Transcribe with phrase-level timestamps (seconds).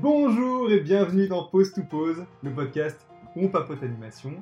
[0.00, 3.06] Bonjour et bienvenue dans Pause to Pause, le podcast
[3.36, 4.32] où on papote animation.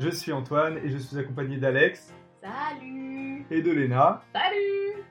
[0.00, 5.02] Je suis Antoine et je suis accompagné d'Alex Salut et de Léna, Salut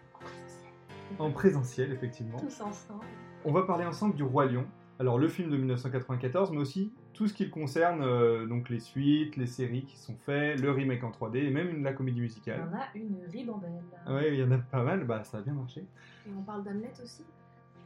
[1.19, 2.39] en présentiel effectivement.
[2.39, 3.05] Tous ensemble.
[3.45, 4.65] On va parler ensemble du Roi Lion.
[4.99, 8.79] Alors le film de 1994, mais aussi tout ce qui le concerne, euh, donc les
[8.79, 12.17] suites, les séries qui sont faites, le remake en 3D et même une- la comédie
[12.17, 12.61] Il y musicale.
[12.71, 13.71] en a une ribambelle.
[14.07, 15.81] Ouais, il y en a pas mal, bah ça a bien marché.
[15.81, 17.23] Et on parle d'Hamlet aussi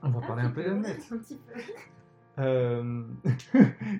[0.03, 0.97] On va parler un peu d'Hamlet.
[1.11, 1.59] Un petit peu.
[2.37, 3.03] Euh,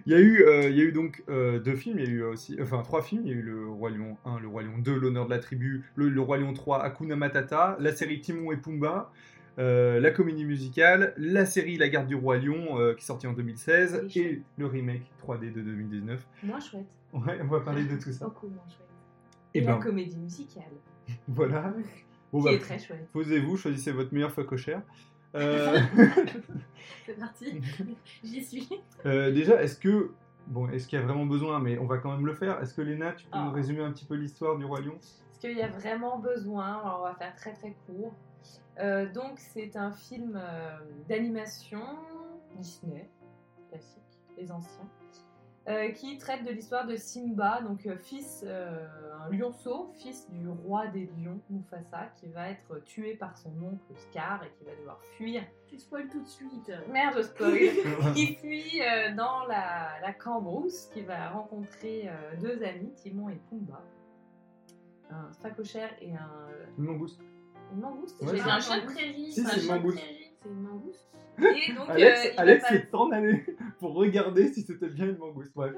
[0.06, 2.08] il, y a eu, euh, il y a eu donc euh, deux films, il y
[2.08, 4.48] a eu aussi, enfin trois films, il y a eu le Roi Lion 1, le
[4.48, 7.96] Roi Lion 2, l'honneur de la tribu, le, le Roi Lion 3, Hakuna Matata, la
[7.96, 9.12] série Timon et Pumba,
[9.58, 14.06] la comédie musicale, la série La garde du Roi Lion qui est sortie en 2016
[14.10, 16.28] C'est et le remake 3D de 2019.
[16.44, 16.88] Moins chouette.
[17.14, 18.26] Ouais, on va parler de tout ça.
[18.26, 18.90] Beaucoup moins chouette.
[19.54, 20.74] Et Et, la ben comédie musicale,
[21.30, 21.74] voilà.
[22.34, 23.08] Bon, bah, est très chouette.
[23.14, 24.82] posez-vous, choisissez votre meilleure cochère.
[25.36, 25.80] Euh,
[27.06, 27.62] C'est parti.
[28.24, 28.70] J'y suis.
[29.06, 30.12] Euh, déjà, est-ce que.
[30.48, 32.62] Bon, est-ce qu'il y a vraiment besoin, mais on va quand même le faire.
[32.62, 33.46] Est-ce que Léna, tu peux Ah.
[33.46, 34.96] nous résumer un petit peu l'histoire du Roi Lion?
[34.96, 36.80] Est-ce qu'il y a vraiment besoin?
[36.80, 38.14] Alors, on va faire très très court.
[38.80, 40.78] Euh, donc, c'est un film euh,
[41.10, 41.82] d'animation
[42.58, 43.10] Disney,
[43.70, 44.04] classique,
[44.38, 44.88] les anciens,
[45.68, 48.86] euh, qui traite de l'histoire de Simba, donc euh, fils, euh,
[49.26, 53.96] un lionceau, fils du roi des lions, Mufasa, qui va être tué par son oncle
[53.96, 55.44] Scar et qui va devoir fuir.
[55.68, 56.72] Tu spoil tout de suite.
[56.92, 57.70] Merde, spoil
[58.14, 63.40] Qui fuit euh, dans la, la cambrousse, qui va rencontrer euh, deux amis, Timon et
[63.50, 63.82] Pumba.
[65.10, 66.30] Un phacochère et un,
[66.78, 67.22] Une mangouste.
[67.74, 68.22] une mangouste.
[68.22, 69.32] Ouais, J'ai un un chien de prairie.
[69.32, 70.00] Si, un c'est une mangouste.
[70.44, 73.46] C'est une mangouste Et donc, Alex, euh, il Alex va s'est en allé
[73.80, 75.52] pour regarder si c'était bien une mangouste.
[75.56, 75.74] Bref.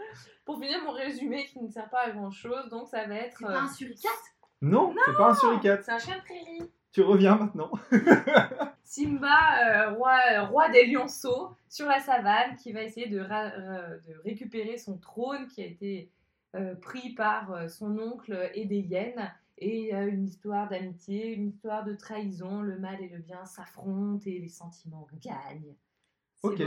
[0.45, 3.37] pour finir mon résumé qui ne sert pas à grand chose, donc ça va être.
[3.39, 4.11] C'est euh, pas un suricate?
[4.61, 5.83] Non, c'est pas un suricate.
[5.83, 6.71] c'est un chien de prairie.
[6.91, 7.71] Tu reviens maintenant.
[8.83, 9.27] Simba,
[9.61, 13.97] euh, roi, euh, roi des lionceaux, sur la savane, qui va essayer de, ra- euh,
[14.07, 16.09] de récupérer son trône qui a été
[16.55, 19.31] euh, pris par euh, son oncle et des hyènes.
[19.59, 23.17] Et il y a une histoire d'amitié, une histoire de trahison, le mal et le
[23.17, 25.75] bien s'affrontent et les sentiments gagnent.
[26.43, 26.61] Ok.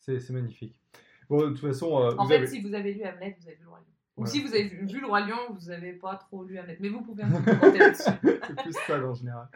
[0.00, 0.80] C'est magnifique.
[1.28, 3.46] Bon, de toute façon, euh, En vous fait, avez- si vous avez lu Hamlet, vous
[3.46, 3.86] avez vu le Roi Lion.
[4.16, 6.76] Ou si vous avez vu, vu le Roi Lion, vous n'avez pas trop lu Hamlet.
[6.80, 8.10] Mais vous pouvez un peu commenter là-dessus.
[8.22, 9.48] c'est plus ça en général.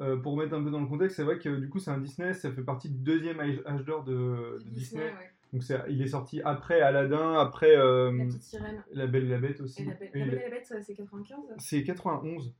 [0.00, 1.98] Euh, pour mettre un peu dans le contexte, c'est vrai que du coup c'est un
[1.98, 5.04] Disney, ça fait partie du deuxième âge d'or de, de Disney.
[5.04, 5.30] ouais.
[5.54, 8.84] Donc il est sorti après Aladdin, après euh, La petite sirène.
[8.90, 9.82] La Belle et la Bête aussi.
[9.82, 12.52] Et la belle, Et la il- Belle et la bête, c'est 95 C'est 91.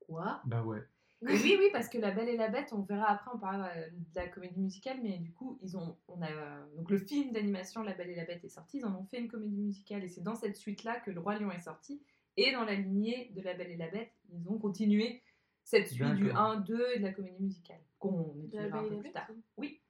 [0.00, 0.40] Quoi?
[0.44, 0.82] Bah ouais.
[1.20, 4.14] Oui, oui, parce que La Belle et la Bête, on verra après, on parlera de
[4.14, 6.28] la comédie musicale, mais du coup, ils ont, on a,
[6.76, 9.18] donc le film d'animation La Belle et la Bête est sorti, ils en ont fait
[9.18, 12.00] une comédie musicale, et c'est dans cette suite-là que Le Roi Lion est sorti,
[12.36, 15.20] et dans la lignée de La Belle et la Bête, ils ont continué
[15.64, 16.40] cette suite du D'accord.
[16.40, 19.80] 1, 2 et de la comédie musicale, qu'on étudiera un peu plus tard, oui.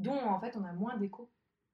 [0.00, 1.30] Dont en fait on a moins d'écho.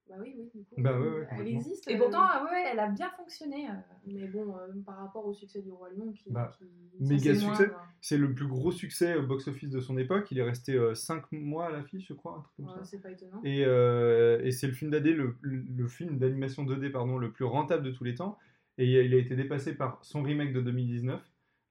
[0.08, 0.74] Bah oui, oui, du coup.
[0.80, 1.90] Bah ouais, ouais, Elle existe.
[1.90, 3.68] Et euh, pourtant, ah ouais, elle a bien fonctionné.
[3.68, 3.72] euh,
[4.06, 6.30] Mais bon, euh, par rapport au succès du Roi Lion, qui.
[6.30, 6.64] Bah, qui-
[7.00, 7.64] méga succès.
[7.64, 10.30] euh, C'est le plus gros succès au box-office de son époque.
[10.30, 12.84] Il est resté 5 mois à l'affiche, je crois, un truc comme Ouais, ça.
[12.84, 13.40] c'est pas étonnant.
[13.42, 17.44] Et, euh, et c'est le film d'AD, le, le film d'animation 2D pardon, le plus
[17.44, 18.38] rentable de tous les temps.
[18.78, 21.20] Et il a été dépassé par son remake de 2019.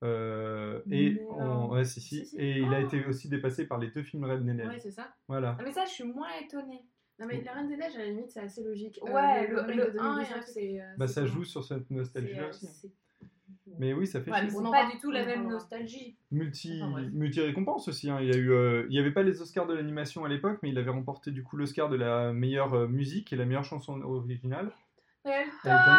[0.03, 1.69] Euh, et, en- non.
[1.71, 2.19] ouais, si, si.
[2.19, 2.37] Si, si.
[2.37, 2.85] et il a Oh.
[2.85, 4.67] été aussi dépassé par les deux films Red Nene.
[4.67, 5.07] Ouais, c'est ça.
[5.27, 5.55] Voilà.
[5.59, 6.83] ah, mais ça, je suis moins étonnée.
[7.17, 8.99] Non, mais La Reine des Neiges, à la limite, c'est assez logique.
[9.07, 10.81] Euh, Ouais, le- remake le de 1 et 2019, un- c'est.
[10.81, 12.67] euh, Bah, ça joue sur cette nostalgie-là euh, aussi.
[12.67, 12.91] c'est-
[13.79, 14.49] Mais oui, ça fait Ouais, chier.
[14.51, 16.17] mais On en pas du tout on la même nostalgie.
[16.31, 18.09] Multi, Enfin, multi récompense aussi.
[18.09, 18.17] hein.
[18.21, 20.59] Il, y a eu, euh, il y avait pas les Oscars de l'animation à l'époque,
[20.61, 23.63] mais il avait remporté du coup l'Oscar de la meilleure euh, musique et la meilleure
[23.63, 24.71] chanson originale
[25.23, 25.49] Elton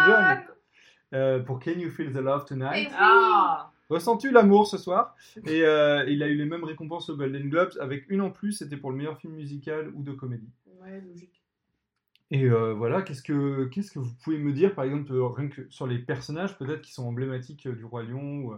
[0.06, 0.38] John.
[1.14, 2.76] euh, pour Can You Feel the Love Tonight?
[2.76, 2.92] Et oui.
[2.98, 5.14] Ah Ressens-tu l'amour ce soir
[5.47, 8.52] Et euh, il a eu les mêmes récompenses aux Golden Globes, avec une en plus,
[8.52, 10.50] c'était pour le meilleur film musical ou de comédie.
[10.80, 11.42] Ouais, logique.
[12.32, 15.49] Et euh, voilà, qu'est-ce que, qu'est-ce que vous pouvez me dire, par exemple, euh, rien
[15.49, 18.55] que sur les personnages peut-être qui sont emblématiques du Roi Lion ou,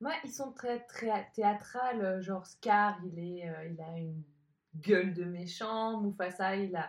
[0.00, 2.22] Ouais, ils sont très, très théâtrales.
[2.22, 4.22] Genre Scar, il, est, euh, il a une
[4.76, 6.00] gueule de méchant.
[6.00, 6.88] Mufasa, il a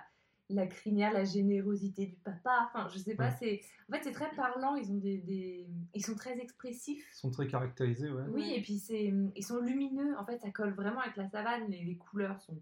[0.49, 2.67] la crinière, la générosité du papa.
[2.73, 3.35] Enfin, je sais pas, Ouais.
[3.39, 3.61] c'est...
[3.87, 4.75] En fait, c'est très parlant.
[4.75, 7.07] Ils, ont des, des- ils sont très expressifs.
[7.13, 8.23] Ils sont très caractérisés, ouais.
[8.29, 10.17] Oui, et puis c'est, ils sont lumineux.
[10.17, 11.69] En fait, ça colle vraiment avec la savane.
[11.69, 12.59] Les, les couleurs sont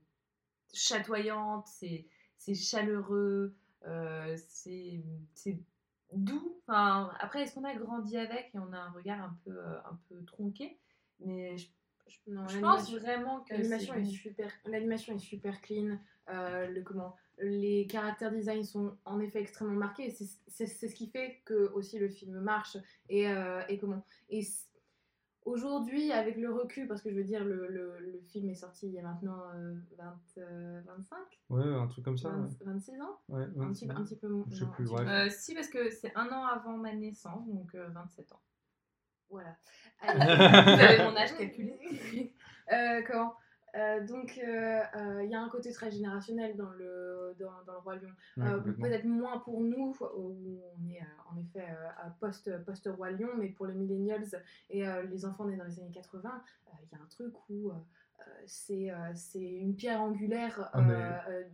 [0.74, 2.06] chatoyantes, c'est,
[2.38, 3.56] c'est chaleureux,
[3.86, 5.02] euh, c'est,
[5.34, 5.58] c'est
[6.14, 6.58] doux.
[6.68, 9.78] Enfin, après, est-ce qu'on a grandi avec et on a un regard un peu, euh,
[9.90, 10.78] un peu tronqué
[11.20, 11.68] Mais je,
[12.28, 15.98] Non, je pense l'animation- vraiment que L'animation c'est est super, l'animation est super clean.
[16.30, 20.08] euh, le comment, les caractères design sont en effet extrêmement marqués.
[20.08, 20.12] et
[20.48, 22.78] C'est ce qui fait que aussi le film marche
[23.10, 24.06] et, euh, et comment.
[24.30, 24.44] Et
[25.48, 28.88] Aujourd'hui, avec le recul, parce que je veux dire, le, le, le film est sorti
[28.88, 31.18] il y a maintenant euh, 20, euh, 25,
[31.50, 32.28] Ouais, un truc comme ça.
[32.32, 32.50] 20 ouais.
[32.66, 33.18] 26 ans?
[33.30, 34.46] Ouais, un, 26 petit, un petit peu moins.
[34.52, 35.08] Je sais plus, bref.
[35.10, 38.42] Euh, si, parce que c'est un an avant ma naissance, donc euh, 27 ans.
[39.30, 39.56] Voilà.
[40.02, 42.34] Vous avez mon âge calculé.
[42.74, 43.34] Euh, comment?
[43.76, 47.74] Euh, donc, euh, euh, il y a un côté très générationnel dans le, dans, dans
[47.74, 48.10] le Roi Lion.
[48.38, 48.74] Ouais.
[48.80, 51.66] Peut-être moins pour nous, où on est en effet
[52.02, 52.50] à post,
[52.88, 54.24] Lion, mais pour les millennials
[54.70, 56.30] et les enfants nés dans les années 80,
[56.68, 57.72] euh, il y a un truc où
[58.46, 58.90] c'est
[59.36, 61.48] une pierre angulaire Ah, mais-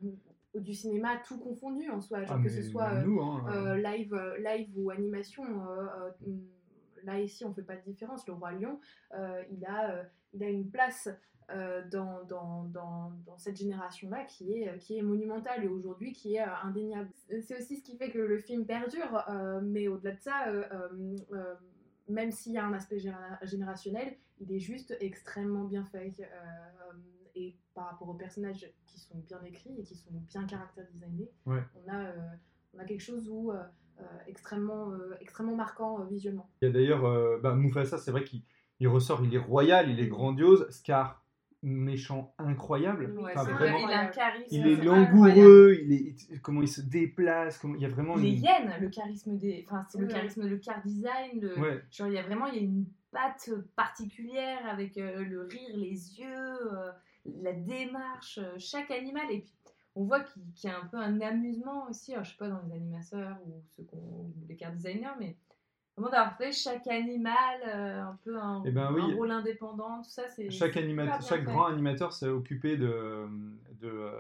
[0.60, 4.70] du cinéma, tout confondu en soi, genre Ah, que ce soit nous, hein, live, live
[4.78, 5.44] ou animation.
[7.04, 8.26] là, ici, on fait pas de différence.
[8.28, 8.80] Le Roi Lion,
[9.50, 11.10] il, a, il a une place
[11.92, 16.42] dans, dans, dans, dans cette génération-là qui est, qui est monumentale et aujourd'hui qui est
[16.42, 17.10] euh, indéniable.
[17.42, 20.64] C'est aussi ce qui fait que le film perdure, euh, mais au-delà de ça, euh,
[20.72, 21.56] euh, euh,
[22.10, 26.14] même s'il y a un aspect généra- générationnel, il est juste extrêmement bien fait.
[26.20, 26.94] euh,
[27.36, 31.32] et par rapport aux personnages qui sont bien écrits et qui sont bien caractère designés,
[31.48, 31.64] Ouais.
[31.84, 32.16] on, a, euh,
[32.76, 33.64] on a quelque chose où, euh,
[34.00, 36.48] euh, extrêmement, euh, extrêmement marquant euh, visuellement.
[36.62, 38.44] Il y a d'ailleurs euh, bah, Mufasa, c'est vrai qu'il
[38.80, 40.70] il ressort, il est royal, il est grandiose.
[40.70, 41.23] Scar,
[41.64, 43.16] méchant incroyable.
[43.20, 44.48] Enfin, vraiment, il a un charisme.
[44.52, 48.16] il est langoureux, il est, il- comment il se déplace, comment, il y a vraiment
[48.16, 48.44] Les une...
[48.44, 49.66] hyènes, le charisme des.
[49.68, 51.40] Enfin, c'est le charisme, le car design.
[51.42, 51.58] Le...
[51.60, 51.82] Ouais.
[51.90, 55.76] Genre, il y a vraiment il y a une patte particulière avec euh, le rire,
[55.76, 56.92] les yeux, euh,
[57.26, 59.24] la démarche, euh, chaque animal.
[59.32, 59.54] Et puis,
[59.96, 62.14] on voit qu'il y a un peu un amusement aussi.
[62.14, 65.38] Alors, je sais pas dans les animateurs ou ceux qu'on, ou les car designers, mais
[65.96, 69.14] vraiment d'avoir fait chaque animal euh, un peu un, Eh ben oui.
[69.14, 70.50] rôle indépendant, tout ça, c'est.
[70.50, 73.28] Chaque, animateur, chaque grand animateur s'est occupé de,
[73.82, 74.12] de, euh,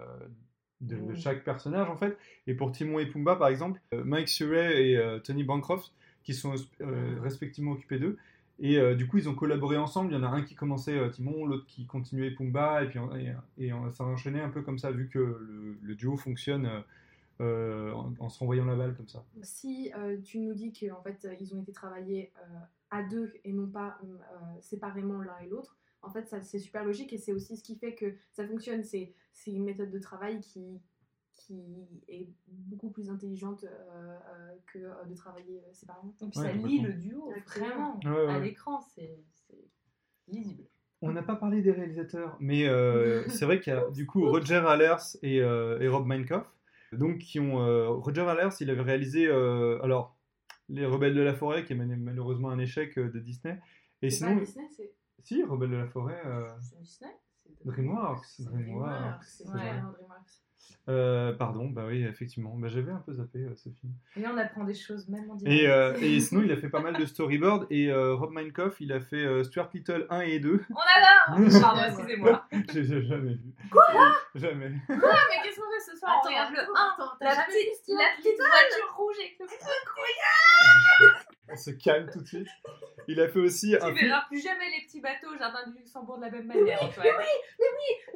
[0.82, 2.18] de chaque personnage en fait.
[2.48, 5.92] Et pour Timon et Pumba par exemple, euh, Mike Surrey et euh, Tony Bancroft
[6.24, 8.18] qui sont euh, respectivement occupés d'eux.
[8.60, 10.14] Et euh, du coup, ils ont collaboré ensemble.
[10.14, 13.00] Il y en a un qui commençait euh, Timon, l'autre qui continuait Pumba, et puis
[13.58, 16.70] et, et, ça a enchaîné un peu comme ça, vu que le, le duo fonctionne
[17.44, 19.24] euh, en, en se renvoyant la balle comme ça.
[19.42, 22.60] Si euh, tu nous dis qu'en fait ils ont été travaillés euh,
[22.92, 24.08] à deux et non pas euh,
[24.62, 27.76] séparément l'un et l'autre, en fait ça c'est super logique et c'est aussi ce qui
[27.76, 28.84] fait que ça fonctionne.
[28.84, 30.80] C'est c'est une méthode de travail qui
[31.36, 33.68] qui est beaucoup plus intelligente euh,
[34.30, 36.14] euh, que euh, de travailler euh, séparément.
[36.22, 38.00] Et puis Ouais, ça lie le duo, vraiment.
[38.06, 38.32] Ouais, ouais.
[38.34, 39.18] À l'écran, c'est
[40.28, 40.64] lisible.
[41.02, 44.30] On n'a pas parlé des réalisateurs, mais euh, c'est vrai qu'il y a du coup
[44.30, 46.48] Roger Allers et, euh, et Rob Minkoff,
[46.98, 50.18] donc qui ont euh, Roger Allers, il avait réalisé euh, alors
[50.70, 53.60] Les Rebelles de la Forêt, qui est mal- malheureusement un échec euh, de Disney,
[54.02, 54.94] et sinon pas Disney, c'est
[55.24, 56.22] si Rebelles de la Forêt,
[56.60, 57.12] C'est Disney.
[57.66, 60.42] DreamWorks, DreamWorks, vraiment DreamWorks.
[60.90, 63.94] Euh, pardon, bah oui effectivement, bah, j'avais un peu zappé euh, ce film.
[64.18, 65.62] Et là, on apprend des choses, même en direct.
[65.62, 68.82] Et, euh, et sinon il a fait pas mal de storyboard et euh, Rob Minkoff,
[68.82, 72.46] il a fait euh, Stuart Little 1 et 2, On adore Pardon, excusez-moi.
[72.74, 73.54] j'ai j'ai jamais vu.
[73.72, 73.84] Quoi?
[74.36, 74.74] Jamais.
[74.90, 76.20] Ah, mais qu'est-ce qu'on fait ce soir?
[76.22, 76.66] On regarde le 1,
[77.20, 79.46] t'as la petite, Stuart la petite voiture rouge avec le
[81.50, 82.48] On se calme tout de suite.
[83.08, 85.78] Il a fait aussi un Tu verras plus jamais les petits bateaux au jardin du
[85.78, 86.84] Luxembourg de la même manière.
[86.84, 87.06] Antoine.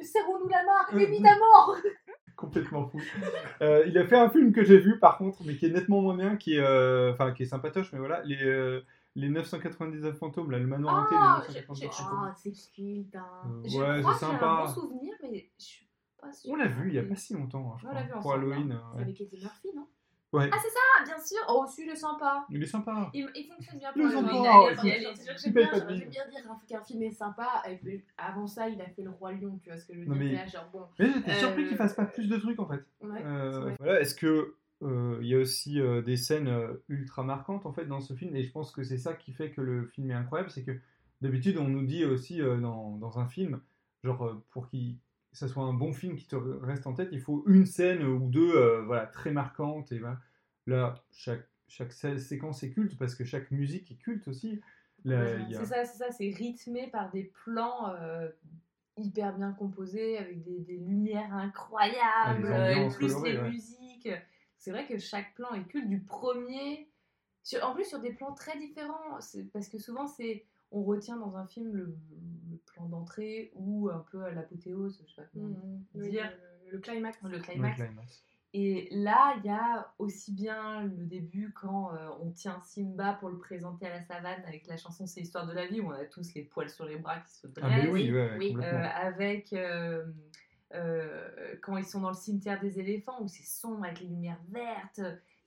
[0.02, 1.74] Serrons-nous la main, évidemment
[2.38, 3.00] complètement fou.
[3.60, 6.00] Euh, il a fait un film que j'ai vu par contre, mais qui est nettement
[6.00, 8.80] moins bien, qui est, euh, enfin, qui est sympatoche, mais voilà, les, euh,
[9.16, 12.18] les 999 fantômes, là, le manoir hanté Ah, des j'ai- 999 j'ai- fantômes.
[12.30, 13.26] Oh, c'est cute, hein.
[13.46, 14.64] Euh, Je ouais, crois c'est que j'ai un sympa.
[14.66, 15.86] bon souvenir, mais je suis
[16.20, 16.50] pas sûre.
[16.52, 18.12] On l'a vu il y a pas si longtemps, hein, je On crois, l'a vu
[18.12, 18.78] pour ensemble, Halloween.
[18.92, 19.02] C'est ouais.
[19.02, 19.86] avec Eddie Murphy, non?
[20.32, 20.50] Ouais.
[20.52, 21.38] Ah, c'est ça, bien sûr.
[21.48, 22.44] Oh, celui-là est sympa.
[22.50, 23.10] Il est sympa.
[23.14, 24.76] Il, il fonctionne bien Il pour est allez.
[25.14, 27.62] c'est- J'aime bien, bien dire qu'un- film est sympa.
[28.18, 30.14] Avant ça, il a fait Le Roi Lion, tu vois ce que je veux dire.
[30.14, 32.84] mais- genre, bon, Mais j'étais Euh, surpris qu'il fasse pas plus de trucs en fait.
[33.00, 37.22] ouais, Euh, voilà, est-ce que euh, il y a aussi euh, des scènes euh, ultra
[37.24, 38.36] marquantes en fait dans ce film?
[38.36, 40.78] Et je pense que c'est ça qui fait que le film est incroyable, c'est que
[41.22, 43.60] d'habitude on nous dit aussi euh, dans, dans un film,
[44.04, 44.96] genre euh, pour qu'il
[45.32, 48.28] ça soit un bon film qui te reste en tête, il faut une scène ou
[48.28, 50.18] deux euh, voilà très marquantes et voilà.
[50.66, 54.60] là chaque chaque sé- séquence est culte parce que chaque musique est culte aussi.
[55.04, 58.28] Ouais, a- C'est ça, c'est ça, c'est rythmé par des plans euh,
[58.96, 63.50] hyper bien composés, avec des, des lumières incroyables, Ah, des euh, plus colorées, les ouais.
[63.50, 64.08] musiques.
[64.56, 66.90] C'est vrai que chaque plan est culte, du premier,
[67.44, 69.18] sur- en plus sur des plans très différents,
[69.52, 71.96] parce que souvent c'est on retient dans un film le,
[72.50, 75.84] le plan d'entrée ou un peu à l'apothéose, je sais pas comment Mhm.
[75.94, 76.30] Oui, dire.
[76.66, 77.18] le, le climax.
[77.22, 77.76] le le climax.
[77.76, 78.24] climax.
[78.54, 83.28] Et là, il y a aussi bien le début quand euh, on tient Simba pour
[83.28, 85.90] le présenter à la savane avec la chanson C'est l'histoire de la vie où on
[85.90, 87.70] a tous les poils sur les bras qui se dressent.
[87.70, 88.78] Ah mais oui, ouais, oui, complètement.
[88.78, 90.06] Euh, avec euh,
[90.74, 94.40] euh, quand ils sont dans le cimetière des éléphants où c'est sombre avec les lumières
[94.48, 95.00] vertes.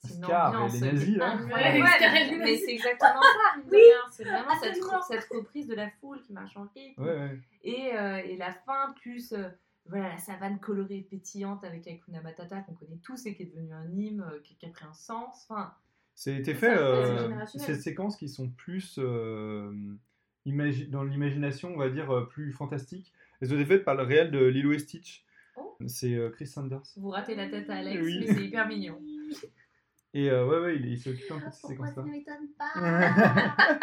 [0.04, 1.32] C'est une Scar et ambiance les nazis, là.
[1.34, 1.78] incroyable.
[1.84, 3.62] Ouais, mais- c'est exactement ça.
[3.72, 3.78] Oui,
[4.12, 4.76] c'est vraiment cette,
[5.08, 7.02] cette reprise de la foule qui marche en rythme.
[7.04, 7.40] Ouais, ouais.
[7.64, 9.48] Et, euh, et la fin, plus euh,
[9.86, 13.46] voilà, la savane colorée et pétillante avec Hakuna Matata qu'on connaît tous et qui est
[13.48, 15.46] devenu un hymne, euh, qui, qui a pris un sens.
[15.50, 15.74] Enfin,
[16.16, 19.72] C'était C'est fait, euh, ces séquences qui sont plus euh,
[20.90, 23.14] dans l'imagination, on va dire, plus fantastiques.
[23.42, 25.26] Elles ont été faites par le réel de Lilo et Stitch.
[25.58, 25.76] Oh.
[25.88, 26.82] C'est euh, Chris Sanders.
[26.98, 28.20] vous ratez la tête à Alex, Oui.
[28.26, 29.00] mais c'est hyper mignon.
[30.14, 32.12] Et euh, ouais, ouais, il, il s'est occupé un peu de ces Pourquoi ça ne
[32.12, 32.72] m'étonne pas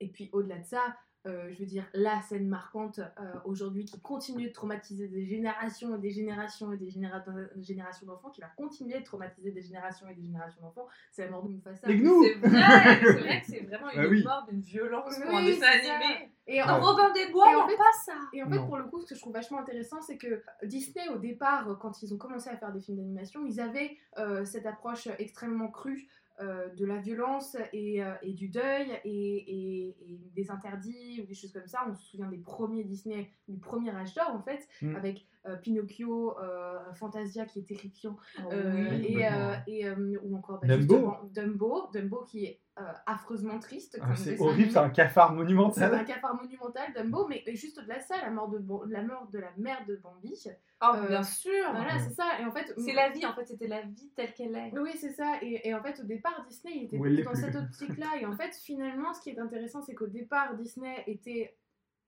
[0.00, 4.00] Et puis au-delà de ça, euh, je veux dire, la scène marquante euh, aujourd'hui qui
[4.00, 7.24] continue de traumatiser des générations et des générations et des généra-
[7.60, 11.30] générations d'enfants, qui va continuer de traumatiser des générations et des générations d'enfants, c'est la
[11.32, 11.86] mort de Mufasa.
[11.88, 14.22] C'est vrai, c'est vrai que c'est vraiment une Ah oui.
[14.22, 16.30] mort d'une violence Oui, pour un dessin animé.
[16.50, 18.14] Et Dans en, Robin des Bois, Et il en n'y a fait- pas ça.
[18.32, 18.66] Et en fait, Non.
[18.66, 22.02] pour le coup, ce que je trouve vachement intéressant, c'est que Disney, au départ, quand
[22.02, 26.08] ils ont commencé à faire des films d'animation, ils avaient euh, cette approche extrêmement crue
[26.40, 31.26] euh, de la violence et, euh, et du deuil et, et- et des interdits ou
[31.26, 31.80] des choses comme ça.
[31.90, 34.94] On se souvient des premiers Disney, du premier âge d'or, en fait, Mm.
[34.96, 35.26] avec
[35.56, 39.54] Pinocchio, euh, Fantasia qui est terrifiant, Oh, euh, oui, et, euh,
[39.94, 41.14] euh, ou encore bah, Dumbo.
[41.34, 43.98] Dumbo, Dumbo qui est euh, affreusement triste.
[44.00, 45.94] Ah, c'est horrible, c'est un cafard C'est monumental.
[45.94, 49.38] un cafard monumental, Dumbo, mais juste au-delà de ça, la mort de, la mort de
[49.38, 50.34] la mère de Bambi.
[50.80, 51.50] Oh, Euh, bien sûr.
[51.72, 52.00] Voilà, Ouais.
[52.08, 52.40] c'est ça.
[52.40, 54.72] Et en fait, C'est la vie, en fait, c'était la vie telle qu'elle est.
[54.78, 55.38] Oui, c'est ça.
[55.42, 57.40] Et, et en fait, au départ, Disney il était dans plus.
[57.40, 58.06] cette optique-là.
[58.20, 61.56] Et en fait, finalement, ce qui est intéressant, c'est qu'au départ, Disney était,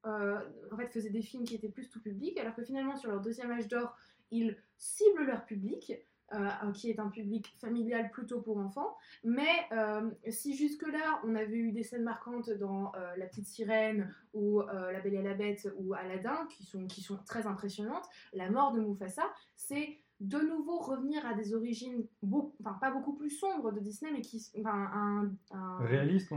[0.07, 0.39] euh,
[0.71, 3.21] en fait, faisait des films qui étaient plus tout public, alors que finalement, sur leur
[3.21, 3.95] deuxième âge d'or,
[4.31, 5.93] ils ciblent leur public.
[6.33, 8.97] euh, qui est un public familial plutôt pour enfants.
[9.25, 14.61] Mais euh, si jusque-là, on avait eu des scènes marquantes dans La Petite Sirène ou
[14.63, 18.71] La Belle et la Bête ou Aladdin, qui sont, qui sont très impressionnantes, la mort
[18.71, 19.25] de Mufasa,
[19.57, 24.13] c'est de nouveau revenir à des origines, beaucoup, enfin pas beaucoup plus sombres de Disney,
[24.13, 26.31] mais qui, enfin, un, un- Réaliste,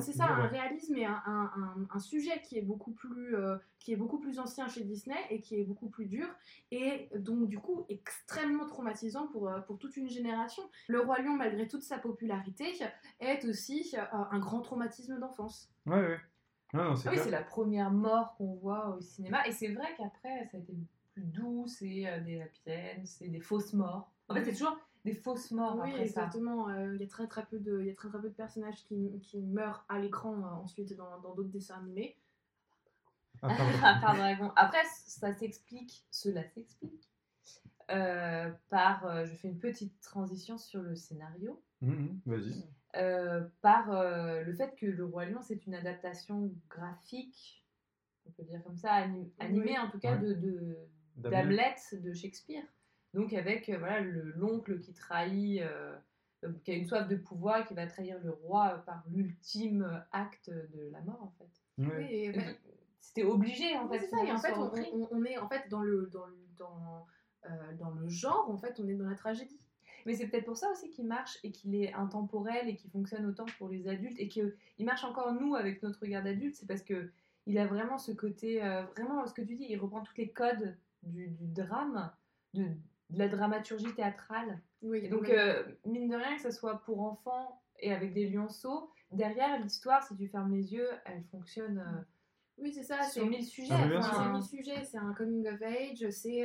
[0.00, 3.56] c'est ça, un réalisme et un, un- un- un sujet qui est beaucoup plus, euh,
[3.78, 6.26] qui est beaucoup plus ancien chez Disney et qui est beaucoup plus dur
[6.70, 10.62] et donc du coup extrêmement traumatisant pour, euh, pour toute une génération.
[10.88, 12.72] Le roi lion, malgré toute sa popularité,
[13.20, 15.70] est aussi euh, un grand traumatisme d'enfance.
[15.86, 16.18] Ouais, ouais.
[16.72, 19.46] Non, non, c'est Ah oui, c'est la première mort qu'on voit au cinéma.
[19.46, 20.72] Et c'est vrai qu'après, ça a été
[21.12, 24.12] plus doux, c'est euh, des happy ends, c'est des fausses morts.
[24.28, 26.24] En fait, c'est toujours des fausses morts oui, après ça.
[26.24, 26.68] exactement.
[26.68, 28.34] euh, Il y a très très peu de, il y a très très peu de
[28.34, 32.16] personnages qui, qui meurent à l'écran euh, ensuite dans dans d'autres dessins animés.
[33.42, 33.78] Ah, pardon.
[34.02, 34.52] par dragon.
[34.56, 37.10] Après, ça s'explique, cela s'explique
[37.90, 39.06] euh, par.
[39.06, 41.62] euh, je fais une petite transition sur le scénario.
[41.80, 42.62] Mhm, Vas-y.
[42.96, 47.64] euh, par euh, le fait que Le Roi Lion, c'est une adaptation graphique,
[48.26, 49.78] on peut dire comme ça, anim- animée Oui.
[49.78, 50.20] en tout cas, Ouais.
[50.20, 50.76] de, de,
[51.28, 51.74] D'Hamlet.
[51.92, 52.64] de Shakespeare.
[53.14, 55.96] Donc avec euh, voilà le- l'oncle qui trahit, euh,
[56.44, 60.50] euh, qui a une soif de pouvoir, qui va trahir le roi par l'ultime acte
[60.50, 61.84] de la mort en fait.
[61.84, 61.96] Ouais.
[61.96, 62.52] Oui, et- Euh,
[63.02, 64.04] C'était obligé en Oui, fait.
[64.04, 67.06] c'est ça, et en fait, on, est en fait dans le, dans, le, dans,
[67.46, 67.48] euh,
[67.78, 69.58] dans le genre, en fait, on est dans la tragédie.
[70.06, 73.24] Mais c'est peut-être pour ça aussi qu'il marche et qu'il est intemporel et qu'il fonctionne
[73.26, 76.82] autant pour les adultes et qu'il marche encore nous avec notre regard d'adulte, c'est parce
[76.82, 77.10] que
[77.46, 80.28] il a vraiment ce côté, euh, vraiment ce que tu dis, il reprend tous les
[80.30, 82.10] codes du, du drame,
[82.54, 84.60] de, de la dramaturgie théâtrale.
[84.82, 88.28] Oui, Et donc, euh, mine de rien, que ce soit pour enfants et avec des
[88.28, 92.02] lionceaux, derrière l'histoire, si tu fermes les yeux, elle fonctionne euh,
[92.58, 93.02] oui, c'est ça.
[93.02, 93.72] sur C'est mille sujets.
[93.74, 96.44] Ah, c'est mille sujets, c'est un coming of age, c'est.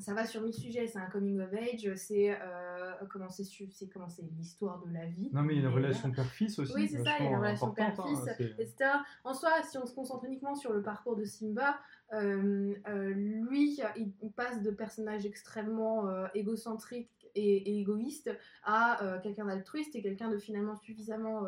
[0.00, 3.44] Ça va sur mille sujets, c'est un coming of age, c'est euh, comment c'est
[3.92, 5.30] comment c'est l'histoire de la vie.
[5.32, 6.72] Non, mais il y a une relation père-fils aussi.
[6.74, 8.20] Oui, c'est ça, il y a une relation hein, père-fils,
[8.58, 8.90] etc.
[9.24, 11.78] En soi, si on se concentre uniquement sur le parcours de Simba,
[12.12, 18.30] euh, euh, lui, il, passe de personnage extrêmement égocentrique et, et égoïste
[18.64, 21.44] à quelqu'un d'altruiste et quelqu'un de finalement suffisamment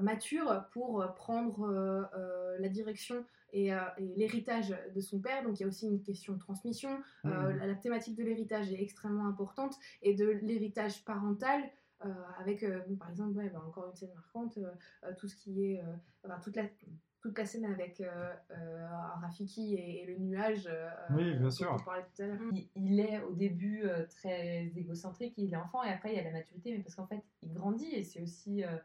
[0.00, 2.08] mature pour prendre
[2.58, 5.42] la direction et, euh, et l'héritage de son père.
[5.44, 6.90] Donc il y a aussi une question de transmission.
[7.26, 7.58] Euh, Mhm.
[7.58, 11.62] la, la thématique de l'héritage est extrêmement importante et de l'héritage parental.
[12.04, 12.08] euh,
[12.40, 14.72] avec euh, par exemple ouais, bah, encore une scène marquante euh,
[15.04, 15.92] euh, tout ce qui est euh,
[16.24, 16.64] enfin, toute la
[17.20, 18.88] toute la scène avec euh, euh,
[19.20, 21.76] Rafiki et, et le nuage euh, Oui, bien dont sûr.
[21.80, 25.56] on parlait tout à l'heure Il, il est au début euh, très égocentrique, il est
[25.56, 28.02] enfant et après il y a la maturité, mais parce qu'en fait il grandit et
[28.02, 28.76] c'est aussi euh,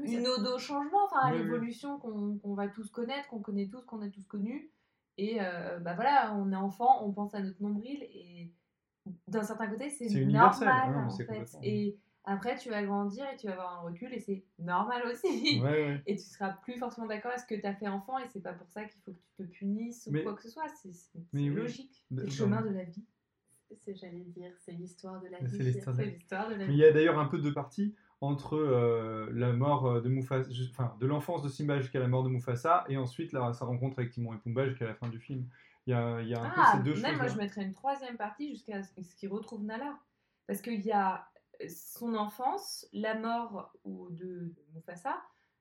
[0.00, 3.40] Oui, une ode au changement, enfin à Oui, l'évolution qu'on qu'on va tous connaître, qu'on
[3.40, 4.70] connaît tous, qu'on a tous connu.
[5.18, 8.52] Et euh, bah voilà, on est enfant, on pense à notre nombril et
[9.28, 11.56] d'un certain côté c'est normal ouais, en fait.
[11.62, 15.60] Et après tu vas grandir et tu vas avoir un recul et c'est normal aussi.
[15.62, 16.02] Ouais, ouais.
[16.06, 18.42] Et tu seras plus forcément d'accord avec ce que tu as fait enfant et c'est
[18.42, 20.66] pas pour ça qu'il faut que tu te punisses ou quoi que ce soit.
[20.68, 22.04] C'est logique.
[22.10, 23.04] C'est le chemin de la vie.
[23.84, 25.72] C'est, j'allais dire, c'est l'histoire de la C'est vie.
[25.72, 26.18] l'histoire de C'est la vie.
[26.18, 29.52] l'histoire de la Mais il y a d'ailleurs un peu deux parties entre euh, la
[29.52, 32.96] mort euh, de Mufasa, enfin de l'enfance de Simba jusqu'à la mort de Mufasa, et
[32.96, 35.46] ensuite la, sa rencontre avec Timon et Pumba jusqu'à la fin du film.
[35.86, 37.34] Il y a, il y a un Ah, peu ces deux même moi choses.
[37.34, 39.98] je mettrais une troisième partie jusqu'à ce qu'il retrouve Nala.
[40.46, 41.28] Parce qu'il y a
[41.68, 45.16] son enfance, la mort de, Mufasa.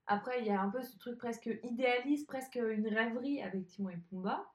[0.07, 3.89] Après, il y a un peu ce truc presque idéaliste, presque une rêverie avec Timon
[3.89, 4.45] et Pumba,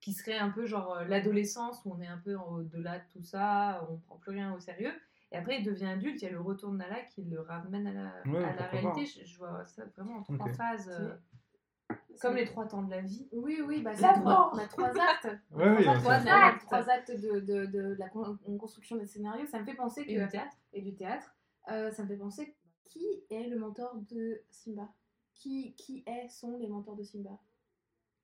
[0.00, 3.24] qui serait un peu genre euh, l'adolescence où on est un peu au-delà de tout
[3.24, 4.92] ça, on prend plus rien au sérieux.
[5.32, 7.86] Et après, il devient adulte, il y a le retour de Nala qui le ramène
[7.86, 9.20] à la, Ouais, à la pourquoi réalité.
[9.20, 13.00] Je, je vois ça vraiment en trois phases, euh, comme les trois temps de la
[13.00, 13.28] vie.
[13.32, 15.28] Oui, oui, bah, c'est La trois, on a trois actes.
[15.50, 19.06] Ouais, oui, trois, on actes, trois actes de, de, de, de la con- construction des
[19.06, 19.46] scénarios.
[19.46, 20.10] Ça me fait penser que.
[20.10, 20.56] Et le théâtre.
[20.72, 21.34] et du théâtre.
[21.70, 22.54] Euh, ça me fait penser
[22.84, 24.88] qui est le mentor de Simba?
[25.34, 27.38] Qui, qui est, sont les mentors de Simba?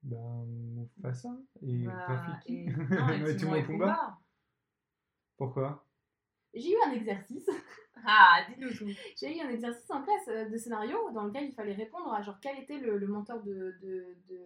[0.04, 2.54] Ben, Mufasa et Bah, Rafiki.
[2.54, 4.18] et- non, et Et Timon et Pumba.
[5.36, 5.84] Pourquoi?
[6.54, 7.48] J'ai eu un exercice.
[8.04, 8.88] Ah, dis-nous tout.
[9.16, 12.20] J'ai eu un exercice en classe euh, de scénario dans lequel il fallait répondre à
[12.20, 14.40] genre quel était le, le mentor de, de, de,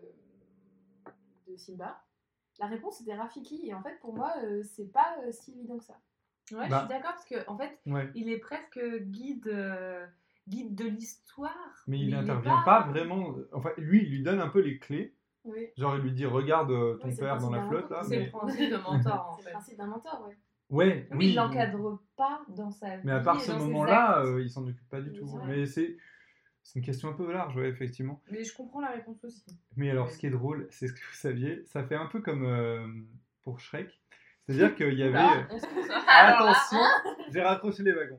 [1.48, 2.02] de Simba.
[2.58, 5.78] La réponse était Rafiki et en fait pour moi euh, c'est pas euh, si évident
[5.78, 5.98] que ça.
[6.52, 6.76] Ouais, Bah.
[6.76, 8.10] je suis d'accord parce que en fait, Ouais.
[8.14, 10.06] il est presque guide, euh,
[10.48, 11.82] guide de l'histoire.
[11.86, 12.82] Mais il n'intervient pas...
[12.82, 13.36] vraiment.
[13.52, 15.14] Enfin, lui, il lui donne un peu les clés.
[15.44, 15.68] Oui.
[15.78, 17.92] Genre, il lui dit Regarde ton père dans la flotte.
[18.02, 18.24] C'est Mais...
[18.26, 20.36] le principe de mentor en C'est le principe d'un mentor, ouais.
[20.68, 21.28] Ouais, Oui, oui.
[21.28, 23.02] il l'encadre pas dans sa vie.
[23.04, 25.38] Mais à part ce moment-là, euh, il s'en occupe pas du Oui, tout.
[25.46, 25.96] Mais c'est
[26.74, 28.20] une question un peu large, ouais, effectivement.
[28.30, 29.44] Mais je comprends la réponse aussi.
[29.76, 32.20] Mais alors, ce qui est drôle, c'est ce que vous saviez, ça fait un peu
[32.20, 32.86] comme euh,
[33.42, 34.00] pour Shrek.
[34.48, 35.12] C'est-à-dire qu'il y avait.
[35.12, 36.04] Là, on se concentre.
[36.08, 36.78] Alors là, Attention,
[37.32, 38.18] j'ai raccroché les wagons.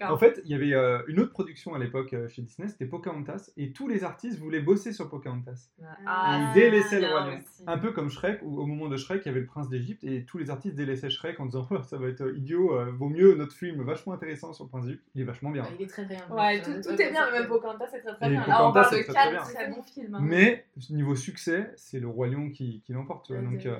[0.00, 0.12] ah.
[0.12, 2.86] En fait, il y avait euh, une autre production à l'époque euh, chez Disney, c'était
[2.86, 5.68] Pocahontas, et tous les artistes voulaient bosser sur Pocahontas.
[6.06, 7.38] Ah, ils délaissaient le roi lion.
[7.66, 10.02] Un peu comme Shrek, où au moment de Shrek, il y avait le prince d'Égypte,
[10.04, 12.90] et tous les artistes délaissaient Shrek en disant Oh, ça va être euh, idiot, euh,
[12.92, 15.04] vaut mieux notre film vachement intéressant sur le prince d'Égypte.
[15.14, 15.64] Il est vachement bien.
[15.78, 16.18] Il est très bien.
[16.30, 18.40] Ouais, Euh, tout, euh, tout est bien, même Pocahontas, c'est très très Et bien.
[18.46, 19.54] Là, on Pocahontas, parle de c'est très, très quatre bien.
[19.54, 20.14] très bons films.
[20.14, 20.20] hein.
[20.22, 23.30] Mais niveau succès, c'est le roi lion qui, qui l'emporte.
[23.30, 23.76] donc, euh,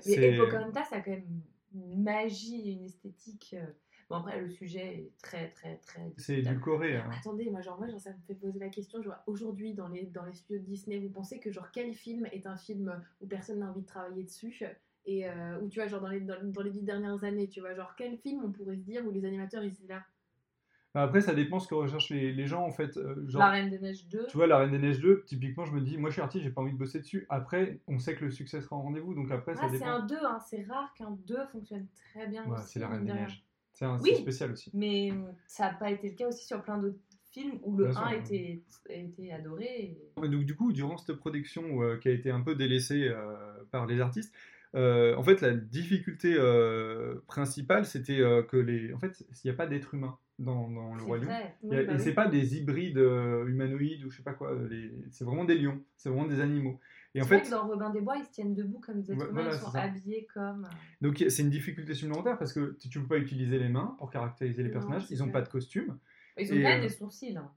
[0.00, 1.42] C'est- et Pocahontas a quand même
[1.74, 3.54] une magie, une esthétique.
[3.58, 3.66] euh,
[4.08, 6.00] Bon, après, le sujet est très, très, très.
[6.16, 6.92] c'est édulcoré.
[6.92, 7.10] Mais hein.
[7.20, 9.00] Attendez, moi, genre, moi, genre, ça me fait poser la question.
[9.26, 12.46] Aujourd'hui, dans les, dans les studios de Disney, vous pensez que, genre, quel film est
[12.46, 14.62] un film où personne n'a envie de travailler dessus?
[15.04, 17.60] Et euh, où, tu vois, genre, dans les, dans, dans les dix dernières années, tu
[17.60, 20.04] vois, genre, quel film on pourrait se dire où les animateurs, ils étaient là?
[21.02, 22.96] Après, ça dépend ce que recherchent les, les gens, en fait.
[22.96, 24.26] euh, genre, La Reine des Neiges 2.
[24.28, 26.44] Tu vois, La Reine des Neiges 2, typiquement, je me dis, moi je suis artiste,
[26.44, 27.26] j'ai pas envie de bosser dessus.
[27.28, 30.04] Après, on sait que le succès sera au rendez-vous, donc après, ça Ah, c'est un
[30.06, 30.38] 2, hein.
[30.48, 32.46] c'est rare qu'un 2 fonctionne très bien.
[32.46, 33.12] Ouais, c'est La Reine des.
[33.12, 33.44] Neiges.
[33.72, 34.14] C'est un Oui.
[34.16, 34.70] spécial aussi.
[34.74, 36.98] Mais euh, ça n'a pas été le cas aussi sur plein d'autres
[37.30, 38.18] films où le Bien sûr, 1 ouais.
[38.18, 39.64] était, était adoré.
[39.66, 43.06] et- Et Donc, du coup, durant cette production euh, qui a été un peu délaissée
[43.08, 43.36] euh,
[43.70, 44.34] par les artistes,
[44.74, 48.92] euh, en fait, la difficulté euh, principale, c'était euh, que les.
[48.92, 51.32] En fait, il n'y a pas d'être humain dans, dans le vrai.
[51.32, 52.00] A- Oui, bah et oui.
[52.00, 55.56] c'est pas des hybrides euh, humanoïdes ou je sais pas quoi, les- c'est vraiment des
[55.58, 56.78] lions, c'est vraiment des animaux.
[57.14, 59.02] Et en C'est vrai fait, que dans Robin des Bois, ils se tiennent debout comme
[59.02, 60.64] des êtres humains, voilà, ils sont habillés comme.
[60.64, 60.68] euh,
[61.00, 64.10] donc c'est une difficulté supplémentaire parce que tu tu peux pas utiliser les mains pour
[64.10, 65.32] caractériser les Non, personnages, ils ont clair.
[65.32, 65.98] pas de costume.
[66.38, 67.36] Ils ont Et, quand même euh, des sourcils.
[67.36, 67.50] hein.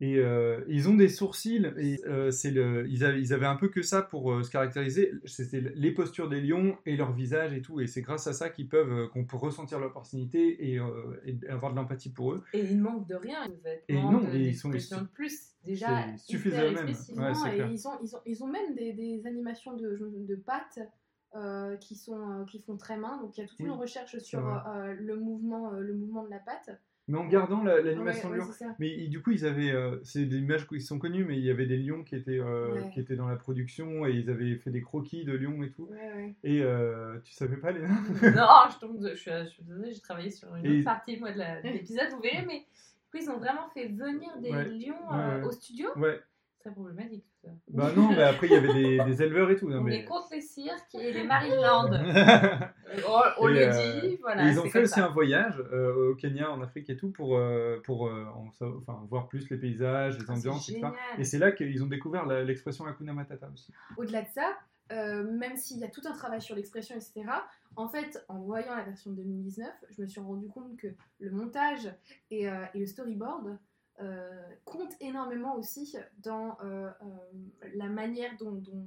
[0.00, 3.56] Et euh, ils ont des sourcils, et euh, c'est le, ils, avaient, ils avaient un
[3.56, 5.12] peu que ça pour euh, se caractériser.
[5.24, 7.80] C'était les postures des lions et leur visage et tout.
[7.80, 10.80] Et c'est grâce à ça qu'ils peuvent, euh, qu'on peut ressentir leur personnalité et,
[11.24, 12.44] et avoir de l'empathie pour eux.
[12.52, 13.54] Et ils manquent de rien, de
[13.88, 14.78] Et vêtements, non, de, et ils sont- de
[15.12, 15.54] plus.
[15.64, 15.88] Déjà.
[15.90, 17.68] Ouais, et clair.
[17.70, 20.78] ils ont, ils, ont, ils ont même des, des animations de, de pattes
[21.34, 23.20] euh, qui, sont, euh, qui font très main.
[23.20, 26.30] Donc il y a toute Oui, une recherche sur euh, le, mouvement, le mouvement de
[26.30, 26.70] la patte.
[27.08, 28.74] Mais en gardant la- l'animation Ouais, de ouais, lion.
[28.78, 29.70] Mais du coup, ils avaient.
[29.72, 32.38] euh, c'est des images qui sont connues, mais il y avait des lions qui étaient,
[32.38, 32.90] euh, Ouais.
[32.92, 35.88] qui étaient dans la production et ils avaient fait des croquis de lions et tout.
[35.90, 36.34] Ouais, ouais.
[36.44, 37.88] Et euh, tu savais pas, Léna?
[37.88, 37.98] Non,
[38.74, 41.38] je tombe de- je suis, désolée, j'ai travaillé sur une Et- autre partie moi, de
[41.38, 44.64] la- de l'épisode, vous verrez, mais du coup, ils ont vraiment fait venir des Ouais.
[44.68, 45.46] lions euh, ouais.
[45.46, 45.88] au studio.
[45.96, 46.20] Ouais.
[46.60, 47.52] C'est très problématique tout ça.
[47.68, 49.70] Bah non, mais après, il y avait des, des éleveurs et tout.
[49.70, 50.00] non, On mais...
[50.00, 51.88] est contre les cirques et les Marineland.
[53.38, 54.48] on le euh, dit, voilà.
[54.50, 55.06] Ils ont fait aussi ça.
[55.06, 58.10] un voyage euh, au Kenya, en Afrique et tout, pour, euh, pour
[58.78, 60.88] enfin, voir plus les paysages, les Ah, ambiances, etc.
[61.18, 63.72] Et c'est là qu'ils ont découvert l'expression Hakuna Matata aussi.
[63.96, 64.56] Au-delà de ça,
[64.90, 67.24] euh, même s'il y a tout un travail sur l'expression, etc.,
[67.76, 70.88] en fait, en voyant la version de 2019, je me suis rendu compte que
[71.20, 71.92] le montage
[72.30, 73.58] et, euh, et le storyboard
[74.00, 76.56] euh, comptent énormément aussi dans
[77.74, 78.86] la manière dont, dont-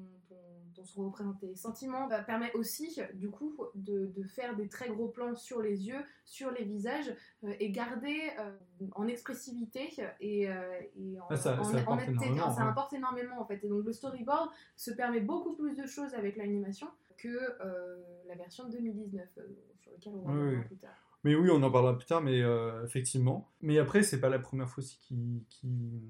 [0.82, 2.10] dont- sont représentés les sentiments.
[2.10, 6.04] Ça permet aussi, du coup, de, de faire des très gros plans sur les yeux,
[6.26, 7.14] sur les visages,
[7.44, 8.52] euh, et garder euh,
[8.96, 9.90] en expressivité
[10.20, 12.26] et, euh, et en, Ah, ça- en- ça en apporte netteté.
[12.26, 12.70] énormément, ça ouais.
[12.70, 13.64] apporte énormément en fait.
[13.64, 17.38] Et donc le storyboard se permet beaucoup plus de choses avec l'animation que
[18.28, 19.42] la version de 2019, euh,
[19.80, 20.96] sur laquelle on va Oui, plus tard.
[21.24, 22.40] Mais oui, on en parlera plus tard, mais
[22.84, 23.52] effectivement.
[23.62, 26.02] Mais après, c'est pas la première fois aussi qui, qui,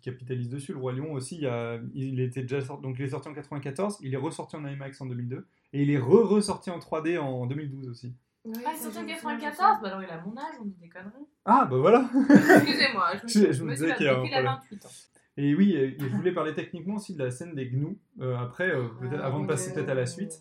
[0.00, 0.72] qui capitalise dessus.
[0.72, 3.34] Le Roi Lion aussi, il, a, il était déjà sorti, donc il est sorti en
[3.34, 7.46] 94, il est ressorti en IMAX en 2002, et il est re-ressorti en 3D en
[7.46, 8.14] 2012 aussi.
[8.46, 10.64] Ah, ça, c'est en je me souviens, 94 Bah alors il a mon âge, on
[10.64, 11.26] dit des conneries.
[11.44, 14.12] Ah, bah voilà Excusez-moi, je me, Je- suis- je me me disais qu'il y a
[14.14, 14.60] un depuis la problème.
[14.70, 14.90] 28 ans.
[15.36, 18.70] Et oui, et je voulais parler techniquement aussi de la scène des gnous, euh, après,
[18.70, 20.40] euh, peut-être Ah, avant de passer peut-être à la suite.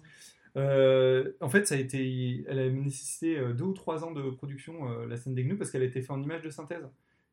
[0.55, 4.29] Euh, en fait, ça a été, elle a nécessité euh, deux ou trois ans de
[4.31, 6.87] production, euh, la scène des gnous, parce qu'elle a été faite en image de synthèse.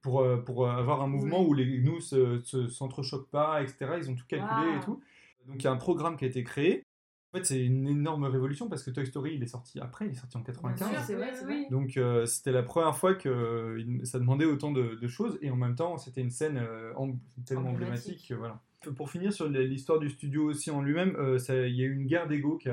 [0.05, 1.47] Pour, euh, pour euh, avoir un mouvement Oui.
[1.49, 3.87] où les gnous se, se- s'entrechoquent pas, etc.
[3.99, 5.01] Ils ont tout calculé et tout.
[5.49, 6.85] Donc il y a un programme qui a été créé.
[7.33, 10.13] En fait, c'est une énorme révolution parce que Toy Story, il est sorti après, il
[10.13, 11.07] est sorti en 95.
[11.07, 11.67] sûr, vrai.
[11.71, 15.51] Donc euh, c'était la première fois que euh, ça demandait autant de, de choses et
[15.51, 18.05] en même temps c'était une scène euh, em- tellement Emblématique.
[18.11, 18.29] emblématique.
[18.29, 18.61] que voilà.
[18.97, 21.17] Pour finir sur l'histoire du studio aussi en lui-même,
[21.49, 22.69] il y a eu une guerre d'ego qui,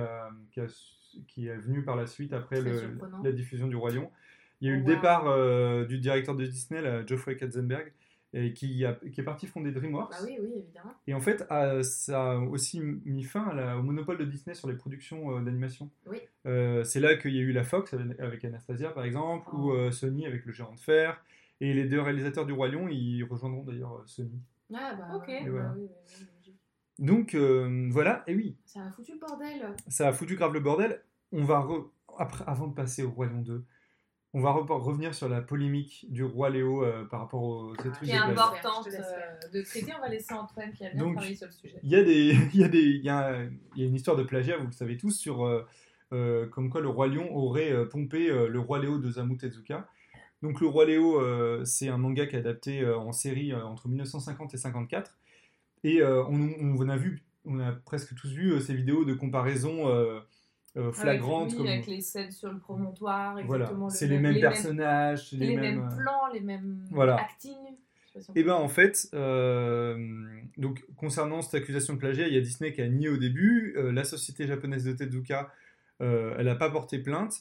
[0.52, 0.62] qui,
[1.28, 4.12] qui est venue par la suite après le- la diffusion du Lion.
[4.62, 4.96] Il y a eu Oh, le wow.
[4.96, 7.92] départ euh, du directeur de Disney, là, Geoffrey Katzenberg,
[8.34, 10.12] et qui, a- qui est parti fonder DreamWorks.
[10.12, 10.94] Bah oui, oui, évidemment.
[11.08, 14.54] Et en fait, euh, ça a aussi mis fin à la- au monopole de Disney
[14.56, 15.90] sur les productions euh, d'animation.
[16.08, 16.20] Oui.
[16.46, 19.58] Euh, c'est là qu'il y a eu la Fox avec, Anastasia, par exemple, Oh.
[19.58, 21.22] ou euh, Sony avec le Géant de Fer.
[21.60, 24.40] Et les deux réalisateurs du Roi Lion, ils rejoindront d'ailleurs Sony.
[24.74, 25.28] Ah bah, Ok.
[25.28, 25.90] bah oui, oui,
[26.48, 26.56] oui.
[27.00, 29.76] Donc euh, voilà, et oui, Ça a foutu le bordel.
[29.88, 31.02] ça a foutu grave le bordel.
[31.32, 33.64] On va re- après, avant de passer au Roi Lion 2,
[34.34, 37.82] on va re- revenir sur la polémique du Roi Léo euh, par rapport aux ces
[37.88, 40.90] Ah, trucs Qui de est importante euh, de traiter, on va laisser Antoine qui a
[40.92, 41.80] bien Donc, travaillé sur le sujet.
[41.84, 43.44] Il y a des, il y a des, il y a,
[43.76, 45.66] il y a une histoire de plagiat, vous le savez tous, sur euh,
[46.14, 49.38] euh, comme quoi le roi lion aurait euh, pompé euh, le roi Léo de Osamu
[49.38, 49.88] Tezuka.
[50.42, 53.64] Donc le roi Léo, euh, c'est un manga qui est adapté euh, en série euh,
[53.66, 55.18] entre 1950 et 54.
[55.84, 59.14] Et euh, on, on a vu, on a presque tous vu euh, ces vidéos de
[59.14, 59.88] comparaison
[60.78, 61.42] euh, flagrantes.
[61.48, 63.88] Avec, oui, comme- avec les scènes sur le promontoire, voilà, exactement.
[63.88, 65.90] le c'est les même- mêmes les personnages, c'est les, les, mêmes, mêmes.
[65.92, 67.16] euh, plans, les mêmes Voilà.
[67.18, 67.58] acting.
[68.36, 69.98] Et peut ben en fait, euh,
[70.58, 73.74] donc concernant cette accusation de plagiat, il y a Disney qui a nié au début.
[73.78, 75.52] Euh, la société japonaise de Tezuka,
[76.00, 77.36] elle n'a pas porté plainte.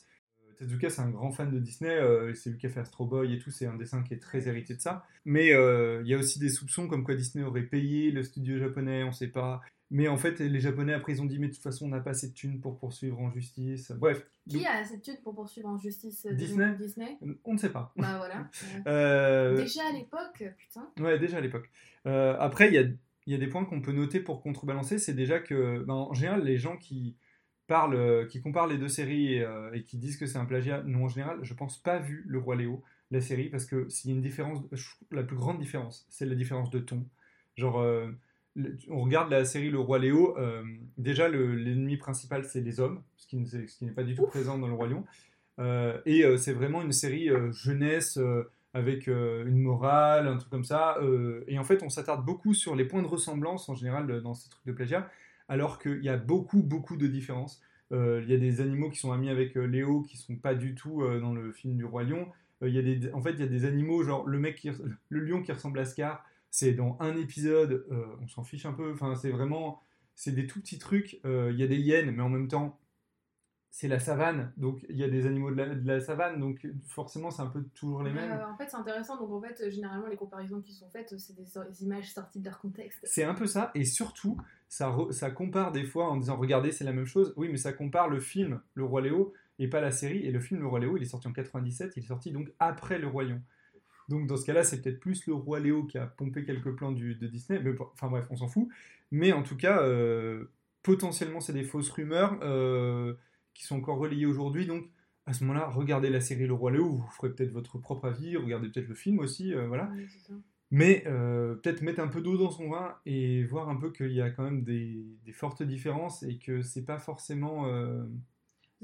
[0.59, 1.99] Tezuka, c'est un grand fan de Disney.
[2.35, 3.51] c'est lui qui a fait Astro Boy et tout.
[3.51, 5.05] C'est un dessin qui est très hérité de ça.
[5.25, 9.03] Mais il y a aussi des soupçons comme quoi Disney aurait payé le studio japonais.
[9.03, 9.61] On sait pas.
[9.93, 12.01] Mais en fait, les Japonais après ils ont dit mais de toute façon on n'a
[12.01, 13.91] pas assez de thunes pour poursuivre en justice.
[13.93, 16.77] Bref, Qui donc, a assez de thunes pour poursuivre en justice euh, Disney?
[16.77, 17.19] Disney?
[17.45, 17.93] On ne sait pas.
[17.97, 18.49] Bah voilà.
[18.87, 20.89] Euh, Déjà à l'époque, putain.
[21.01, 21.71] Ouais, déjà à l'époque.
[22.07, 22.85] Euh, après, il y a,
[23.27, 24.99] y a des points qu'on peut noter pour contrebalancer.
[24.99, 27.17] C'est déjà que, ben, en général, les gens qui
[27.67, 30.83] parlent, qui comparent les deux séries et, euh, et qui disent que c'est un plagiat,
[30.85, 34.11] n'ont en général, je pense, pas vu Le Roi Léo, la série, parce que s'il
[34.11, 34.59] y a une différence,
[35.11, 37.07] la plus grande différence, c'est la différence de ton.
[37.57, 37.85] Genre,
[38.89, 40.63] on regarde la série Le Roi Léo, euh,
[40.99, 43.37] déjà, le- l'ennemi principal, c'est les hommes, ce qui,
[43.85, 45.05] n'est pas du tout présent dans Le Roi Lion.
[45.59, 48.19] Euh, et euh, c'est vraiment une série jeunesse.
[48.73, 50.97] avec une morale, un truc comme ça.
[51.49, 54.49] et en fait, on s'attarde beaucoup sur les points de ressemblance en général dans ces
[54.49, 55.11] trucs de plagiat,
[55.49, 57.61] alors qu'il y a beaucoup, beaucoup de différences.
[57.91, 61.03] Il y a des animaux qui sont amis avec Léo qui sont pas du tout
[61.21, 62.29] dans le film du Roi Lion.
[62.63, 64.71] Il y a des, en fait, il y a des animaux, genre le mec, qui,
[65.09, 68.73] le lion qui ressemble à Scar, c'est dans un épisode, euh, on s'en fiche un
[68.73, 68.93] peu.
[68.93, 69.81] Enfin, c'est vraiment,
[70.15, 71.21] c'est des tout petits trucs.
[71.25, 72.79] Euh, Il y a des hyènes, mais en même temps,
[73.73, 76.67] c'est la savane, donc il y a des animaux de la, de la savane, donc
[76.89, 78.33] forcément c'est un peu toujours les mêmes.
[78.33, 79.17] Euh, en fait, c'est intéressant.
[79.17, 82.45] Donc, en fait, généralement, les comparaisons qui sont faites, c'est des, des images sorties de
[82.47, 82.99] leur contexte.
[83.05, 84.37] C'est un peu ça, et surtout,
[84.69, 87.33] ça, re- ça compare des fois en disant regardez, c'est la même chose.
[87.37, 90.27] Oui, mais ça compare le film Le Roi Léo et pas la série.
[90.27, 92.53] Et le film Le Roi Léo, il est sorti en 97, il est sorti donc
[92.59, 93.41] après Le Roi Lion.
[94.11, 96.91] Donc dans ce cas-là, c'est peut-être plus Le Roi Léo qui a pompé quelques plans
[96.91, 97.61] du, de Disney.
[97.63, 98.69] Mais, enfin bref, on s'en fout.
[99.13, 100.51] Mais en tout cas, euh,
[100.83, 103.15] potentiellement, c'est des fausses rumeurs euh,
[103.55, 104.67] qui sont encore relayées aujourd'hui.
[104.67, 104.85] Donc
[105.27, 108.37] à ce moment-là, regardez la série Le Roi Léo, vous ferez peut-être votre propre avis,
[108.37, 109.89] regardez peut-être le film aussi, euh, voilà.
[109.95, 110.35] Oui, c'est ça.
[110.73, 114.21] Mais peut-être mettre un peu d'eau dans son vin et voir un peu qu'il y
[114.21, 117.67] a quand même des, des fortes différences et que c'est pas forcément.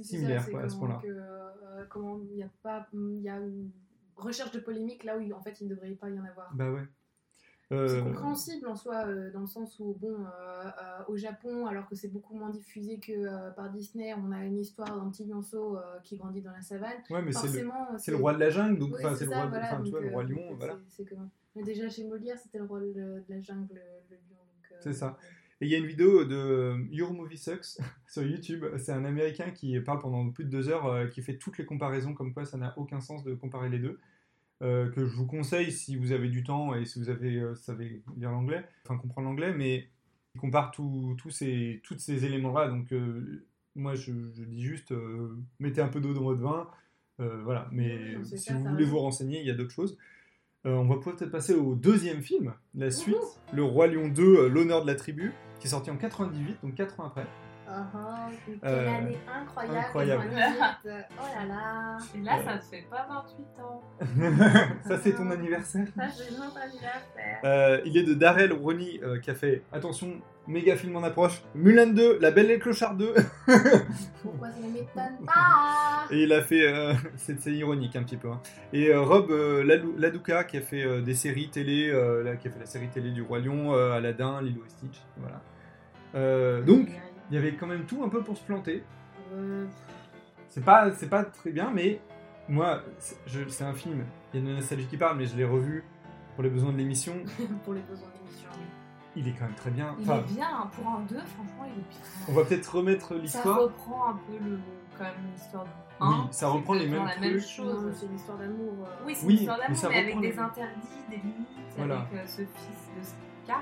[0.01, 1.01] Similaire, quoi, à ce point-là.
[1.01, 2.89] que, comment il n'y a pas.
[2.93, 3.71] Il y a une
[4.17, 6.55] recherche de polémique là où en fait il ne devrait pas y en avoir.
[6.55, 6.87] Bah ouais.
[7.69, 10.71] C'est Euh, compréhensible en soi, euh, dans le sens où, bon, euh,
[11.09, 14.97] au Japon, alors que c'est beaucoup moins diffusé que par Disney, on a une histoire
[14.97, 16.99] d'un petit lionceau qui grandit dans la savane.
[17.11, 20.01] ouais, mais c'est le, roi de la jungle, donc c'est le roi, voilà, donc, vois,
[20.01, 20.79] le roi lion, voilà.
[21.57, 24.37] Mais déjà chez Molière, c'était le roi de, la jungle, le, lion.
[24.81, 25.19] C'est ça.
[25.61, 28.65] Et il y a une vidéo de euh, Your Movie Sucks sur YouTube.
[28.79, 31.65] C'est un Américain qui parle pendant plus de deux heures, euh, qui fait toutes les
[31.65, 33.99] comparaisons, comme quoi ça n'a aucun sens de comparer les deux.
[34.63, 37.55] Euh, que je vous conseille si vous avez du temps et si vous avez, euh,
[37.55, 39.87] savez lire l'anglais, enfin comprendre l'anglais, mais
[40.35, 42.69] il compare tous ces, tous ces éléments-là.
[42.69, 44.95] Donc euh, Moi, je, je dis juste,
[45.61, 46.71] mettez un peu d'eau dans votre vin.
[47.19, 49.99] voilà, mais si ça, vous voulez vous renseigner, il y a d'autres choses.
[50.65, 53.17] On va peut-être passer au deuxième film, la suite,
[53.53, 56.75] Le Roi Lion 2, euh, L'honneur de la tribu, qui est sorti en 98, donc
[56.75, 57.27] 4 ans après.
[57.69, 59.79] Ah, quelle Euh, année incroyable.
[59.79, 60.23] incroyable.
[60.31, 61.05] 98.
[61.19, 61.97] Oh là là.
[62.15, 63.83] Et là, ça ne fait pas 28 ans.
[64.89, 67.41] Ça, c'est ton anniversaire Ça, vu à faire.
[67.45, 70.09] Euh, il est de Darrell Ronnie euh, qui a fait, attention,
[70.47, 73.15] méga film en approche, Mulan 2, La Belle et le Clochard 2.
[74.23, 78.17] Pourquoi ça ne m'étonne pas et il a fait, euh, c'est c'est ironique un petit
[78.17, 78.29] peu.
[78.31, 78.41] hein.
[78.73, 79.65] Et euh, Rob euh,
[79.99, 82.89] Ladouka qui a fait euh, des séries télé, euh, là, qui a fait la série
[82.89, 85.03] télé du Roi Lion, euh, Aladdin, Lilo et Stitch.
[85.17, 85.41] Voilà.
[86.15, 86.89] Euh, donc,
[87.31, 88.83] il y avait quand même tout un peu pour se planter.
[89.35, 89.67] Euh,
[90.49, 92.01] C'est pas, c'est pas très bien, mais
[92.49, 94.05] moi, c'est je- c'est un film.
[94.33, 95.85] Il y a une nostalgie qui parle, mais je l'ai revu
[96.35, 97.15] pour les besoins de l'émission.
[97.65, 98.65] pour les besoins d'émission, oui.
[99.17, 99.95] Il est quand même très bien.
[99.99, 100.71] Il Enfin, est bien, hein.
[100.73, 101.99] pour un 2, franchement, il est bien.
[102.29, 103.61] on va peut-être remettre Ça l'histoire.
[103.61, 104.59] reprend un peu le,
[104.97, 106.29] quand même l'histoire du Oui, 1.
[106.33, 107.85] ça reprend les mêmes la même chose.
[107.87, 108.75] Non, C'est une histoire d'amour.
[108.85, 109.05] euh.
[109.07, 112.01] Oui, c'est Oui, une histoire mais d'amour, ça mais, avec des interdits, des limites, Voilà.
[112.01, 113.03] avec euh, ce fils de
[113.45, 113.59] Ska.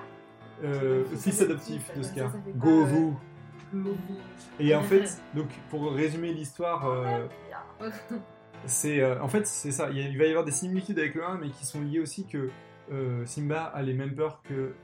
[0.65, 2.33] Euh, Fils adoptif, ça, de ça, Scar.
[2.33, 3.17] ça Go euh, vous.
[3.75, 7.27] Le- Et en fait, donc pour résumer l'histoire, euh,
[8.67, 9.91] c'est euh, en fait c'est ça.
[9.91, 12.51] Il, va y avoir des similitudes avec le 1, mais qui sont liées aussi que
[12.93, 14.75] euh, Simba a les mêmes peurs que,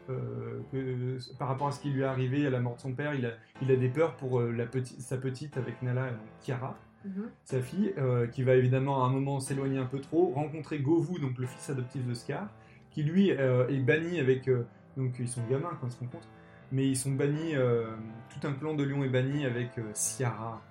[0.73, 3.15] que par rapport à ce qui lui est arrivé à la mort de son père.
[3.15, 3.31] Il a,
[3.63, 7.31] il a des peurs pour la petite, sa petite avec Nala, donc Kiara, Mhm.
[7.45, 7.95] sa fille,
[8.33, 11.71] qui va évidemment à un moment s'éloigner un peu trop, rencontrer Govu, donc le fils
[11.71, 12.49] adoptif de Scar,
[12.91, 14.51] qui lui est banni avec.
[14.99, 16.29] donc ils sont gamins quand ils se rencontrent,
[16.73, 17.55] mais ils sont bannis.
[17.55, 17.87] euh,
[18.31, 20.63] tout un clan de lions est banni avec euh, Ciara.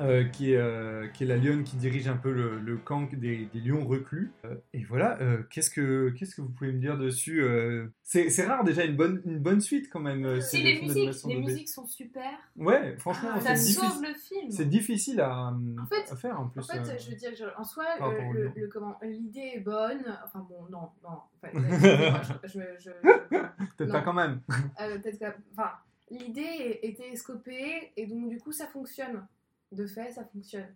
[0.00, 3.08] Euh, qui, est, euh, qui est la lionne qui dirige un peu le, le camp
[3.12, 4.32] des, des lions reclus.
[4.44, 8.28] Euh, et voilà, euh, qu'est-ce que qu'est-ce que vous pouvez me dire dessus euh C'est
[8.46, 10.24] rare déjà une bonne une bonne suite quand même.
[10.24, 11.40] euh, Si les musiques, les 2D.
[11.44, 13.82] musiques sont super, Ouais, franchement, Ah, ça difficile.
[13.88, 14.50] sauve le film.
[14.50, 16.60] C'est difficile à, En fait- à faire en plus.
[16.60, 16.98] En fait, euh.
[16.98, 20.04] je veux dire, en soi, euh, le, le- comment, l'idée est bonne.
[20.24, 21.10] Enfin bon, non, non.
[21.10, 22.90] En fait, excusez-moi, je, je, je-
[23.30, 24.40] je- Peut-être pas quand même.
[24.80, 25.24] euh, peut-être que,
[25.56, 25.70] enfin,
[26.10, 29.26] l'idée était scopée et donc du coup ça fonctionne.
[29.72, 30.68] De fait, ça fonctionne.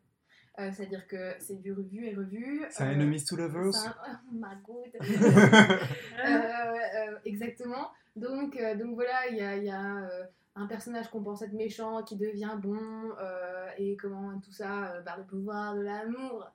[0.58, 2.64] Euh, C'est-à-dire que c'est du revu et revu.
[2.70, 3.76] C'est un euh, Enemies to Lovers.
[3.86, 3.94] un-
[4.32, 5.08] Oh my god.
[6.24, 7.90] Euh, euh, exactement.
[8.16, 10.24] Donc, euh, donc voilà, il y a, il y a, euh,
[10.56, 12.80] un personnage qu'on pense être méchant qui devient bon
[13.20, 16.50] euh, et comment tout ça euh, par le pouvoir de l'amour.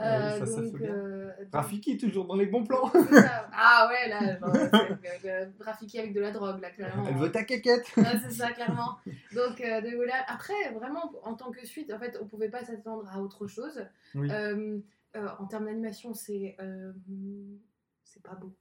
[0.00, 0.94] Ah Euh, ça, ça donc, fait bien.
[0.94, 2.90] euh, Rafiki, toujours dans les bons plans.
[3.52, 4.54] Ah ouais, là, genre,
[5.24, 7.04] euh, trafiquer avec de la drogue, là, clairement.
[7.08, 7.86] Elle veut ta caquette.
[7.96, 8.96] Ouais, c'est ça, clairement.
[9.34, 10.14] Donc, euh, donc voilà.
[10.28, 13.84] Après, vraiment, en tant que suite, en fait, on pouvait pas s'attendre à autre chose.
[14.14, 14.30] Oui.
[15.14, 16.56] En termes d'animation, c'est
[18.04, 18.54] c'est pas beau.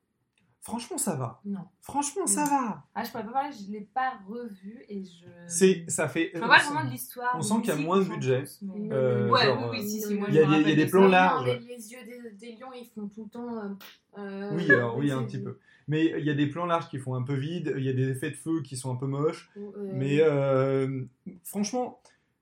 [0.68, 1.40] Franchement, ça va.
[1.46, 1.62] Non.
[1.80, 2.84] Franchement, ça va.
[2.94, 5.26] Ah, je pourrais pas parler, je l'ai pas revu et je.
[5.48, 6.32] C'est, ça fait.
[6.34, 7.32] Je pas vraiment de l'histoire.
[7.38, 8.44] on sent qu'il y a moins de budget.
[8.62, 10.76] mais- Euh, ouais, genre, oui, oui, si, euh, si, moi il y il y a
[10.76, 11.46] des de plans larges.
[11.48, 13.64] Les, les yeux des, des lions, ils font tout le temps.
[13.64, 13.70] euh,
[14.18, 15.58] euh, Oui, alors oui, un petit peu.
[15.88, 17.94] Mais il y a des plans larges qui font un peu vide, il y a
[17.94, 19.50] des effets de feu qui sont un peu moches.
[19.58, 21.06] euh, Mais euh,
[21.46, 22.02] franchement,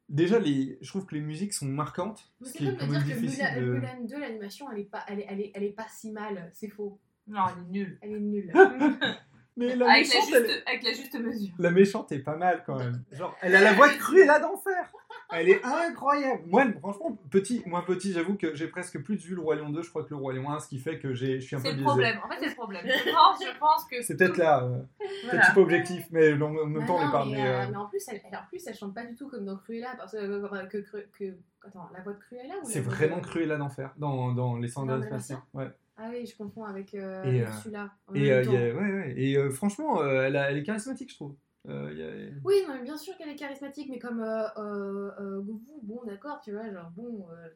[0.10, 2.32] déjà, les, je trouve que les musiques sont marquantes.
[2.42, 3.72] Ce c'est comme de dire que difficile Mulan, de...
[3.74, 6.50] Mulan 2, l'animation, elle est pas, elle est, elle est, elle est pas si mal.
[6.54, 6.98] C'est faux.
[7.28, 7.98] Non, elle est nulle.
[8.02, 8.52] Elle est nulle.
[9.58, 11.54] Mais la avec, la méchante, elle- juste, avec la juste mesure.
[11.60, 13.02] la méchante est pas mal quand même.
[13.14, 14.92] Genre, elle a la voix de Cruella d'enfer.
[15.32, 16.44] Elle est incroyable.
[16.48, 19.82] Moi, franchement, petit, moi petit, j'avoue que j'ai presque plus vu le Roi Lion 2,
[19.82, 21.60] je crois que le Roi Lion 1, ce qui fait que j'ai, je suis un
[21.60, 21.86] peu C'est le biaisé.
[21.88, 22.20] problème.
[22.26, 22.84] En fait, c'est le problème.
[22.86, 24.02] Je pense, je pense que.
[24.02, 24.82] C'est peut-être là, euh,
[25.24, 25.40] Voilà.
[25.40, 27.24] peut-être pas objectif, mais en même Bah temps, on est pas.
[27.26, 29.16] mais, mais, euh, euh, mais en plus, elle, elle- en plus, elle chante pas du
[29.16, 31.34] tout comme dans Cruella, parce que, euh, que, que, que-
[31.66, 35.00] attends, la voix de Cruella ou C'est la vraiment Cruella d'enfer dans, dans les Sandales
[35.00, 35.70] l'animation Ouais.
[35.98, 37.46] Ah oui, je confonds avec euh, Et, euh,
[38.16, 39.14] Et, même euh, ouais, ouais.
[39.18, 41.36] Et euh, franchement, euh, elle, a- elle est charismatique, je trouve.
[41.68, 44.48] Euh, il y a- Oui, non, mais bien sûr qu'elle est charismatique, mais comme euh,
[44.58, 47.48] euh, euh, Goku, bon, d'accord, tu vois, genre, bon, euh,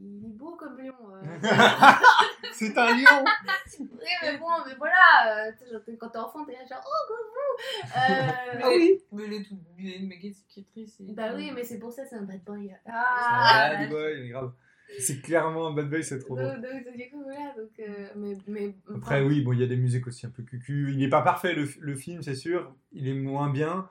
[0.00, 0.94] il est beau comme lion.
[1.12, 1.22] euh.
[2.52, 3.24] C'est un lion
[3.80, 3.86] oui,
[4.22, 5.52] mais bon, mais voilà, euh,
[5.98, 9.58] quand t'es enfant, t'es là, genre, oh, Goku euh, Ah oui Mais elle est toute.
[9.78, 10.96] Il est une méga cicatrice.
[11.00, 12.74] Bah oui, mais c'est pour ça, c'est un bad boy.
[12.86, 14.52] Ah, bad boy, grave.
[14.98, 18.36] C'est clairement un bad boy, c'est trop Donc, donc, du coup, voilà, donc, euh, mais,
[18.46, 20.90] mais, Après, enfin, oui, bon, il y a des musiques aussi un peu cucu.
[20.92, 22.74] Il n'est pas parfait, le, le film, c'est sûr.
[22.92, 23.88] Il est moins bien,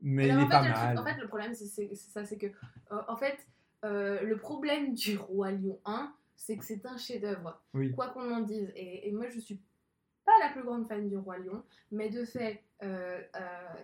[0.00, 0.98] mais Alors, il en est fait, pas truc- mal.
[0.98, 3.38] en fait, le problème, c'est ça, c'est que, euh, en fait,
[3.84, 7.60] euh, le problème du Roi Lion 1, c'est que c'est un chef-d'œuvre.
[7.74, 7.92] Oui.
[7.92, 8.72] Quoi qu'on en dise.
[8.74, 9.60] Et, et moi, je suis
[10.24, 13.40] pas la plus grande fan du Roi Lion, mais de fait, euh, euh,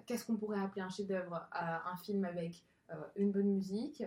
[0.06, 4.02] qu'est-ce qu'on pourrait appeler un chef-d'œuvre Un film avec euh, une bonne musique,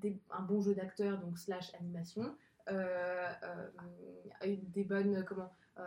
[0.00, 2.34] des- un bon jeu d'acteur, donc slash animation,
[2.68, 5.82] euh, euh, des bonnes comment euh,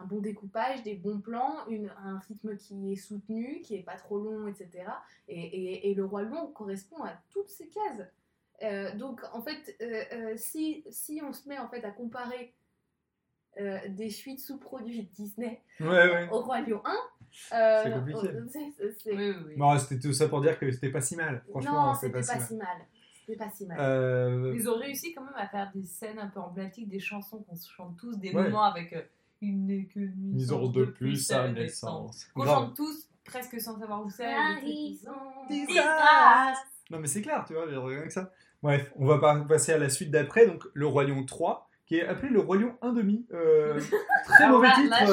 [0.00, 1.66] un bon découpage, des bons plans,
[2.02, 4.84] un rythme qui est soutenu, qui est pas trop long, etc.
[5.28, 8.06] Et, le roi lion correspond à toutes ces cases.
[8.62, 12.54] Euh, donc en fait, euh, euh, si, si on se met en fait à comparer
[13.60, 16.28] euh, des suites sous-produits Disney Ouais, ouais.
[16.30, 18.28] au roi lion 1, euh, C'est compliqué.
[18.52, 19.54] c'est- Oui, oui, oui.
[19.56, 21.42] Bon, c'était tout ça pour dire que c'était pas si mal.
[21.50, 22.66] Franchement, non, c'était c'était pas, pas, si mal.
[22.66, 22.86] si mal.
[23.26, 23.76] C'était pas si mal.
[23.80, 27.38] Euh, Ils ont réussi quand même à faire des scènes un peu emblématiques, des chansons
[27.42, 28.44] qu'on se chante tous, des Ouais.
[28.44, 29.02] moments avec euh,
[29.42, 30.00] une n'est que
[30.34, 32.26] Ils auront de plus à naissance.
[32.34, 34.32] Qu'on chante tous presque sans savoir où c'est.
[36.90, 38.30] Non, mais c'est clair, tu vois, rien que ça.
[38.62, 40.46] Bref, on va pas passer à la suite d'après.
[40.46, 43.22] Donc, le Roi Lion 3, qui est appelé le Roi Lion 1,5.
[43.32, 43.80] Euh,
[44.24, 44.90] très mauvais là, titre.
[44.90, 45.06] là,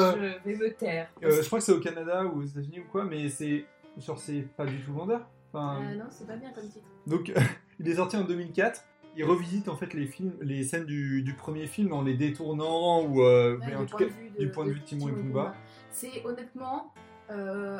[0.44, 1.08] je vais me taire.
[1.22, 3.64] euh, je crois que c'est au Canada ou aux États-Unis ou quoi, mais c'est.
[3.98, 5.26] Genre, c'est pas du tout vendeur.
[5.52, 6.84] Enfin, Euh, non, c'est pas bien comme titre.
[7.06, 7.32] Donc,
[7.78, 8.84] il est sorti en 2004.
[9.16, 13.04] Il revisite en fait les films, les scènes du, du premier film en les détournant
[13.04, 14.80] ou euh, Ouais, mais en du tout point cas de vue du point de vue
[14.80, 15.54] de Timon et Pumba.
[15.92, 16.92] C'est honnêtement
[17.30, 17.78] euh,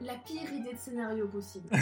[0.00, 1.68] la pire idée de scénario possible.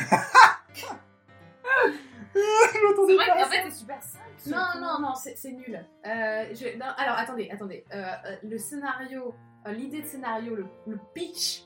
[2.35, 4.24] C'est vrai qu'en fait, c'est super simple.
[4.46, 5.74] non, non, non, c'est c'est nul.
[6.07, 7.85] Euh, je- non, alors attendez, attendez.
[7.92, 9.35] Euh, euh, le scénario,
[9.66, 11.64] euh, l'idée de scénario, le, le pitch,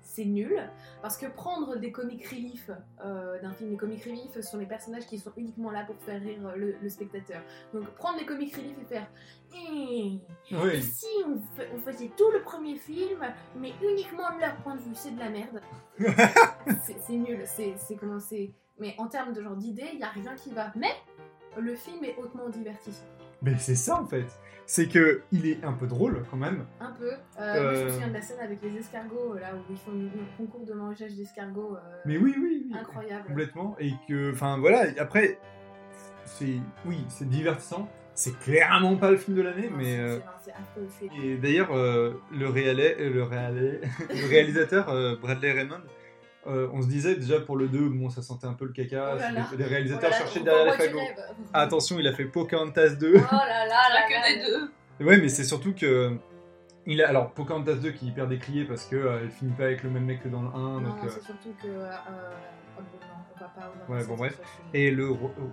[0.00, 0.58] c'est nul.
[1.02, 2.70] Parce que prendre des comic relief
[3.04, 6.20] euh, d'un film, les comic relief sont les personnages qui sont uniquement là pour faire
[6.20, 7.42] rire euh, le, le spectateur.
[7.72, 9.06] Donc prendre les comic relief et faire.
[9.54, 10.18] Eh,
[10.50, 10.82] Et Oui.
[10.82, 13.20] si on, fa- on faisait tout le premier film,
[13.56, 15.60] mais uniquement de leur point de vue, c'est de la merde.
[16.84, 18.50] c'est c'est nul, c'est c'est comment c'est.
[18.80, 20.72] Mais en termes de genre d'idée, il n'y a rien qui va.
[20.76, 20.92] Mais
[21.58, 23.04] le film est hautement divertissant.
[23.42, 24.26] Mais c'est ça en fait.
[24.66, 26.64] C'est que il est un peu drôle quand même.
[26.80, 27.10] Un peu.
[27.40, 27.90] Euh, Moi, je me Euh.
[27.90, 31.14] souviens de la scène avec les escargots, là où ils font un concours de mangeage
[31.16, 31.74] d'escargots.
[31.76, 32.72] euh, Mais oui, oui, oui.
[32.78, 33.24] Incroyable.
[33.26, 33.76] Complètement.
[33.80, 34.86] Et que, enfin voilà.
[34.98, 35.38] Après,
[36.24, 37.88] c'est, oui, c'est divertissant.
[38.14, 39.96] C'est clairement pas le film de l'année, mais.
[39.96, 40.18] c'est- euh,
[40.88, 44.86] c'est- Et d'ailleurs, le, réalais- le, réalais- le réalisateur
[45.20, 45.80] Bradley Raymond,
[46.46, 49.12] euh, on se disait déjà pour le 2, bon, ça sentait un peu le caca.
[49.14, 49.46] Oh là là.
[49.52, 50.98] les- les réalisateurs Oh là cherchaient derrière les fagots.
[50.98, 51.16] rêve.
[51.52, 53.12] Attention, il a fait Pocahontas 2.
[53.16, 54.58] Oh là là, là que là des là.
[54.98, 55.04] deux.
[55.06, 56.16] Ouais, mais c'est surtout que.
[56.86, 59.64] Il a, alors, Pocahontas 2 qui est hyper décrié parce que euh, elle finit pas
[59.64, 60.52] avec le même mec que dans le 1.
[60.52, 61.68] Non, donc, euh, c'est surtout que.
[61.68, 61.90] euh,
[62.78, 62.82] oh,
[63.88, 64.38] Ouais, bon, bref.
[64.74, 65.10] Et le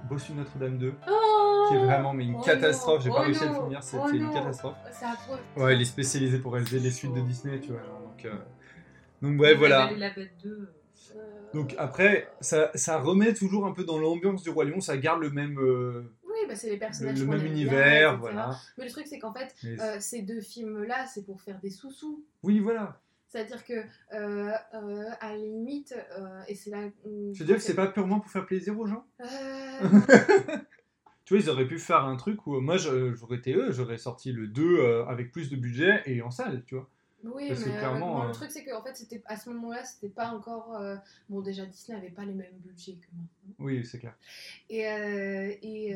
[0.09, 3.03] Bossu Notre-Dame 2, Oh qui est vraiment mais une Oh catastrophe.
[3.03, 4.75] J'ai pas réussi à le finir, c'était oh une catastrophe.
[4.91, 5.61] C'est.
[5.61, 7.21] Ouais, il est spécialisé pour réaliser les suites de.
[7.21, 7.81] Disney, tu vois.
[7.81, 8.33] Donc, euh,
[9.21, 9.87] donc ouais, voilà.
[9.87, 10.69] Belle et la Bête 2.
[11.53, 15.21] Donc après, ça, ça remet toujours un peu dans l'ambiance du Roi Lion, ça garde
[15.21, 18.57] le même, euh, Oui, bah, c'est les le, personnages le même bien, univers, voilà.
[18.77, 22.23] Mais le truc, c'est qu'en fait, euh, ces deux films-là, c'est pour faire des sous-sous.
[22.43, 22.99] Oui, voilà.
[23.29, 24.51] C'est-à-dire que, euh,
[25.19, 25.95] à la limite,
[26.47, 26.89] et c'est là.
[27.05, 29.05] Je veux dire que c'est pas purement pour faire plaisir aux gens?
[31.27, 34.31] Tu vois, ils auraient pu faire un truc où moi j'aurais été eux, j'aurais sorti
[34.31, 36.89] le 2 euh, avec plus de budget et en salle, tu vois.
[37.33, 39.49] Oui, Parce que mais euh, bon, euh, le truc, c'est qu'en fait, c'était à ce
[39.49, 40.75] moment-là, c'était pas encore.
[40.75, 40.95] euh,
[41.29, 43.55] Bon, déjà, Disney avait pas les mêmes budgets que maintenant.
[43.59, 44.15] Oui, c'est clair.
[44.69, 45.95] Et, euh, et,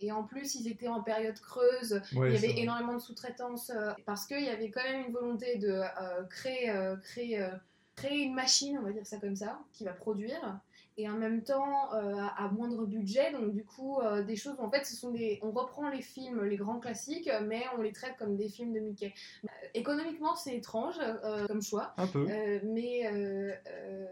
[0.00, 2.00] et en plus, ils étaient en période creuse.
[2.14, 3.72] Ouais, il y avait énormément de sous-traitance
[4.06, 5.82] parce qu'il y avait quand même une volonté de
[6.28, 7.48] créer, créer,
[7.96, 10.60] créer une machine, on va dire ça comme ça, qui va produire.
[11.00, 14.56] Et en même temps, euh, à moindre budget, donc du coup, euh, des choses.
[14.58, 15.38] En fait, ce sont des.
[15.42, 18.80] On reprend les films, les grands classiques, mais on les traite comme des films de
[18.80, 19.14] Mickey.
[19.44, 22.26] Euh, économiquement, c'est étrange euh, comme choix, Un peu.
[22.28, 24.06] euh, mais euh, euh,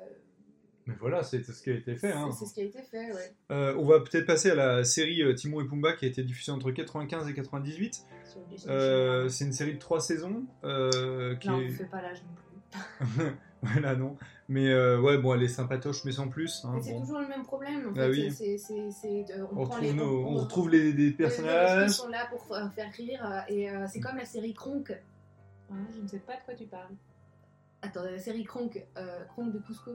[0.87, 2.12] Mais voilà, c'est ce qui a été fait.
[2.12, 2.31] Hein.
[2.31, 3.35] c'est ce qui a été fait, ouais.
[3.51, 6.22] Euh, on va peut-être passer à la série euh, Timon et Pumba qui a été
[6.22, 8.05] diffusée entre 95 et 98.
[8.25, 9.31] sur Disney Euh, Channel.
[9.33, 10.44] c'est une série de trois saisons.
[10.62, 11.66] euh, qui Non, est...
[11.66, 12.45] on fait pas l'âge non plus.
[13.62, 14.16] voilà, non.
[14.48, 16.64] Mais euh, ouais, bon, elle est sympatoche, mais sans plus.
[16.64, 17.00] hein, Mais c'est bon.
[17.00, 17.88] toujours le même problème.
[17.88, 18.31] En Ah fait, oui.
[18.33, 21.88] c'est, c'est, c'est, On, retrouve les, nos- on on- retrouve les, personnages.
[21.88, 23.24] qui sont là pour euh, faire rire.
[23.26, 24.92] euh, Et euh, c'est comme la série Kronk.
[25.70, 26.94] Ah, je ne sais pas de quoi tu parles.
[27.83, 29.92] Attends, la série Kronk, euh, Kronk de Cusco.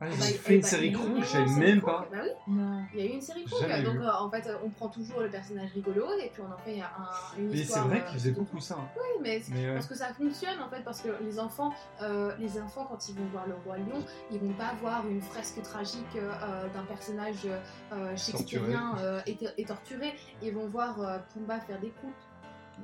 [0.00, 2.08] Ah, Eh ils bah, ont eh fait une bah, série eu je savais même pas.
[2.10, 2.82] Bah oui, Non.
[2.92, 3.44] il y a eu une série.
[3.60, 4.00] Jamais Donc vu.
[4.02, 6.80] euh, en fait, euh, on prend toujours le personnage rigolo et puis on en fait
[6.80, 7.86] un, une Mais c'est histoire.
[7.88, 8.74] vrai euh, qu'ils faisaient beaucoup ça.
[8.74, 8.88] hein.
[8.96, 11.72] Oui, mais c'est- Mais, euh, parce que ça fonctionne en fait, parce que les enfants,
[12.02, 15.22] euh, les enfants quand ils vont voir le roi lion, ils vont pas voir une
[15.22, 17.46] fresque tragique euh, euh, d'un personnage
[17.92, 22.12] euh, shakespearien euh, et, et torturé, ils vont voir euh, Pumba faire des croûtes.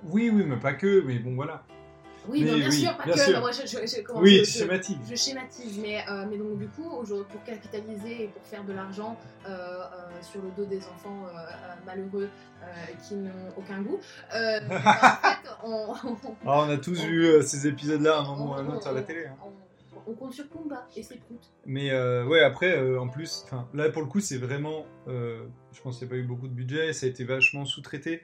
[0.04, 1.64] Oui, oui, mais pas que, mais bon, voilà.
[2.28, 3.20] Oui, Mais non, bien oui, sûr, pas bien que.
[3.20, 3.32] sûr.
[3.34, 4.96] non, moi, je, je- je- Oui, tu schématises.
[5.08, 8.72] je schématise, mais, euh, mais donc du coup, aujourd'hui, pour capitaliser et pour faire de
[8.72, 9.16] l'argent
[9.46, 9.86] euh, euh,
[10.22, 11.24] sur le dos des enfants
[11.86, 12.28] malheureux
[13.08, 13.98] qui n'ont aucun goût,
[14.32, 14.34] en
[14.68, 16.16] fait, on, on-
[16.46, 18.86] Ah, on a tous vu euh, ces épisodes-là à un moment ou à un autre
[18.86, 19.26] à la télé.
[19.26, 19.36] hein.
[19.44, 19.50] on-
[20.06, 21.50] on compte sur Pumba et ses proutes.
[21.66, 21.90] Mais
[22.24, 23.44] ouais, après, en plus,
[23.74, 24.84] là pour le coup, c'est vraiment.
[25.06, 28.22] je pense qu'il n'y a pas eu beaucoup de budget, ça a été vachement sous-traité.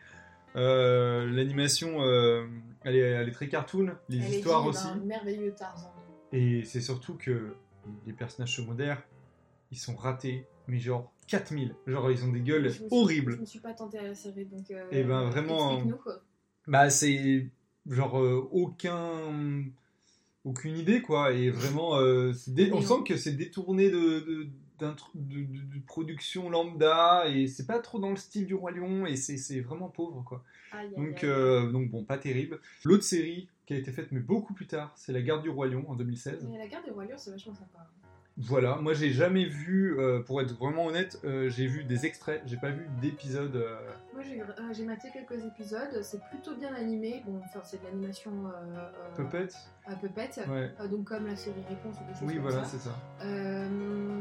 [0.57, 2.46] Euh, L'animation, euh,
[2.84, 4.86] elle, est, elle est très cartoon, les Elle histoires aussi.
[5.04, 5.92] merveilleux Tarzan.
[6.32, 7.54] Et c'est surtout que
[8.07, 9.02] les personnages secondaires,
[9.70, 11.74] ils sont ratés, mais genre 4000.
[11.86, 13.32] Genre, ils ont des gueules Je me suis- horribles.
[13.36, 14.70] Je me suis pas tentée à la série, donc.
[14.70, 16.20] euh, Eh ben, vraiment, quoi.
[16.66, 17.48] Bah, c'est
[17.88, 19.64] genre euh, aucun.
[20.44, 21.32] Aucune idée, quoi.
[21.32, 24.46] Et vraiment, on Et sent que c'est détourné de,
[24.79, 29.61] de- production lambda, et c'est pas trop dans le style du Roi Lion, et c'est
[29.61, 30.43] vraiment pauvre, quoi.
[30.72, 31.31] Aïe, Donc, aïe.
[31.31, 32.61] euh, donc bon, pas terrible.
[32.85, 35.68] L'autre série qui a été faite, mais beaucoup plus tard, c'est La Garde du Roi
[35.68, 36.47] Lion en 2016.
[36.51, 37.89] Mais la garde Rois Lions, c'est vachement sympa.
[38.39, 42.43] Voilà, moi j'ai jamais vu, euh, pour être vraiment honnête, euh, j'ai vu des extraits,
[42.45, 43.57] j'ai pas vu d'épisodes.
[43.57, 43.78] euh,
[44.12, 44.22] Moi,
[44.72, 47.22] j'ai maté quelques épisodes, c'est plutôt bien animé.
[47.26, 48.32] Bon, enfin, c'est de l'animation
[49.16, 49.49] Puppet
[49.87, 50.70] à Puppet, Ouais.
[50.91, 52.91] donc comme la série Réponse ou des choses Oui, comme voilà, c'est ça.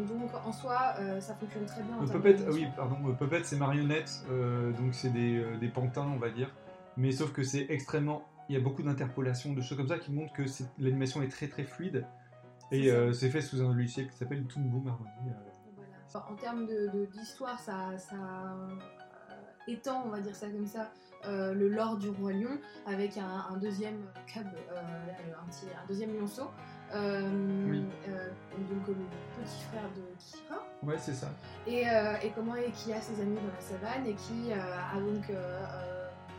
[0.08, 1.98] Donc en soi, ça fonctionne très bien.
[1.98, 4.24] en Puppet, ah oui, pardon, Puppet c'est marionnette,
[4.80, 6.50] donc c'est des, des pantins, on va dire.
[6.96, 8.24] Mais sauf que c'est extrêmement.
[8.48, 10.44] Il y a beaucoup d'interpolations, de choses comme ça qui montrent que
[10.80, 12.06] l'animation est très très fluide.
[12.72, 14.82] Et C'est euh, c'est fait sous un logiciel qui s'appelle Harmony.
[15.30, 15.32] euh.
[15.76, 16.28] Voilà.
[16.30, 16.68] En termes
[17.14, 18.76] d'histoire, ça, ça euh,
[19.68, 20.92] étend, on va dire ça comme ça,
[21.26, 23.98] euh, le lore du roi lion avec un, un deuxième
[24.28, 24.82] cub, euh,
[25.42, 26.50] un, petit, un deuxième lionceau.
[26.94, 27.82] Euh, Oui.
[28.70, 28.94] donc le
[29.44, 30.62] petit frère de Kira.
[30.84, 31.28] Ouais, c'est ça.
[31.68, 35.30] Et, et comment et qui a ses amis dans la savane et qui a donc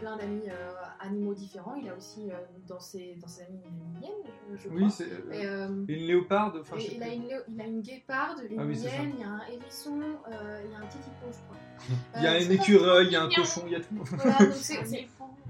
[0.00, 1.74] plein d'amis euh, animaux différents.
[1.74, 2.34] Il a aussi euh,
[2.66, 4.12] dans, ses, dans ses amis une hyène,
[4.56, 4.80] je, crois.
[4.80, 5.08] Oui, c'est.
[5.44, 9.12] euh, une léoparde, enfin, il, a une, il a une guéparde, une Ah oui, hyène,
[9.14, 11.56] il y a un hérisson, il y a un petit hippo, je crois.
[12.16, 13.86] Il y a un écureuil, il y a un cochon, il y a tout.
[14.02, 15.06] Voilà, donc c'est- c'est-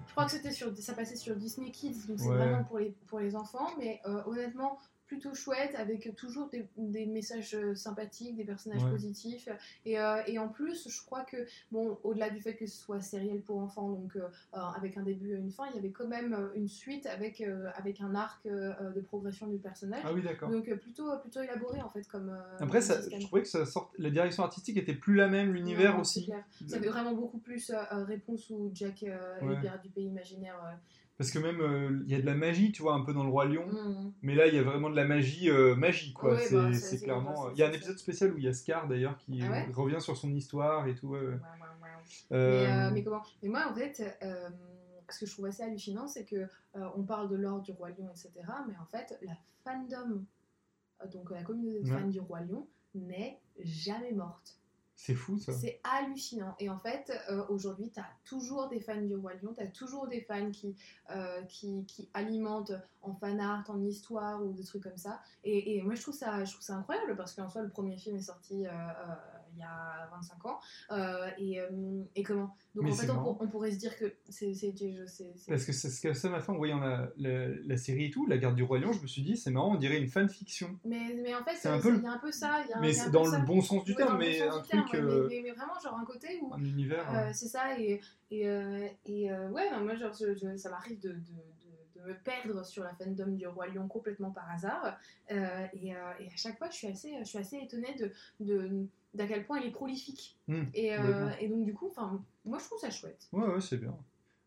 [0.07, 2.36] je crois que c'était sur, ça passait sur Disney Kids, donc c'est Ouais.
[2.36, 7.55] vraiment pour les, pour les enfants, mais honnêtement, plutôt chouette, avec toujours des, des messages
[7.55, 8.91] euh, sympathiques, des personnages Ouais.
[8.91, 9.49] positifs,
[9.85, 11.37] et, euh, et en plus, je crois que,
[11.71, 15.33] bon, au-delà du fait que ce soit sériel pour enfants, donc euh, avec un début
[15.35, 18.47] et une fin, il y avait quand même une suite avec, euh, avec un arc
[18.47, 20.51] de progression du personnage, Ah oui, d'accord.
[20.51, 22.37] donc plutôt, plutôt élaboré en fait comme...
[22.61, 23.93] Après, ça, je trouvais que ça sort...
[23.99, 26.25] la direction artistique était plus la même, l'univers aussi.
[26.25, 26.45] clair.
[26.67, 29.49] Ça fait vraiment beaucoup plus réponse ou Jack Ouais.
[29.55, 30.57] les pirates du pays imaginaire.
[31.19, 33.25] Parce que même, euh, il y a de la magie, tu vois, un peu dans
[33.25, 33.67] le Roi Lion.
[33.67, 34.12] Mm.
[34.23, 36.35] Mais là, il y a vraiment de la magie, euh, magie quoi.
[36.35, 37.51] Ouais, c'est bah, c'est clairement.
[37.53, 39.67] il y a un épisode spécial où il y a Scar d'ailleurs qui Ah ouais
[39.73, 41.09] revient sur son histoire et tout.
[41.09, 41.21] ouais.
[41.21, 41.39] Euh,
[42.31, 43.23] Mais, euh, mais comment?
[43.43, 44.03] Mais moi, en fait,
[45.09, 48.09] ce que je trouve assez hallucinant, c'est que on parle de l'or du roi lion,
[48.11, 48.31] etc.
[48.69, 50.23] Mais en fait, la fandom,
[51.12, 54.56] donc la communauté de fans du roi lion, n'est jamais morte.
[54.99, 55.53] C'est fou ça.
[55.53, 56.57] C'est hallucinant.
[56.59, 59.66] Et en fait, euh, aujourd'hui, tu as toujours des fans du Roi Lion, tu as
[59.66, 60.74] toujours des fans qui,
[61.11, 62.72] euh, qui, qui alimentent
[63.03, 65.20] en fan art, en histoire ou des trucs comme ça.
[65.44, 67.99] Et, et moi, je trouve, ça, je trouve ça incroyable parce qu'en soi, le premier
[67.99, 68.70] film est sorti euh,
[69.57, 70.61] il y a 25 ans.
[70.93, 72.55] Euh, et, euh, et comment?
[72.75, 74.53] Donc Mais en fait, on, pourrait se dire que c'est.
[75.49, 78.11] Parce que c'est ce que ça m'a fait en voyant la, la, la série et
[78.11, 80.09] tout, La Garde du Roi Lion, je me suis dit, c'est marrant, on dirait une
[80.09, 80.79] fanfiction.
[80.85, 82.63] Mais, mais en fait, C'est un euh, peu il y a un peu ça.
[82.65, 83.39] il y a un- Mais il y a un c'est peu dans ça.
[83.39, 86.05] le bon sens du terme, bon mais un terme, truc, euh, mais, vraiment, genre un
[86.05, 87.09] côté où un univers.
[87.15, 88.01] Euh, c'est ça, et,
[88.31, 88.43] et,
[89.07, 92.85] et ouais, moi, genre, je- je- ça m'arrive de, de, de- de me perdre sur
[92.85, 94.99] la fandom du Roi Lion complètement par hasard.
[95.31, 98.13] Euh, et, euh, et à chaque fois, je suis assez, je suis assez étonnée de,
[98.41, 98.87] de,
[99.17, 100.37] d'à quel point il est prolifique.
[100.49, 101.93] Hmm, Et, euh, et donc, du coup,
[102.45, 103.29] moi, je trouve ça chouette.
[103.33, 103.95] Ouais, ouais, c'est bien.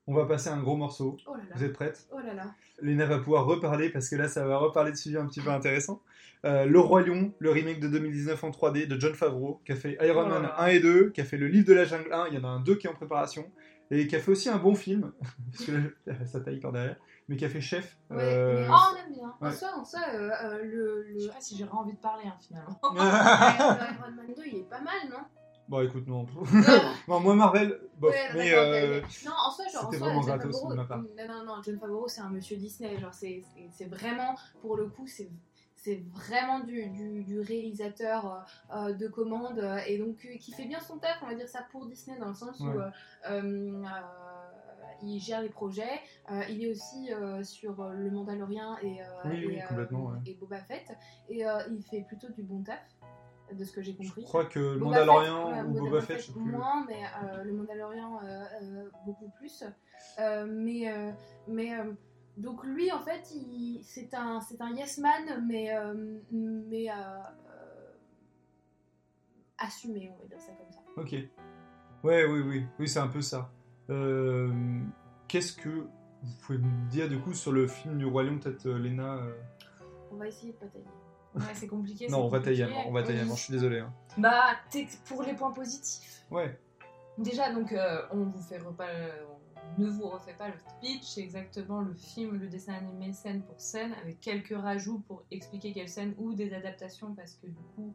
[0.08, 1.18] On va passer à un gros morceau.
[1.28, 1.56] Oh là là.
[1.56, 2.56] Vous êtes prêtes Oh là là.
[2.82, 5.52] Léna va pouvoir reparler parce que là, ça va reparler de sujets un petit peu
[5.52, 6.02] intéressants.
[6.46, 9.76] Euh, le Roi Lion, le remake de 2019 en 3D de John Favreau, qui a
[9.76, 10.56] fait Iron Oh Man là.
[10.62, 12.44] 1 et 2, qui a fait le livre de la jungle 1, il y en
[12.46, 13.46] a un 2 qui est en préparation,
[13.92, 15.12] et qui a fait aussi un bon film,
[15.52, 16.96] parce que là, ça taille par derrière,
[17.30, 17.96] mais qui a fait Chef.
[18.10, 19.34] Ouais, euh, mais- Oh, on aime bien.
[19.40, 19.54] En Ouais.
[19.54, 21.32] soi, en soi euh, euh, le, Je sais le...
[21.34, 22.78] pas si j'aurais envie de parler hein, finalement.
[22.84, 25.20] Iron Man 2, il est pas mal, non?
[25.70, 26.26] Bon, écoute, non.
[27.08, 29.02] non, moi, Marvel, bof, Ouais, mais euh.
[29.24, 30.98] Non, en soi, genre, en c'était soi, vraiment John gratos Favreau- de ma part.
[30.98, 32.98] Non, non, non, John Favreau, c'est un monsieur Disney.
[33.00, 35.30] Genre, c'est c'est- vraiment, pour le coup, c'est
[35.76, 40.52] c'est vraiment du, du, du réalisateur euh, euh, de commande euh, et donc euh, qui
[40.52, 42.84] fait bien son taf, on va dire ça pour Disney dans le sens où Ouais.
[43.30, 43.84] euh, euh,
[45.04, 46.00] il gère les projets.
[46.32, 50.18] Euh, il est aussi euh, sur euh, Le Mandalorian et, Oui, et, oui, complètement, ouais.
[50.26, 50.92] et Boba Fett.
[51.30, 52.80] Et il fait plutôt du bon taf,
[53.52, 54.24] de ce que j'ai je compris.
[54.26, 56.42] crois que le Boba Mandalorian Fett, ou Boba Fett, je sais plus.
[56.42, 59.64] moins, mais euh, le Mandalorian euh, euh, beaucoup plus.
[60.18, 61.14] Mais
[61.48, 61.72] mais
[62.38, 63.22] donc lui en fait,
[63.84, 65.72] c'est un c'est un yes man, mais
[66.32, 66.88] mais
[69.58, 70.80] assumé, on va dire ça comme ça.
[70.98, 71.12] Ok.
[72.04, 73.52] Ouais, oui, oui, oui, c'est un peu ça.
[73.90, 74.52] Euh,
[75.28, 78.66] Qu'est-ce que vous pouvez me dire du coup sur le film du Roi Lion, peut-être
[78.66, 79.34] euh, Léna euh,
[80.12, 80.86] On va essayer de batailler.
[81.36, 82.08] Ouais, c'est compliqué.
[82.10, 82.84] Non, on va tailler à compliqué.
[82.84, 83.30] mort, on va tailler Oui.
[83.36, 83.80] je suis désolé.
[83.80, 83.94] hein.
[84.18, 84.56] Bah,
[85.06, 86.26] pour les points positifs.
[86.32, 86.60] Ouais.
[87.20, 88.88] Déjà, donc, euh, on vous fait repas,
[89.78, 93.44] on ne vous refait pas le speech, c'est exactement le film, le dessin animé scène
[93.44, 97.62] pour scène, avec quelques rajouts pour expliquer quelle scène ou des adaptations, parce que du
[97.76, 97.94] coup,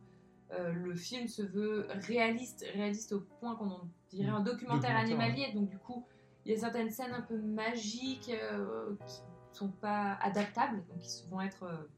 [0.52, 4.96] euh, le film se veut réaliste, réaliste au point qu'on en dirait un documentaire, Documentaire,
[4.96, 6.06] animalier, donc du coup,
[6.44, 9.16] il y a certaines scènes un peu magiques euh, qui
[9.52, 11.88] sont pas adaptables, donc qui vont être euh,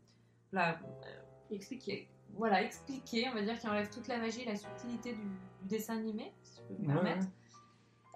[0.53, 0.79] là,
[1.51, 2.09] Expliquer.
[2.35, 5.67] voilà, expliqué, on va dire, qui enlève toute la magie et la subtilité du, du
[5.69, 7.23] dessin animé, si je peux me permettre.
[7.25, 7.33] ouais.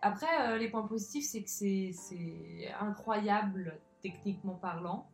[0.03, 5.10] Après, euh, les points positifs, c'est que c'est incroyable, techniquement parlant.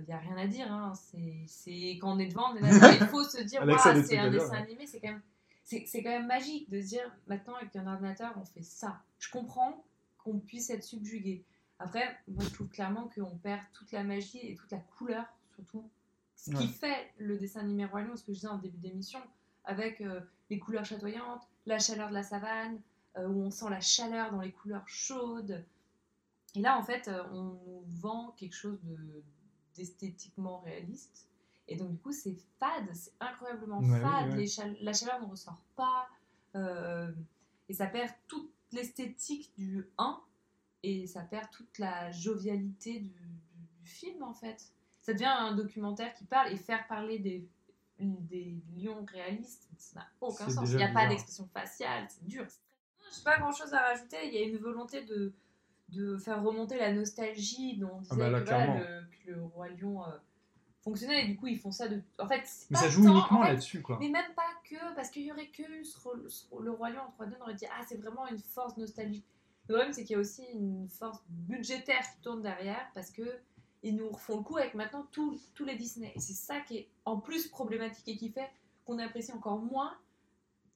[0.00, 0.70] Il n'y a rien à dire.
[0.72, 0.92] Hein.
[0.94, 2.68] C'est- quand on est devant, on est là,
[3.00, 3.62] il faut se dire,
[4.00, 4.56] c'est un dessin ouais.
[4.58, 5.22] animé, c'est quand même.
[5.64, 9.02] C'est quand même magique de se dire maintenant avec un ordinateur on fait ça.
[9.18, 9.84] Je comprends
[10.16, 11.44] qu'on puisse être subjugué.
[11.78, 15.24] Après, moi je trouve clairement qu'on perd toute la magie et toute la couleur
[15.54, 15.86] surtout.
[16.36, 19.18] Ce qui fait le dessin animé Lion, ce que je disais en début d'émission,
[19.64, 22.80] avec euh, les couleurs chatoyantes, la chaleur de la savane,
[23.18, 25.62] euh, où on sent la chaleur dans les couleurs chaudes.
[26.54, 29.22] Et là, en fait, euh, on nous vend quelque chose de-
[29.78, 31.26] d'esthétiquement réaliste.
[31.68, 34.36] Et donc, du coup, c'est fade, c'est incroyablement Ouais, fade.
[34.36, 34.76] ouais.
[34.80, 36.06] la chaleur ne ressort pas.
[36.54, 37.12] euh,
[37.68, 40.18] et ça perd toute l'esthétique du 1
[40.82, 44.72] et ça perd toute la jovialité du, du- du film, en fait.
[45.02, 47.46] Ça devient un documentaire qui parle et faire parler des,
[48.00, 50.70] des lions réalistes, ça n'a aucun sens.
[50.70, 52.46] Il n'y a pas d'expression faciale, c'est dur.
[53.12, 54.16] Je n'ai pas grand chose à rajouter.
[54.28, 55.32] Il y a une volonté de,
[55.90, 59.30] de faire remonter la nostalgie dont on disait Ah bah là, que, voilà, le, que
[59.30, 60.08] le Roi Lion euh,
[60.82, 61.24] fonctionnait.
[61.24, 62.02] Et du coup, ils font ça de.
[62.18, 63.96] En fait, c'est Mais pas ça joue tant- uniquement en fait, là-dessus, quoi.
[64.00, 65.98] Mais même pas que, parce qu'il y aurait que ce-
[66.60, 69.26] le Roi Lion en 3D, on aurait dit Ah, c'est vraiment une force nostalgique.
[69.68, 73.22] Le problème, c'est qu'il y a aussi une force budgétaire qui tourne derrière, parce que
[73.82, 76.12] ils nous refont le coup avec maintenant tous tous les Disney.
[76.16, 78.50] Et c'est ça qui est en plus problématique et qui fait
[78.84, 79.94] qu'on apprécie encore moins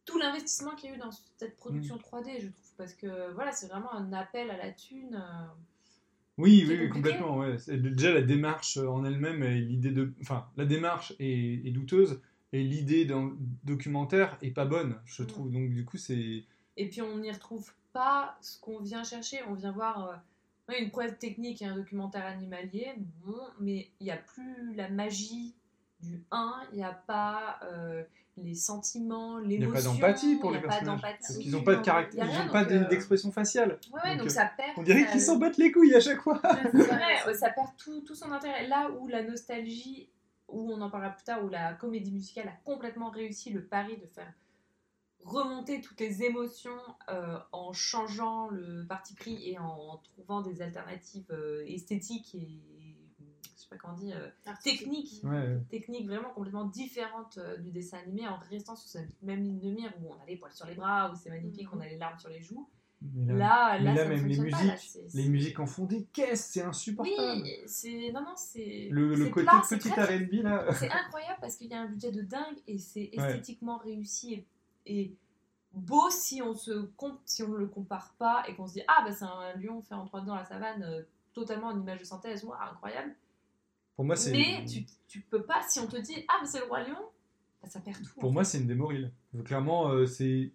[0.05, 2.73] tout l'investissement qu'il y a eu dans cette production 3D, je trouve.
[2.77, 5.15] Parce que voilà, c'est vraiment un appel à la thune.
[5.15, 5.47] euh,
[6.39, 7.37] Oui, oui, complètement.
[7.39, 7.57] Ouais.
[7.69, 12.21] Déjà, la démarche euh, en elle-même, et l'idée de, enfin, la démarche est, est douteuse
[12.53, 15.27] et l'idée d'un documentaire est pas bonne, je Mm.
[15.27, 15.51] trouve.
[15.53, 16.45] Donc, du coup, c'est
[16.77, 19.41] Et puis on n'y retrouve pas ce qu'on vient chercher.
[19.49, 20.23] On vient voir
[20.71, 22.95] euh, une prouesse technique et un documentaire animalier,
[23.25, 25.55] bon, mais il n'y a plus la magie
[26.01, 28.03] du 1, il n'y a pas euh,
[28.37, 29.91] les sentiments, il n'y a l'émotion.
[29.91, 31.01] pas d'empathie pour les personnages.
[31.01, 33.79] Parce qu'ils n'ont pas de caractère, ils n'ont pas euh, d'expression faciale.
[33.93, 34.71] Ouais, ouais, Donc, donc, euh, ça perd.
[34.77, 36.41] On dirait qu'ils s'en battent les couilles à chaque fois.
[36.43, 36.81] Ouais,
[37.27, 38.67] ouais, ça perd tout, tout son intérêt.
[38.67, 40.09] Là où la nostalgie,
[40.49, 43.97] où on en parlera plus tard, où la comédie musicale a complètement réussi le pari
[43.99, 44.33] de faire
[45.25, 46.79] remonter toutes les émotions
[47.09, 52.61] euh, en changeant le parti pris et en trouvant des alternatives euh, esthétiques et
[53.73, 54.29] pas comment on dit, euh,
[54.63, 55.59] techniques, Ouais.
[55.71, 59.71] techniques vraiment complètement différentes euh, du dessin animé en restant sur cette même ligne de
[59.71, 61.79] mire où on a les poils sur les bras, où c'est magnifique, Mhm.
[61.79, 62.69] on a les larmes sur les joues.
[63.15, 65.59] Mais Là, mais là, là, ça ne même les fonctionne pas, là, musiques, les musiques
[65.61, 67.43] en font des caisses, c'est insupportable.
[67.43, 70.73] oui, c'est non non c'est Le, le côté plat, petit R&B là.
[70.75, 73.19] c'est incroyable parce qu'il y a un budget de dingue et c'est Ouais.
[73.39, 74.47] esthétiquement réussi et,
[74.87, 75.17] et
[75.73, 76.89] beau si on se
[77.25, 79.83] si on ne le compare pas et qu'on se dit ah bah c'est un lion
[79.83, 81.03] fait en 3D dans la savane euh,
[81.33, 83.17] totalement en image de synthèse ouah, incroyable
[83.97, 84.33] Pour moi, c'est.
[84.33, 86.97] mais tu, tu peux pas si on te dit ah mais c'est le roi lion
[87.63, 89.11] bah, ça perd tout Pour moi, c'est une démorille.
[89.45, 90.51] Clairement, euh, c'est.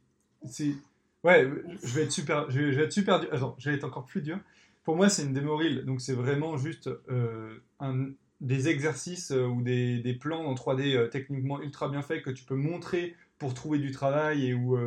[0.45, 0.75] c'est-
[1.23, 1.49] Ouais,
[1.83, 2.49] je vais être super.
[2.51, 3.29] Je vais, je vais être super dur.
[3.33, 4.39] Attends, je vais être encore plus dur.
[4.83, 5.83] Pour moi, c'est une démorille.
[5.83, 8.09] Donc, c'est vraiment juste euh, un-
[8.39, 12.29] des exercices euh, ou des, des plans en 3D euh, techniquement ultra bien faits que
[12.29, 14.77] tu peux montrer pour trouver du travail et ou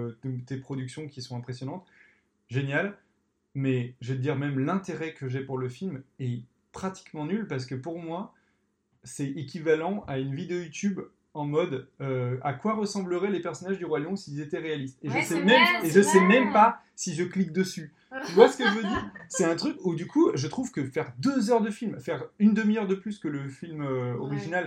[0.47, 1.85] tes productions qui sont impressionnantes.
[2.49, 2.97] Génial.
[3.55, 6.43] Mais je vais te dire, même l'intérêt que j'ai pour le film est
[6.73, 8.33] pratiquement nul parce que pour moi,
[9.05, 11.01] c'est équivalent à une vidéo YouTube
[11.33, 14.99] en mode euh, à quoi ressembleraient les personnages du Roi Lion s'ils étaient réalistes?
[15.03, 17.53] Et Ouais, je sais même, vrai, et c'est je sais même pas si je clique
[17.53, 17.93] dessus.
[18.27, 19.11] Tu vois ce que je veux dire?
[19.29, 22.25] C'est un truc où du coup, je trouve que faire deux heures de film, faire
[22.41, 24.65] une demi-heure de plus que le film euh, original,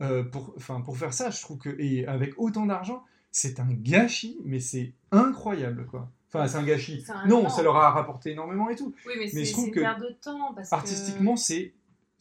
[0.00, 0.22] Ouais, ouais, ouais.
[0.22, 4.58] euh, pour, faire ça, je trouve que et avec autant d'argent, c'est un gâchis, mais
[4.58, 6.10] c'est incroyable quoi.
[6.28, 7.04] Enfin, c'est un gâchis.
[7.08, 7.50] Un Non, temps.
[7.50, 8.92] ça leur a rapporté énormément et tout.
[9.06, 11.72] oui mais, je trouve que de temps parce que- Artistiquement, c'est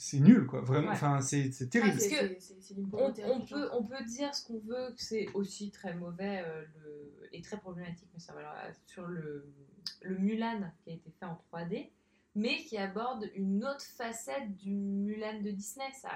[0.01, 0.61] c'est nul quoi.
[0.61, 0.93] Vraiment, Ouais.
[0.93, 1.93] enfin, c'est c'est Ah, terrible.
[1.97, 5.69] Parce que c'est- c'est- on, peut, on peut dire ce qu'on veut, que c'est aussi
[5.71, 9.45] très mauvais euh, le, et très problématique, mais ça va alors, euh, sur le,
[10.01, 11.91] le Mulan qui a été fait en 3D,
[12.35, 15.85] mais qui aborde une autre facette du Mulan de Disney.
[16.01, 16.09] Ça,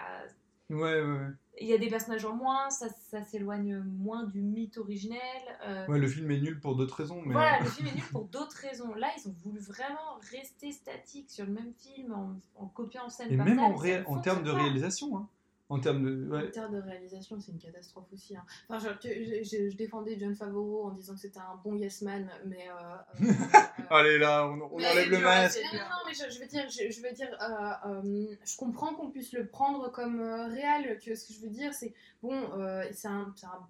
[0.69, 1.27] Ouais, ouais, ouais.
[1.61, 5.19] il y a des personnages en moins, ça, ça s'éloigne moins du mythe originel.
[5.63, 7.95] euh, Ouais, le film est nul pour d'autres raisons, mais Voilà, euh, le film est
[7.95, 8.93] nul pour d'autres raisons.
[8.95, 13.31] Là, ils ont voulu vraiment rester statiques sur le même film en, en copiant scène
[13.31, 15.29] et par même scène, en, en termes de réalisation, hein.
[15.67, 16.27] En termes de.
[16.29, 16.51] En ouais.
[16.51, 18.37] termes de réalisation, c'est une catastrophe aussi.
[18.37, 18.43] hein.
[18.69, 22.03] Enfin, je, je- je- je défendais John Favreau en disant que c'était un bon yes
[22.03, 22.67] man, mais.
[22.69, 23.31] euh, euh,
[23.89, 25.59] Allez là, on, on enlève le masque.
[25.73, 29.09] Non, non, mais je, je veux dire, je, veux dire, euh, euh, je comprends qu'on
[29.09, 30.99] puisse le prendre comme euh, réel.
[31.05, 33.67] Vois ce que je veux dire C'est bon, euh, c'est un, un-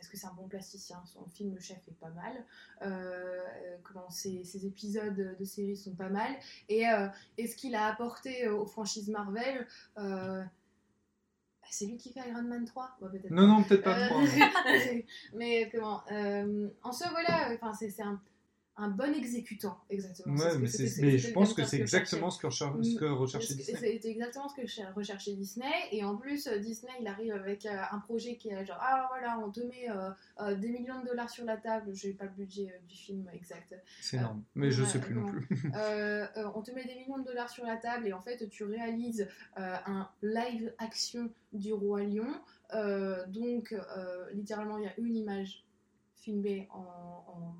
[0.00, 1.02] est-ce que c'est un bon plasticien?
[1.06, 2.44] Son film Le Chef est pas mal.
[2.82, 3.40] Euh,
[3.82, 6.30] comment ses, ses épisodes de série sont pas mal.
[6.68, 9.66] Et, euh, et ce qu'il a apporté aux franchises Marvel.
[9.98, 10.42] euh,
[11.70, 14.18] c'est lui qui fait Iron Man 3 Ouais, peut-être Non, non, peut-être pas euh, trop.
[14.20, 15.00] hein.
[15.34, 18.20] mais comment euh, En soi, voilà, c'est un,
[18.78, 20.36] un bon exécutant, exactement.
[20.36, 23.78] Ouais, mais, c'est- je pense que c'est exactement ce que, recher- ce que recherchait Disney.
[23.80, 25.66] C'était exactement ce que cher- recherchait Disney.
[25.92, 29.08] Et en plus, euh, Disney, il arrive avec euh, un projet qui est genre Ah
[29.10, 30.10] voilà, on te met euh,
[30.40, 31.92] euh, des millions de dollars sur la table.
[31.94, 33.74] Je n'ai pas le budget du film exact.
[34.00, 34.42] C'est énorme.
[34.54, 35.46] Mais je ouais, sais plus non plus.
[36.54, 39.26] On te met des millions de dollars sur la table et en fait tu réalises
[39.56, 42.28] un live action du roi lion.
[43.28, 43.74] Donc
[44.32, 45.64] littéralement il y a une image
[46.28, 46.82] filmée en,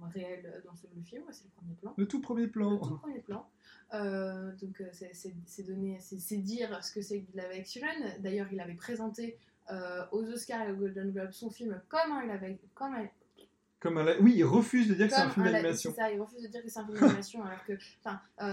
[0.02, 1.94] en réel dans ce, le film, c'est le premier plan.
[1.96, 2.76] Le tout premier Le plan.
[2.78, 3.48] tout premier plan.
[3.94, 7.86] Euh, donc euh, c'est- donné, c'est dire ce que c'est que de live action.
[8.20, 9.38] D'ailleurs il avait présenté
[9.70, 13.06] euh, aux Oscars et aux Golden Globes son film comme un live, comme un,
[13.80, 15.90] Comme un Oui, il refuse de dire que c'est un film d'animation.
[15.94, 17.76] c'est ça, il refuse de dire que c'est un film d'animation alors que, euh,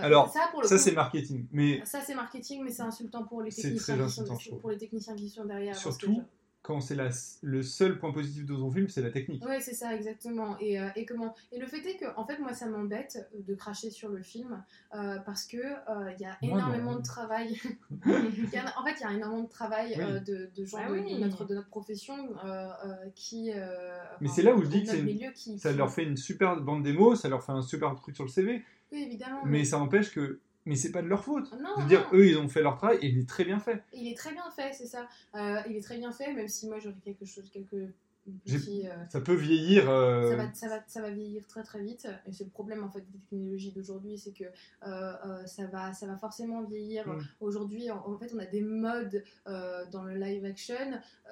[0.07, 1.47] Alors, ça le Ça, c'est marketing.
[1.51, 4.11] Mais ça c'est marketing, mais c'est insultant pour les techniciens, qui
[4.49, 5.75] sont, pour les techniciens qui sont derrière.
[5.75, 6.21] surtout,
[6.65, 6.97] quand c'est
[7.43, 9.45] le seul point positif de ton film, c'est la technique.
[9.45, 10.57] Ouais, c'est ça exactement.
[10.59, 13.53] Et, euh, et comment Et le fait est que, en fait, moi, ça m'embête de
[13.53, 14.63] cracher sur le film
[14.95, 17.61] euh, parce que euh, il y a énormément de travail.
[18.03, 21.13] En fait, il y a énormément de travail euh, de, de gens Ah de, oui.
[21.13, 23.51] de notre, de notre profession euh, euh, qui.
[23.53, 26.03] euh, Mais enfin, c'est là où je dis que une- qui- Ça qui- leur fait
[26.03, 29.41] une super bande démo, ça leur fait un super truc sur le CV, Oui, évidemment.
[29.45, 30.39] mais ça empêche que.
[30.65, 31.51] Mais c'est pas de leur faute.
[31.61, 32.17] Non, Je veux dire, non.
[32.19, 33.83] eux, ils ont fait leur travail et il est très bien fait.
[33.93, 35.07] Il est très bien fait, c'est ça.
[35.35, 37.91] Euh, il est très bien fait, même si moi j'aurais quelque chose, quelques
[38.27, 39.89] Euh, Ça peut vieillir.
[39.89, 42.07] euh, ça, va, ça, va, ça va vieillir très très vite.
[42.27, 44.49] Et c'est le problème en fait des technologies d'aujourd'hui, c'est que euh,
[44.83, 47.07] euh, ça, va, ça va forcément vieillir.
[47.07, 47.19] Mm.
[47.39, 50.75] Aujourd'hui, en, en fait, on a des modes euh, dans le live action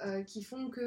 [0.05, 0.81] euh, qui font que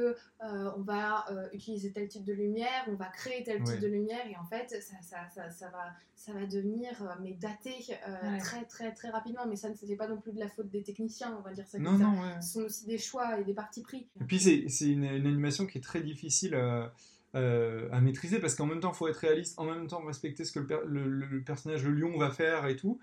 [0.45, 3.65] euh, on va euh, utiliser tel type de lumière, on va créer tel Ouais.
[3.65, 7.07] type de lumière, et en fait, ça, ça, ça, ça va, ça va devenir euh,
[7.23, 8.39] mais daté euh, Ouais.
[8.39, 9.47] très très très rapidement.
[9.49, 11.67] Mais ça ne c'était pas non plus de la faute des techniciens, on va dire
[11.67, 12.05] ça Non, comme ça.
[12.07, 12.41] non, ouais.
[12.43, 14.07] Ce sont aussi des choix et des partis pris.
[14.21, 16.93] Et puis c'est c'est une, une animation qui est très difficile à,
[17.35, 20.45] euh, à maîtriser parce qu'en même temps il faut être réaliste, en même temps respecter
[20.45, 22.99] ce que le, per- le- le- le personnage le lion va faire et tout.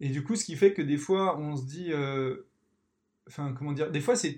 [0.00, 2.38] Et du coup ce qui fait que des fois on se dit, euh,
[3.28, 4.36] enfin comment dire, des fois c'est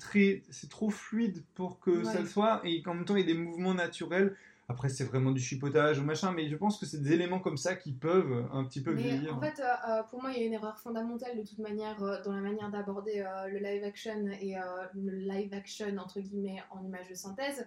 [0.68, 3.38] trop fluide pour que ça le soit et qu'en même temps il y a des
[3.38, 4.36] mouvements naturels.
[4.68, 7.58] Après c'est vraiment du chipotage ou machin, mais je pense que c'est des éléments comme
[7.58, 9.36] ça qui peuvent un petit peu Mais vieillir.
[9.36, 12.02] en fait, euh, euh, pour moi, il y a une erreur fondamentale de toute manière
[12.02, 14.56] euh, dans la manière d'aborder euh, le live action et
[14.94, 17.66] le live action entre guillemets en image de synthèse.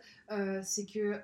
[0.64, 1.22] C'est que,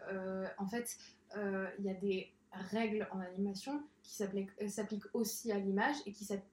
[0.57, 0.97] en fait,
[1.35, 2.31] il y a des
[2.71, 6.52] règles en animation qui s'appliquent s'appliquent aussi à l'image et qui s'appliquent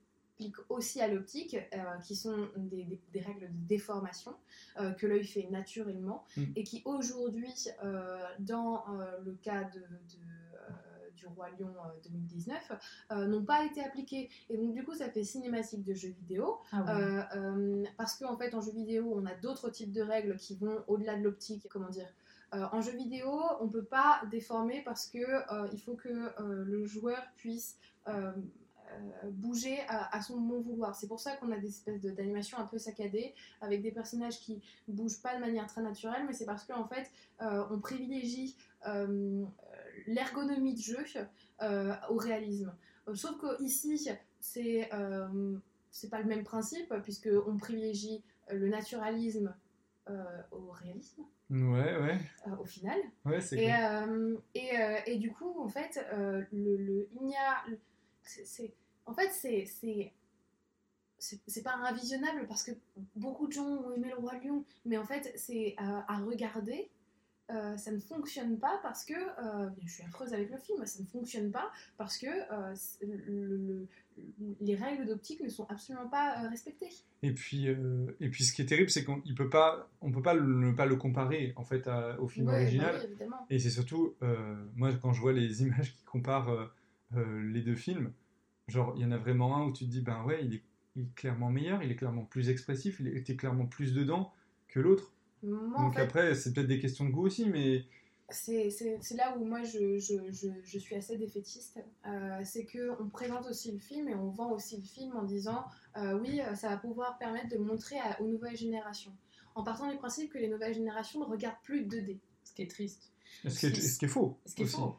[0.68, 4.32] aussi à l'optique, euh, qui sont des, des- des règles de déformation
[4.78, 6.44] euh, que l'œil fait naturellement Mm.
[6.56, 9.84] et qui aujourd'hui, euh, dans euh, le cas de, de,
[10.54, 12.72] euh, du Roi Lion euh, 2019,
[13.12, 14.28] euh, n'ont pas été appliquées.
[14.48, 16.90] Et donc du coup, ça fait cinématique de jeux vidéo, Ah ouais.
[16.90, 20.56] euh, euh, parce qu'en fait, en jeu vidéo, on a d'autres types de règles qui
[20.56, 21.66] vont au-delà de l'optique.
[21.68, 22.08] Comment dire
[22.54, 23.30] Euh, En jeu vidéo,
[23.60, 27.78] on peut pas déformer parce que euh, il faut que euh, le joueur puisse
[29.30, 30.94] bouger à, à son bon vouloir.
[30.94, 34.38] C'est pour ça qu'on a des espèces de- d'animations un peu saccadées avec des personnages
[34.40, 37.10] qui bougent pas de manière très naturelle, mais c'est parce qu'en fait,
[37.42, 39.44] euh, on privilégie euh,
[40.06, 40.98] l'ergonomie de jeu
[41.62, 42.74] euh, au réalisme.
[43.08, 44.08] Euh, Sauf que ici,
[44.40, 45.56] c'est euh,
[45.90, 49.54] c'est pas le même principe puisque on privilégie euh, le naturalisme
[50.08, 52.96] euh, au réalisme Ouais, ouais, euh, au final.
[53.24, 57.26] ouais, c'est Et, euh, et, euh, et du coup, en fait, euh, le, le- il
[57.26, 57.64] n'y a,
[58.22, 58.72] c'est,
[59.10, 59.64] en fait, c'est,
[61.18, 62.70] c'est, pas invisionnable parce que
[63.16, 66.88] beaucoup de gens ont aimé le roi lion, mais en fait, c'est euh, à regarder.
[67.50, 71.02] euh, ça ne fonctionne pas parce que euh, je suis affreuse avec le film, ça
[71.02, 72.28] ne fonctionne pas parce que
[72.76, 73.88] c'est- le- le-
[74.60, 76.90] les règles d'optique ne sont absolument pas respectées.
[77.22, 80.22] Et puis, et puis ce qui est terrible, c'est qu'on ne peut pas, on peut
[80.22, 82.96] pas le, ne pas le comparer en fait à- au film Ouais, bah original.
[83.00, 83.46] oui, évidemment.
[83.50, 84.14] Et c'est surtout,
[84.76, 86.70] moi, quand je vois les images qui comparent
[87.16, 88.12] les deux films,
[88.70, 90.62] genre, il y en a vraiment un où tu te dis, ben ouais, il est,
[90.96, 94.32] il est clairement meilleur, il est clairement plus expressif, il était clairement plus dedans
[94.68, 95.12] que l'autre.
[95.42, 97.84] Moi, en Donc fait, après, c'est peut-être des questions de goût aussi, mais
[98.28, 98.70] c'est
[99.16, 101.80] là où moi je, je- je- je suis assez défaitiste.
[102.06, 105.64] Euh, c'est qu'on présente aussi le film et on vend aussi le film en disant
[105.96, 109.12] euh, oui, euh, ça va pouvoir permettre de montrer à- aux nouvelles générations.
[109.56, 112.18] En partant du principe que les nouvelles générations ne regardent plus 2D.
[112.44, 113.10] Ce qui est triste.
[113.48, 114.38] Ce qui est, ce qui est faux.
[114.46, 114.76] Ce qui est aussi.
[114.76, 114.96] faux.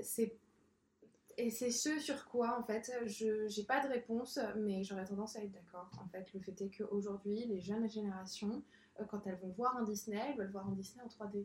[0.00, 0.34] C'est
[1.36, 5.36] et c'est ce sur quoi en fait je j'ai pas de réponse mais j'aurais tendance
[5.36, 8.62] à être d'accord en fait le fait est qu'aujourd'hui les jeunes générations
[9.00, 11.44] euh, quand elles vont voir un Disney elles veulent voir un Disney en 3D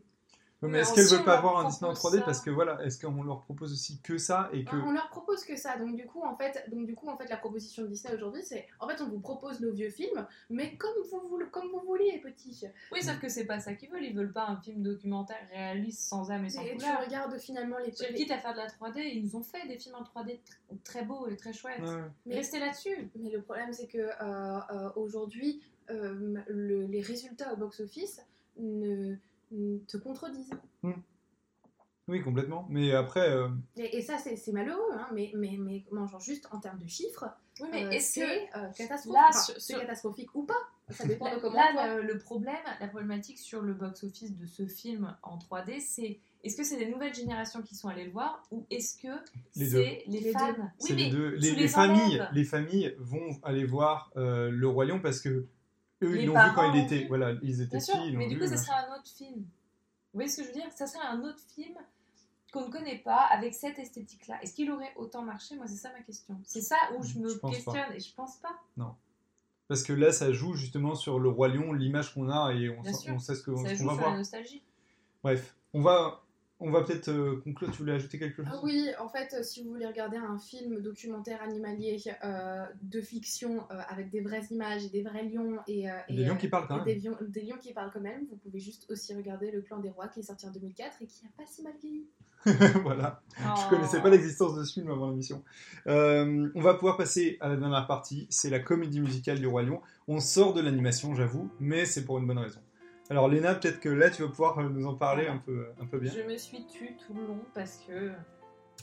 [0.62, 2.24] mais Mais est-ce veulent on pas avoir un Disney en propose 3D ça.
[2.24, 5.44] parce que voilà, est-ce qu'on leur propose aussi que ça et que on leur propose
[5.44, 7.88] que ça donc du coup en fait donc du coup en fait la proposition de
[7.88, 11.46] Disney aujourd'hui c'est en fait on vous propose nos vieux films mais comme vous voulez
[11.50, 14.04] comme vous voulez les petits Oui, sauf que c'est pas ça qu'ils veulent.
[14.04, 17.00] Ils veulent pas un film documentaire réaliste sans âme et sans et tu couleur.
[17.04, 19.78] regardes finalement les, J'ai quitte à faire de la 3D, ils nous ont fait des
[19.78, 21.80] films en 3D tr- très beaux et très chouettes.
[21.80, 22.02] Ouais.
[22.26, 23.10] mais Restez là-dessus.
[23.16, 28.20] Mais le problème, c'est que euh, euh, aujourd'hui, euh, le- les résultats au box-office
[28.58, 29.16] ne, ne
[29.86, 30.50] te contredisent.
[32.08, 32.66] Oui, complètement.
[32.68, 36.48] Mais après, euh, Et, et ça, c'est malheureux, hein, mais, mais, mais comment, genre, juste
[36.50, 37.24] en termes de chiffres,
[37.60, 39.12] Oui, mais euh, est-ce que c'est euh, catastrophique.
[39.12, 40.54] là, Enfin, sur- c'est sur- catastrophique ou pas
[40.90, 41.54] Ça dépend Là, de comment.
[41.54, 46.18] là, le, le problème, la problématique sur le box-office de ce film en 3D, c'est
[46.42, 49.08] est-ce que c'est des nouvelles générations qui sont allées le voir ou est-ce que
[49.54, 50.62] Les c'est les, Les fans deux.
[50.80, 51.30] Oui, mais les deux.
[51.34, 55.20] tu Les, les les familles, les familles vont aller voir euh, le Roi Lion parce
[55.20, 55.46] que
[56.02, 58.28] eux, Les ils l'ont vu quand il était, voilà, ils étaient Bien sûr, ils mais
[58.28, 58.64] du vu, coup, ça machin.
[58.64, 59.36] serait un autre film.
[59.40, 59.44] Vous
[60.14, 60.70] voyez ce que je veux dire?
[60.72, 61.74] Ça serait un autre film
[62.52, 64.42] qu'on ne connaît pas avec cette esthétique-là.
[64.42, 65.54] Est-ce qu'il aurait autant marché?
[65.56, 66.36] Moi, c'est ça ma question.
[66.44, 67.56] C'est ça où je me Je pense pas.
[67.72, 68.58] questionne et je pense pas.
[69.68, 72.82] Parce que là, ça joue justement sur le Roi Lion, l'image qu'on a et on,
[72.82, 73.14] sait- sûr.
[73.14, 74.10] on sait ce Ça qu'on joue va sur voir.
[74.10, 74.64] la nostalgie.
[75.22, 76.24] Bref, on va,
[76.60, 77.70] on va peut-être euh, conclure.
[77.70, 78.46] Tu voulais ajouter quelque chose?
[78.52, 83.00] Ah oui, en fait, euh, si vous voulez regarder un film documentaire animalier euh, de
[83.00, 86.48] fiction euh, avec des vraies images et des vrais lions et, euh, Des lions qui
[86.48, 86.84] parlent quand même.
[86.84, 89.78] des, lions, des lions qui parlent quand même, vous pouvez juste aussi regarder Le Clan
[89.80, 92.06] des Rois qui est sorti en 2004 et qui n'a pas si mal vieilli.
[92.82, 93.20] voilà.
[93.38, 93.68] Je Oh.
[93.68, 95.42] connaissais pas l'existence de ce film avant l'émission.
[95.86, 98.26] Euh, on va pouvoir passer à la dernière partie.
[98.30, 99.80] C'est la comédie musicale du Roi Lion.
[100.08, 102.60] On sort de l'animation, j'avoue, mais c'est pour une bonne raison.
[103.10, 105.86] Alors Léna, peut-être que là, tu vas pouvoir euh, nous en parler un peu, un
[105.86, 106.12] peu bien.
[106.12, 108.12] Je me suis tue tout le long parce que.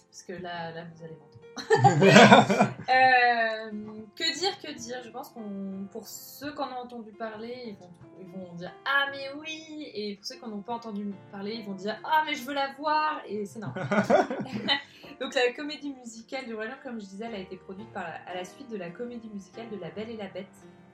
[0.09, 1.43] Parce que là, là vous allez m'entendre.
[2.89, 3.71] Euh,
[4.15, 5.01] que dire, que dire?
[5.03, 8.71] Je pense qu'on, pour ceux qui en ont entendu parler, ils vont, ils vont dire
[8.85, 11.99] Ah, mais oui Et pour ceux qui n'en ont pas entendu parler, ils vont dire
[12.03, 13.87] Ah, mais je veux la voir Et c'est normal.
[15.19, 18.35] Donc, la comédie musicale du Lion, comme je disais, elle a été produite par, à
[18.35, 20.45] la suite de la comédie musicale de La Belle et la Bête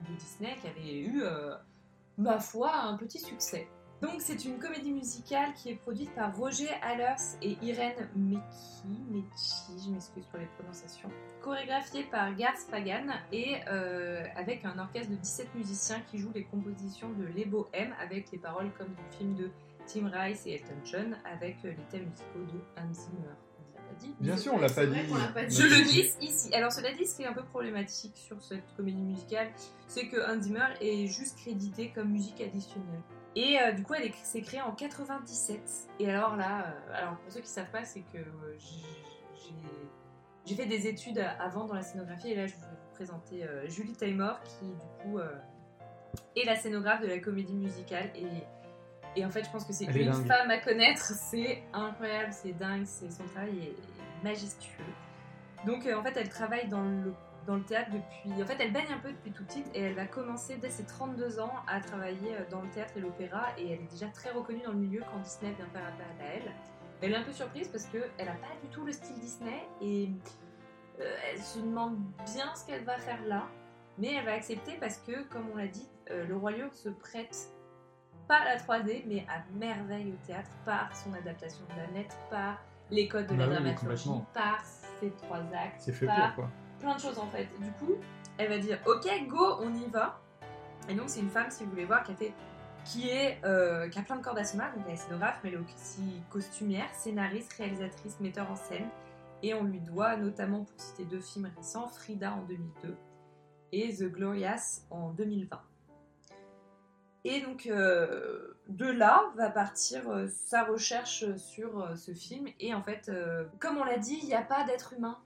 [0.07, 1.55] de Disney, qui avait eu, euh,
[2.17, 3.67] ma foi, un petit succès.
[4.03, 8.41] Donc c'est une comédie musicale qui est produite par Roger Allers et Irène Meki,
[9.09, 11.09] Mechi, je m'excuse pour les prononciations,
[11.41, 16.43] chorégraphiée par Garth Fagan et euh, avec un orchestre de 17 musiciens qui jouent les
[16.43, 19.49] compositions de Lebo M avec les paroles comme du film de
[19.87, 23.35] Tim Rice et Elton John avec euh, les thèmes musicaux de Hans Zimmer.
[23.93, 24.15] Pas dit.
[24.19, 25.07] Bien sûr, on l'a pas dit.
[25.07, 25.55] qu'on l'a pas dit.
[25.55, 26.53] Je le dis ici.
[26.53, 29.49] Alors cela dit, ce qui est un peu problématique sur cette comédie musicale,
[29.87, 33.01] c'est que Hans Zimmer est juste crédité comme musique additionnelle.
[33.35, 35.59] Et euh, du coup, elle est- s'est créée en 97.
[35.99, 38.57] Et alors là, euh, alors pour ceux qui savent pas, c'est que euh,
[40.45, 43.67] j'ai- fait des études avant dans la scénographie et là, je vais vous présenter euh,
[43.67, 45.27] Julie Taymor qui du coup euh,
[46.35, 48.27] est la scénographe de la comédie musicale et
[49.15, 50.27] et en fait, je pense que c'est une dingue.
[50.27, 51.03] femme à connaître.
[51.03, 54.83] C'est incroyable, c'est dingue, c'est son travail est, est majestueux.
[55.65, 57.13] Donc, euh, en fait, elle travaille dans le,
[57.45, 58.41] dans le théâtre depuis.
[58.41, 60.85] En fait, elle baigne un peu depuis tout petite et elle va commencer dès ses
[60.85, 63.47] 32 ans à travailler euh, dans le théâtre et l'opéra.
[63.57, 66.33] Et elle est déjà très reconnue dans le milieu quand Disney vient faire appel à
[66.35, 66.51] elle.
[67.01, 70.09] Elle est un peu surprise parce qu'elle n'a pas du tout le style Disney et
[70.99, 73.47] euh, elle se demande bien ce qu'elle va faire là.
[73.97, 76.89] Mais elle va accepter parce que, comme on l'a dit, euh, le Roi Lion se
[76.89, 77.49] prête
[78.27, 82.57] pas la 3D, mais à merveille au théâtre par son adaptation de la lettre, par
[82.89, 84.61] les codes de Bah la oui, dramaturgie, par
[84.99, 86.51] ses trois actes, C'est fait par pour quoi.
[86.79, 87.47] plein de choses en fait.
[87.59, 87.95] Du coup,
[88.37, 90.19] elle va dire ok go on y va.
[90.89, 92.33] Et donc c'est une femme si vous voulez voir qui a fait
[92.85, 95.39] qui est euh, qui a plein de cordes à son arc, donc elle est scénographe,
[95.43, 98.87] mais elle est aussi costumière, scénariste, réalisatrice, metteur en scène.
[99.41, 102.95] Et on lui doit notamment pour citer deux films récents, Frida en 2002
[103.73, 105.59] et The Glorious en 2020.
[107.25, 112.47] Et donc euh, de là va partir euh, sa recherche sur euh, ce film.
[112.59, 113.11] Et en fait,
[113.59, 115.19] comme on l'a dit, il n'y a pas d'être humain.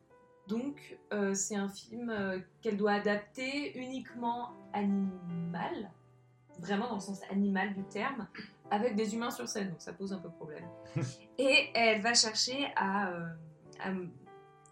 [0.48, 0.98] Donc
[1.34, 5.92] c'est un film qu'elle doit adapter uniquement animal,
[6.60, 8.30] vraiment dans le sens animal du terme,
[8.72, 9.72] avec des humains sur scène.
[9.72, 10.64] Donc ça pose un peu problème.
[11.38, 13.10] Et elle va chercher à,
[13.84, 13.92] à,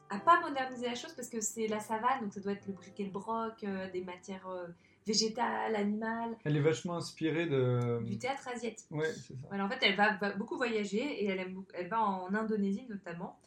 [0.09, 2.73] à pas moderniser la chose parce que c'est la savane, donc ça doit être le
[2.73, 4.67] briquet le broc, euh, des matières euh,
[5.05, 8.01] végétal, animal, Elle est vachement inspirée de.
[8.03, 8.87] du théâtre asiatique.
[8.91, 9.47] Ouais, c'est ça.
[9.49, 12.85] Voilà, en fait, elle va, va beaucoup voyager et elle, aime elle va en Indonésie
[12.89, 13.37] notamment,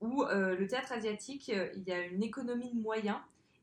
[0.00, 3.18] où euh, le théâtre asiatique, euh, il y a une économie de moyens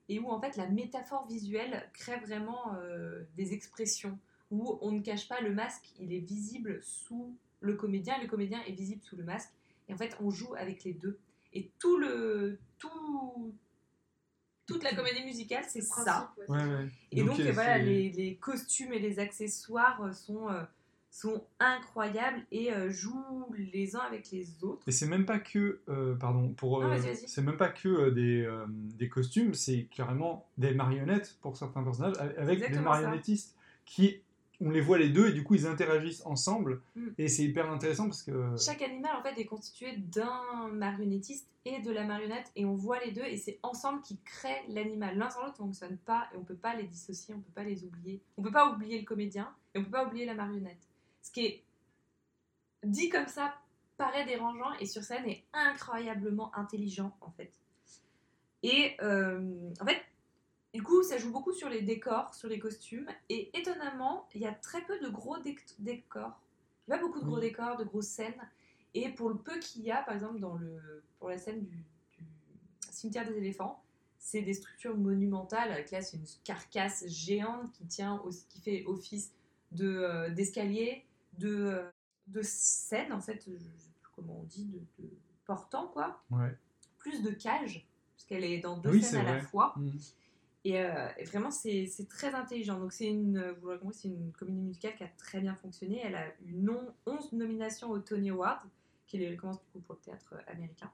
[0.09, 4.17] et où en fait la métaphore visuelle crée vraiment euh, des expressions,
[4.51, 8.61] où on ne cache pas le masque, il est visible sous le comédien, le comédien
[8.67, 9.51] est visible sous le masque,
[9.87, 11.17] et en fait on joue avec les deux.
[11.53, 13.53] Et tout le, tout,
[14.65, 16.33] toute la comédie musicale, c'est ça.
[16.47, 16.87] ouais, Ouais.
[17.11, 20.63] Et donc, euh, voilà, les, les costumes et les accessoires euh, sont, euh,
[21.11, 24.81] sont incroyables et euh, jouent les uns avec les autres.
[24.87, 26.97] Et c'est même pas que, euh, pardon, pour, euh,
[27.27, 31.83] c'est même pas que euh, des, euh, des costumes, c'est carrément des marionnettes pour certains
[31.83, 32.81] personnages, avec des ça.
[32.81, 33.55] marionnettistes
[33.85, 34.21] qui,
[34.63, 37.07] on les voit les deux et du coup ils interagissent ensemble Mm.
[37.17, 41.79] et c'est hyper intéressant parce que Chaque animal en fait est constitué d'un marionnettiste et
[41.81, 45.17] de la marionnette et on voit les deux et c'est ensemble qui créent l'animal.
[45.17, 47.63] L'un sans l'autre ne fonctionne pas et on peut pas les dissocier, on peut pas
[47.63, 48.21] les oublier.
[48.37, 50.87] On peut pas oublier le comédien et on peut pas oublier la marionnette.
[51.21, 51.63] Ce qui est
[52.83, 53.53] dit comme ça
[53.97, 57.51] paraît dérangeant et sur scène est incroyablement intelligent en fait.
[58.63, 60.01] Et euh, en fait,
[60.83, 64.45] du coup, ça joue beaucoup sur les décors, sur les costumes et étonnamment, il y
[64.45, 66.37] a très peu de gros déc- décors.
[66.85, 67.41] Il n'y a pas beaucoup de gros Oui.
[67.41, 68.35] décors, de grosses scènes.
[68.93, 71.77] Et pour le peu qu'il y a, par exemple, dans le, pour la scène du,
[71.77, 72.25] du
[72.91, 73.81] cimetière des éléphants,
[74.19, 75.71] c'est des structures monumentales.
[75.71, 79.31] Avec là, c'est une carcasse géante qui tient, aussi, qui fait office
[79.79, 81.05] euh, d'escalier,
[81.39, 81.89] de, euh,
[82.27, 85.09] de scène en fait, je sais plus comment on dit, de, de
[85.45, 86.57] portant quoi, ouais.
[86.97, 89.75] plus de cage, parce qu'elle est dans deux Oui, scènes à la fois.
[89.77, 89.91] Mm.
[90.65, 92.79] Et, euh, et vraiment, c'est très intelligent.
[92.79, 96.01] Donc, c'est une, vous l'aurez compris, c'est une comédie musicale qui a très bien fonctionné.
[96.03, 98.61] Elle a eu non, 11 nominations au Tony Award,
[99.07, 100.89] qui est les récompenses du coup pour le théâtre euh, américain.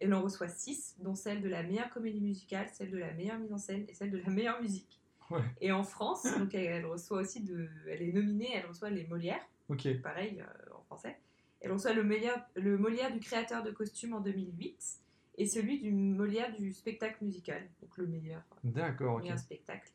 [0.00, 3.38] Elle en reçoit 6, dont celle de la meilleure comédie musicale, celle de la meilleure
[3.38, 5.00] mise en scène et celle de la meilleure musique.
[5.30, 5.40] Ouais.
[5.60, 9.06] Et en France, donc elle, elle reçoit aussi de, elle est nominée, elle reçoit les
[9.06, 9.88] Molières, Ok.
[10.02, 11.16] pareil euh, en français.
[11.60, 14.98] Elle reçoit le, meilleur, le Molière du créateur de costumes en 2008
[15.36, 19.22] et celui du Molière du spectacle musical, donc le meilleur, D'accord, ok.
[19.22, 19.90] meilleur spectacle.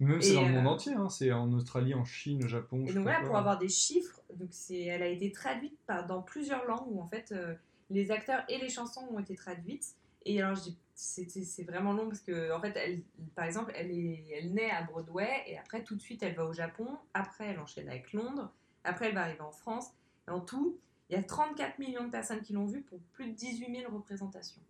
[0.00, 2.84] Même c'est dans le euh, monde entier, hein, c'est en Australie, en Chine, au Japon.
[2.86, 3.20] Et donc quoi.
[3.26, 7.00] pour avoir des chiffres, donc c'est, elle a été traduite par, dans plusieurs langues où
[7.02, 7.54] en fait euh,
[7.90, 9.94] les acteurs et les chansons ont été traduites.
[10.24, 13.02] Et alors je dis- c'est, vraiment long parce que en fait, elle,
[13.34, 16.44] par exemple, elle, est, elle naît à Broadway et après tout de suite elle va
[16.44, 16.88] au Japon.
[17.14, 18.52] Après elle enchaîne avec Londres.
[18.84, 19.86] Après elle va arriver en France.
[20.28, 20.78] Et en tout,
[21.08, 23.94] il y a 34 millions de personnes qui l'ont vue pour plus de 18 000
[23.94, 24.60] représentations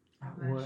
[0.42, 0.52] Ouais.
[0.52, 0.64] Ouais.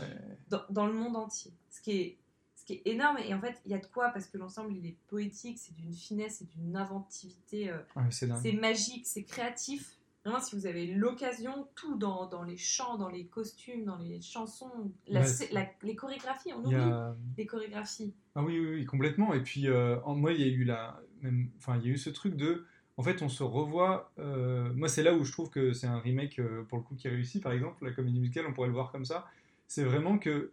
[0.51, 1.53] dans, dans le monde entier.
[1.71, 2.17] Ce qui est,
[2.57, 3.19] ce qui est énorme.
[3.19, 5.75] Et en fait, il y a de quoi parce que l'ensemble il est poétique, c'est
[5.77, 7.71] d'une finesse, c'est d'une inventivité.
[7.71, 9.97] euh, Ouais, c'est magique, c'est créatif.
[10.43, 14.71] Si vous avez l'occasion, tout dans, dans les chants, dans les costumes, dans les chansons,
[15.07, 17.15] la, Ouais, scé- c'est- la- les chorégraphies, on oublie a...
[17.37, 18.15] les chorégraphies.
[18.35, 19.35] Ah oui, oui, oui, complètement.
[19.35, 21.93] Et puis, euh, en- moi, il y a eu la, même, enfin, il y a
[21.93, 22.65] eu ce truc de,
[22.97, 24.13] en fait, on se revoit.
[24.19, 26.95] euh, moi, c'est là où je trouve que c'est un remake euh, pour le coup
[26.95, 27.43] qui réussit.
[27.43, 29.27] Par exemple, la comédie musicale, on pourrait le voir comme ça.
[29.69, 30.53] C'est vraiment que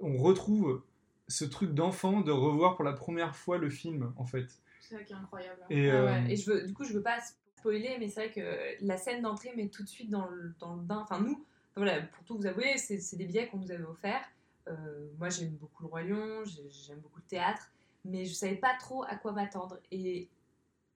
[0.00, 0.82] on retrouve
[1.28, 4.46] ce truc d'enfant de revoir pour la première fois le film, en fait.
[4.80, 5.60] C'est ça qui est incroyable.
[5.62, 5.66] hein.
[5.70, 6.32] Et, Ah euh, ouais.
[6.32, 7.18] Et je veux, du coup, je veux pas
[7.56, 10.74] spoiler, mais c'est vrai que la scène d'entrée met tout de suite dans le, dans
[10.76, 10.98] le bain.
[11.02, 11.44] Enfin, nous,
[11.76, 14.24] voilà, pour tout vous avouer, c'est c'est des billets qu'on nous avait offerts.
[14.68, 17.70] Euh, moi, j'aime beaucoup le Roi Lion, j'ai- j'aime beaucoup le théâtre,
[18.04, 19.78] mais je savais pas trop à quoi m'attendre.
[19.90, 20.28] Et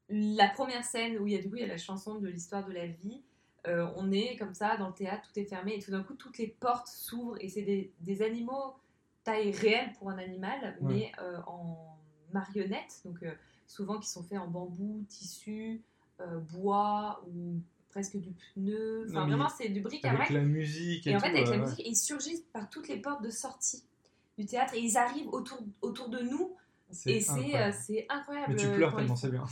[0.08, 2.28] la première scène où il y a du coup il y a la chanson de
[2.28, 3.22] l'histoire de la vie,
[3.68, 6.14] euh, on est comme ça dans le théâtre, tout est fermé, et tout d'un coup
[6.14, 8.74] toutes les portes s'ouvrent et c'est des, des animaux
[9.24, 10.94] taille réelle pour un animal, Ouais.
[10.94, 11.96] mais euh, en
[12.32, 13.32] marionnettes, donc euh,
[13.68, 15.80] souvent qui sont faits en bambou, tissu,
[16.52, 17.60] bois ou
[17.90, 19.06] presque du pneu.
[19.08, 20.30] Enfin Non, vraiment c'est du avec bric-à-brac.
[20.30, 21.24] la musique et, Et en tout.
[21.26, 23.82] fait, avec la musique, ils surgissent par toutes les portes de sortie
[24.38, 26.56] du théâtre et ils arrivent autour, autour de nous.
[27.06, 27.74] Et c'est incroyable.
[28.08, 28.52] incroyable.
[28.54, 29.44] Mais tu pleures tellement c'est bien.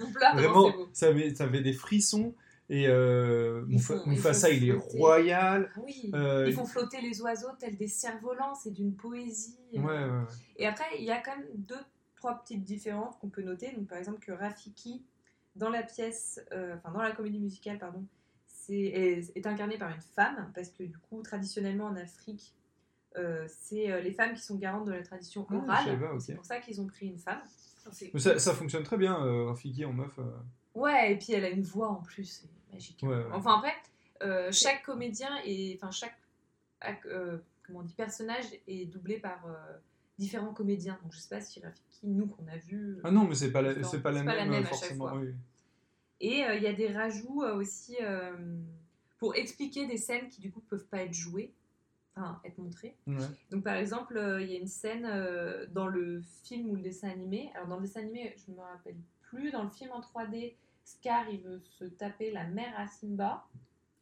[0.00, 2.34] On pleure Vraiment, ça avait, ça avait des frissons.
[2.70, 5.70] Et euh, Mufasa, il est royal.
[5.82, 9.56] Oui, Euh, ils font flotter les oiseaux tels des cerfs-volants, c'est d'une poésie.
[9.72, 10.24] Ouais, ouais, ouais.
[10.56, 11.80] Et après, il y a quand même deux,
[12.16, 13.72] trois petites différences qu'on peut noter.
[13.72, 15.02] Donc, par exemple, que Rafiki,
[15.56, 18.04] dans la pièce, euh, enfin dans la comédie musicale, pardon,
[18.68, 22.54] est, est incarné par une femme, parce que du coup, traditionnellement en Afrique,
[23.16, 26.20] euh, c'est les femmes qui sont garantes de la tradition Ah, orale.
[26.20, 27.40] C'est pour ça qu'ils ont pris une femme.
[27.86, 29.14] Enfin, ça, ça fonctionne très bien,
[29.46, 30.18] Rafiki en meuf.
[30.74, 32.98] Ouais, et puis elle a une voix en plus, magique.
[33.02, 33.24] Ouais, ouais.
[33.32, 33.74] Enfin après,
[34.22, 36.16] euh, chaque comédien et enfin chaque
[37.06, 39.54] euh, comment on dit personnage est doublé par euh,
[40.18, 40.98] différents comédiens.
[41.02, 42.98] Donc je sais pas si Rafiki, nous qu'on a vu.
[43.04, 44.68] Ah non, mais c'est pas la, c'est pas la c'est pas la même, même à
[44.68, 45.08] chaque forcément.
[45.08, 45.18] fois.
[45.18, 45.34] oui.
[46.20, 48.32] Et euh, il y a des rajouts euh, aussi euh,
[49.18, 51.52] pour expliquer des scènes qui du coup peuvent pas être jouées.
[52.16, 52.96] enfin, être montrés.
[53.06, 53.14] Ouais.
[53.52, 56.82] Donc par exemple, euh, il y a une scène euh, dans le film ou le
[56.82, 57.50] dessin animé.
[57.54, 59.52] Alors dans le dessin animé, je me rappelle plus.
[59.52, 60.54] Dans le film en 3D,
[60.88, 63.44] Scar il veut se taper la mère à Simba.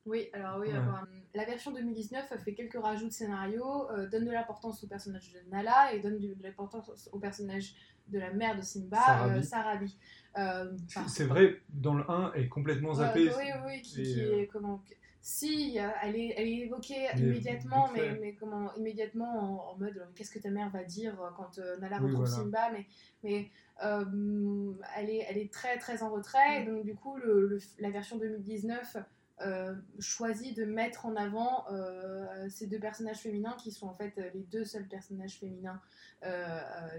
[0.05, 0.75] Oui, alors oui, Ouais.
[0.75, 4.87] alors, euh, la version 2019 fait quelques rajouts de scénario, euh, donne de l'importance au
[4.87, 7.75] personnage de Nala et donne de l'importance au personnage
[8.07, 9.39] de la mère de Simba, Sarabi.
[9.39, 9.99] euh, Sarabi.
[10.39, 10.77] Euh,
[11.09, 13.31] C'est vrai, dans le 1, elle est complètement zappée.
[13.37, 14.81] Oui, oui, qui, Et, qui euh, est comment
[15.29, 19.77] si euh, elle est, elle est évoquée Mais immédiatement, mais, mais comment immédiatement en, en
[19.77, 22.37] mode euh, qu'est-ce que ta mère va dire euh, quand euh, Nala Oui, retrouve voilà.
[22.45, 22.87] Simba, mais
[23.25, 23.51] mais
[23.85, 27.59] euh, elle est elle est très très en retrait, et donc du coup le, le-
[27.81, 28.99] la version 2019
[29.41, 34.15] euh, choisit de mettre en avant euh, ces deux personnages féminins qui sont en fait
[34.33, 35.81] les deux seuls personnages féminins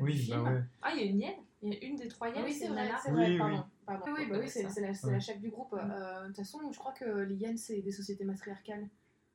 [0.01, 0.43] du film.
[0.43, 0.61] bah ouais.
[0.81, 1.35] Ah, il y a une hyène.
[1.63, 2.43] Il y a une des trois hyènes.
[2.43, 3.37] Oui, c'est vrai, c'est vrai, oui.
[3.37, 3.63] pardon.
[3.87, 4.05] Pardon.
[4.07, 5.71] Oui, oui, bah oui, c'est la, la chef du groupe.
[5.73, 5.91] Mm.
[5.91, 8.87] Euh, De toute façon, je crois que les hyènes, c'est des sociétés matriarcales.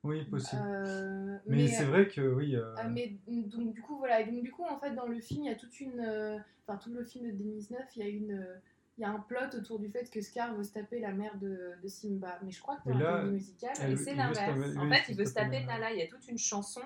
[0.05, 0.63] Oui, possible.
[0.65, 2.57] Euh, mais c'est vrai que oui.
[2.57, 5.21] euh, euh, mais donc du coup voilà et donc du coup en fait dans le
[5.21, 8.05] film il y a toute une euh, enfin tout le film de 2019 il y
[8.05, 8.55] a une euh,
[8.99, 11.39] il y a un plot autour du fait que Scar veut se taper la mère
[11.39, 14.77] de, de Simba mais je crois que Et la comédie musicale elle- Et c'est l'inverse.
[14.77, 15.93] En fait, il veut se taper Nala.
[15.93, 16.83] Il y a toute une chanson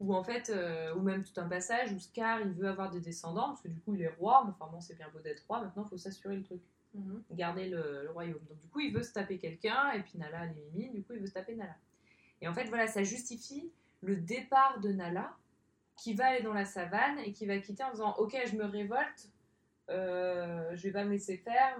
[0.00, 3.00] où, en fait, euh, ou même tout un passage où Scar il veut avoir des
[3.00, 4.42] descendants parce que du coup il est roi.
[4.46, 5.60] Mais enfin bon, c'est bien beau d'être roi.
[5.60, 6.62] Maintenant, il faut s'assurer le truc,
[6.94, 7.22] Mhm.
[7.32, 8.40] garder le, le royaume.
[8.48, 10.90] Donc du coup, il veut se taper quelqu'un et puis Nala mimie.
[10.90, 11.76] Du coup, il veut se taper Nala.
[12.40, 13.70] Et en fait, voilà, ça justifie
[14.00, 15.36] le départ de Nala
[15.96, 18.64] qui va aller dans la savane et qui va quitter en disant Ok, je me
[18.64, 19.30] révolte,
[19.90, 21.78] euh, je vais pas me laisser faire.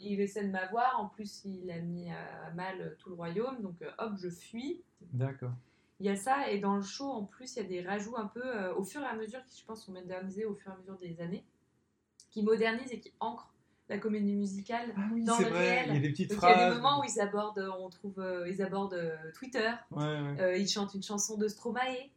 [0.00, 3.80] Il essaie de m'avoir, en plus il a mis à mal tout le royaume, donc
[3.82, 4.82] euh, hop, je fuis.
[5.12, 5.52] D'accord.
[6.00, 8.16] Il y a ça, et dans le show, en plus, il y a des rajouts
[8.16, 10.70] un peu euh, au fur et à mesure qui, je pense, sont modernisés au fur
[10.70, 11.44] et à mesure des années,
[12.30, 13.52] qui modernisent et qui ancrent
[13.88, 14.92] la comédie musicale.
[14.96, 15.58] Ah oui, Dans le vrai.
[15.82, 15.84] réel.
[15.88, 16.56] Il y a des petites Donc phrases.
[16.56, 19.70] il y a des moments où ils abordent, on trouve, euh, ils abordent euh, Twitter,
[19.90, 20.40] Ouais, ouais.
[20.40, 22.10] euh, ils chantent une chanson de Stromae, ils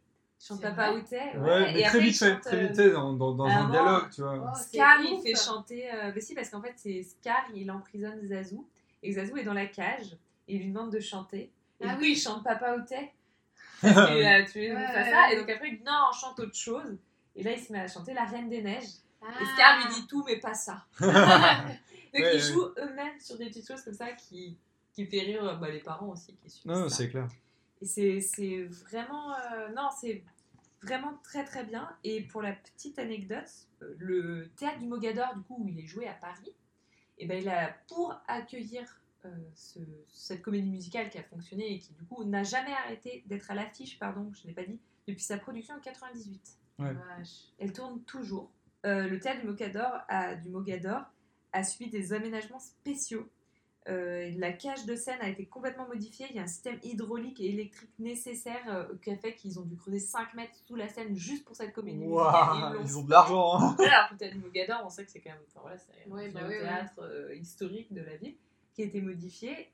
[0.46, 3.12] chantent Papa Outé, Ouais, mais et très après, vite fait, chantent, très euh, vite dans,
[3.14, 4.52] dans, dans à un dialogue, tu vois.
[4.54, 5.22] Oh, Scar, il ouf.
[5.22, 5.90] fait chanter.
[5.92, 8.58] Euh, mais si, parce qu'en fait, c'est Scar, il emprisonne Zazu.
[9.02, 10.16] Et Zazu est dans la cage.
[10.48, 11.50] Et il lui demande de chanter.
[11.80, 12.12] Et Ah du coup, oui.
[12.12, 13.12] il chante Papa Outé.
[13.82, 15.32] Parce qu'il a tué ouais.
[15.32, 16.96] Et donc après, il dit non, on chante autre chose.
[17.34, 18.84] Et là, il se met à chanter La Reine des Neiges.
[19.22, 19.54] Et Ah.
[19.54, 20.84] Scar lui dit tout, mais pas ça.
[21.00, 21.68] donc Ouais,
[22.12, 22.38] ils ouais.
[22.38, 24.56] jouent eux-mêmes sur des petites choses comme ça qui,
[24.92, 27.28] qui fait rire bah, les parents aussi qui suivent Non, c'est clair.
[27.80, 29.32] Et c'est c'est vraiment.
[29.32, 30.22] euh, non, c'est
[30.82, 31.88] vraiment très très bien.
[32.04, 33.48] Et pour la petite anecdote,
[33.82, 36.52] euh, le théâtre du Mogador, du coup, où il est joué à Paris,
[37.18, 38.82] et ben, il a, pour accueillir
[39.24, 43.22] euh, ce- cette comédie musicale qui a fonctionné et qui, du coup, n'a jamais arrêté
[43.26, 46.40] d'être à l'affiche, pardon, je n'ai pas dit, depuis sa production en 98.
[46.80, 46.92] Ouais.
[46.92, 47.28] Vache.
[47.60, 48.50] Elle tourne toujours.
[48.84, 51.02] Euh, le théâtre du Mogador, a, du Mogador
[51.52, 53.28] a subi des aménagements spéciaux.
[53.88, 56.26] Euh, la cage de scène a été complètement modifiée.
[56.30, 59.64] Il y a un système hydraulique et électrique nécessaire euh, qui a fait qu'ils ont
[59.64, 62.76] dû creuser 5 mètres sous la scène juste pour cette comédie musicale.
[62.84, 63.54] Ils ont de l'argent.
[63.60, 63.76] hein.
[63.80, 66.14] Alors, le théâtre du Mogador, on sait que c'est quand même enfin, voilà, c'est un
[66.14, 68.36] Ouais, bah théâtre euh, historique de la ville
[68.74, 69.70] qui a été modifié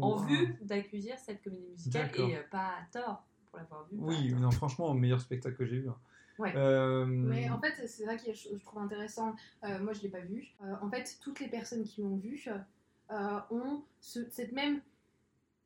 [0.00, 2.28] en vue d'accueillir cette comédie musicale D'accord.
[2.30, 3.96] et euh, pas à tort pour l'avoir vue.
[3.98, 5.88] Oui, non, franchement, meilleur spectacle que j'ai vu.
[5.88, 5.96] hein.
[6.38, 6.52] Ouais.
[6.56, 9.34] Euh, Mais en fait, c'est ça qui je trouve intéressant.
[9.64, 10.46] Euh, moi, je l'ai pas vu.
[10.62, 12.36] Euh, en fait, toutes les personnes qui l'ont vu
[13.50, 14.80] ont ce- cette même.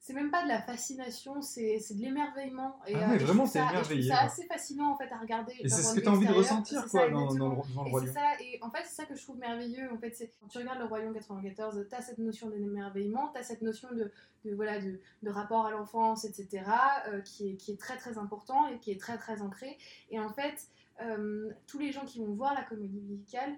[0.05, 2.77] C'est même pas de la fascination, c'est c'est de l'émerveillement.
[2.89, 4.19] Et, Ah euh, vraiment, trouve émerveillé, quoi.
[4.19, 5.55] assez fascinant en fait à regarder.
[5.61, 7.55] Et c'est ce que tu as envie de ressentir, C'est quoi, ça, dans, dans le,
[7.55, 8.13] le Et c'est Lion.
[8.13, 9.89] ça, et en fait, c'est ça que je trouve merveilleux.
[9.93, 13.39] En fait, c'est quand tu regardes le Royaume 94, tu as cette notion d'émerveillement, tu
[13.39, 14.11] as cette notion de,
[14.45, 16.65] de, voilà, de, de rapport à l'enfance, etc.,
[17.07, 19.79] euh, qui, est, qui est très très important et qui est très très ancré.
[20.11, 20.67] Et en fait,
[21.01, 23.53] euh, tous les gens qui vont voir la comédie musicale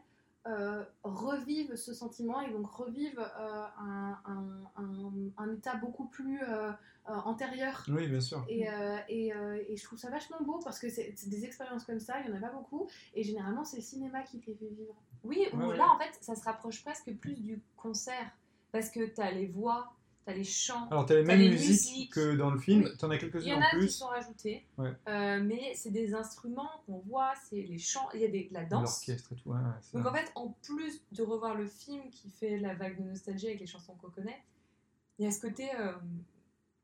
[0.46, 6.42] euh, revivent ce sentiment et donc revivent euh, un, un- un- un état beaucoup plus
[6.42, 6.70] euh,
[7.06, 7.84] antérieur.
[7.88, 8.44] Oui, bien sûr.
[8.48, 8.66] Et,
[9.08, 9.28] et,
[9.68, 12.38] et je trouve ça vachement beau parce que c'est des expériences comme ça, il n'y
[12.38, 12.88] en a pas beaucoup.
[13.14, 14.94] Et généralement, c'est le cinéma qui te les fait vivre.
[15.22, 15.76] Oui, ou Ouais, ouais.
[15.78, 18.30] là en fait ça se rapproche presque plus du concert
[18.72, 19.92] parce que t'as les voix,
[20.24, 20.88] t'as les chants.
[20.90, 22.12] Alors, t'as les mêmes les musiques musiques.
[22.12, 22.84] que dans le film.
[22.84, 22.96] Oui.
[22.98, 23.88] T'en as Il y quelques-unes en en a qui plus.
[23.90, 24.92] sont rajoutés, Ouais.
[25.08, 28.54] euh, mais c'est des instruments qu'on voit, c'est les chants, il y a des, de
[28.54, 29.06] la danse.
[29.06, 29.50] L'orchestre et tout.
[29.50, 29.58] ouais,
[29.92, 33.46] Donc en fait, en plus de revoir le film qui fait la vague de nostalgie
[33.48, 34.42] avec les chansons qu'on connaît,
[35.18, 35.92] il y a ce côté euh,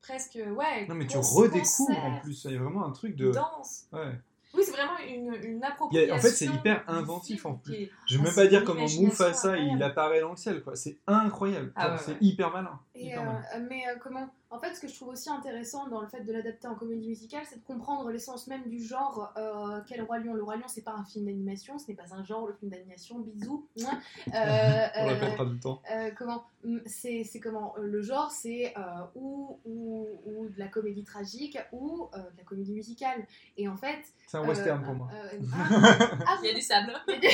[0.03, 0.87] presque ouais.
[0.89, 2.45] Non, mais tu redécouvres en plus.
[2.45, 3.31] Il y a vraiment un truc de.
[3.33, 3.87] Danse.
[3.93, 4.19] Ouais.
[4.53, 6.13] Oui, c'est vraiment une, une appropriation.
[6.13, 7.89] a- en fait, c'est hyper inventif, en plus.
[8.07, 10.61] Je vais Ah, même pas dire comment Mufasa il apparaît dans le ciel.
[10.75, 11.73] C'est incroyable.
[11.77, 12.19] Ah ouais, c'est ouais.
[12.21, 12.81] hyper malin.
[13.03, 13.21] Et euh,
[13.69, 16.33] mais euh, comment En fait, ce que je trouve aussi intéressant dans le fait de
[16.33, 19.33] l'adapter en comédie musicale, c'est de comprendre l'essence même du genre.
[19.37, 22.13] Euh, quel roi lion Le roi lion, c'est pas un film d'animation, ce n'est pas
[22.15, 23.19] un genre, le film d'animation.
[23.21, 23.67] Bisous.
[23.79, 23.91] Mouah.
[23.93, 25.83] Euh, On euh, répétera tout le temps.
[25.93, 28.81] euh, comment hum, c'est c'est comment le genre c'est euh,
[29.15, 33.27] ou, ou, ou de la comédie tragique ou euh, de la comédie musicale
[33.57, 35.09] et en fait C'est un euh, western pour moi.
[35.15, 36.93] euh, ah, ah, Il y a du sable.
[37.09, 37.29] du-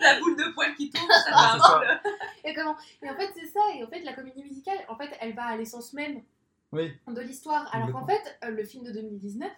[0.00, 2.00] La boule de poil qui tourne, ça fait Ah,
[2.44, 5.10] et comment et en fait c'est ça et en fait la comédie musicale en fait
[5.20, 6.22] elle va à l'essence même
[6.72, 7.68] Oui, de l'histoire.
[7.74, 9.50] Alors qu'en fait euh, le film de 2019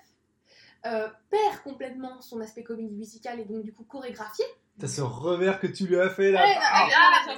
[0.87, 4.45] euh, perd complètement son aspect comédie musicale et donc du coup chorégraphié.
[4.79, 6.43] T'as ce revers que tu lui as fait là.
[6.43, 7.37] Ouais, non, Ah, Ah,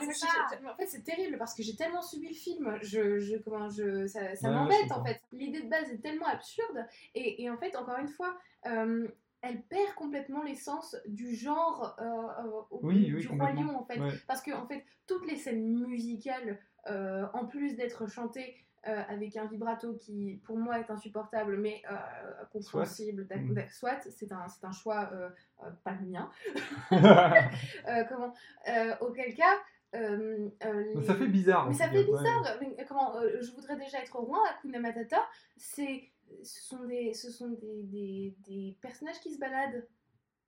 [0.63, 3.69] mais En fait, c'est terrible parce que j'ai tellement subi le film, je, je, comment,
[3.69, 5.21] je, ça, ça Ouais, ouais, je m'embête en fait.
[5.33, 9.09] L'idée de base est tellement absurde et, et en fait, encore une fois, euh,
[9.43, 13.99] elle perd complètement l'essence du genre euh, euh, Oui, du roi lion en fait.
[14.01, 14.11] Ouais.
[14.27, 18.57] Parce que en fait, toutes les scènes musicales, euh, en plus d'être chantées
[18.89, 21.83] euh, avec un vibrato qui, pour moi, est insupportable, mais
[22.53, 23.27] compréhensible,
[23.65, 23.69] Mm.
[23.71, 25.11] soit, c'est un, un choix
[25.85, 26.31] pas le mien.
[28.09, 28.33] Comment
[29.01, 29.57] Auquel cas,
[29.95, 31.69] euh, euh, les- ça fait bizarre.
[31.69, 32.05] mais ça fait ouais.
[32.19, 32.59] bizarre.
[32.89, 35.21] Comment euh, Je voudrais déjà être roi, Hakuna Matata.
[35.57, 36.11] C'est,
[36.43, 39.87] ce sont des, ce sont des, des, des personnages qui se baladent.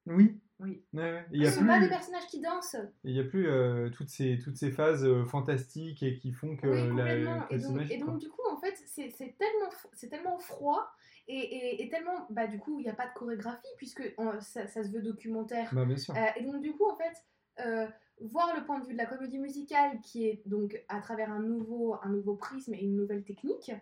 [0.07, 0.41] Oui.
[0.61, 0.85] Oui.
[0.93, 2.77] Ouais, Ce y a ne sont pas des personnages qui dansent.
[3.03, 6.57] il y a plus euh, toutes ces toutes ces phases euh, fantastiques et qui font
[6.57, 7.41] que oui, la, complètement.
[7.49, 10.87] que Et donc, et donc, du coup, en fait, c'est, tellement, c'est tellement froid.
[11.27, 14.67] Et, et, et tellement, bah, du coup, il n'y a pas de chorégraphie puisque ça,
[14.69, 15.71] ça se veut documentaire.
[15.75, 16.15] Bah bien sûr.
[16.15, 17.85] Euh, et donc, du coup, en fait,
[18.21, 21.41] voir le point de vue de la comédie musicale qui est donc à travers un
[21.41, 23.73] nouveau, un nouveau prisme et une nouvelle technique,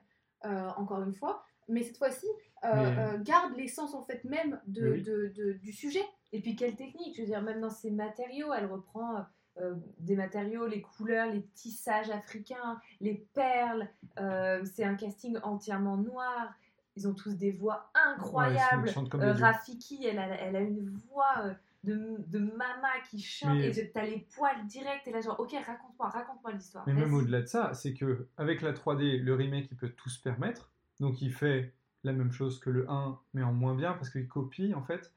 [0.43, 2.27] encore une fois, mais cette fois-ci,
[2.65, 5.03] euh, Mais- euh, garde l'essence en fait même de, Mais oui.
[5.03, 6.05] de- de- du sujet.
[6.33, 9.25] Et puis quelle technique, je veux dire, même dans ses matériaux, elle reprend
[9.61, 13.87] euh, des matériaux, les couleurs, les tissages africains, les perles.
[14.19, 16.55] euh, c'est un casting entièrement noir.
[16.97, 18.89] Ils ont tous des voix incroyables.
[18.89, 19.33] Ouais, Euh.
[19.35, 21.55] Rafiki, elle a, elle a une voix
[21.85, 25.03] de, de mama qui chante Mais- et t'as les poils directs.
[25.07, 26.85] Et là, genre, ok, raconte-moi, raconte-moi l'histoire.
[26.87, 30.09] Mais même au-delà de ça, c'est que avec la 3D, le remake, il peut tout
[30.09, 30.71] se permettre.
[31.01, 31.73] Donc il fait
[32.05, 35.13] la même chose que le 1, mais en moins bien, parce qu'il copie en fait.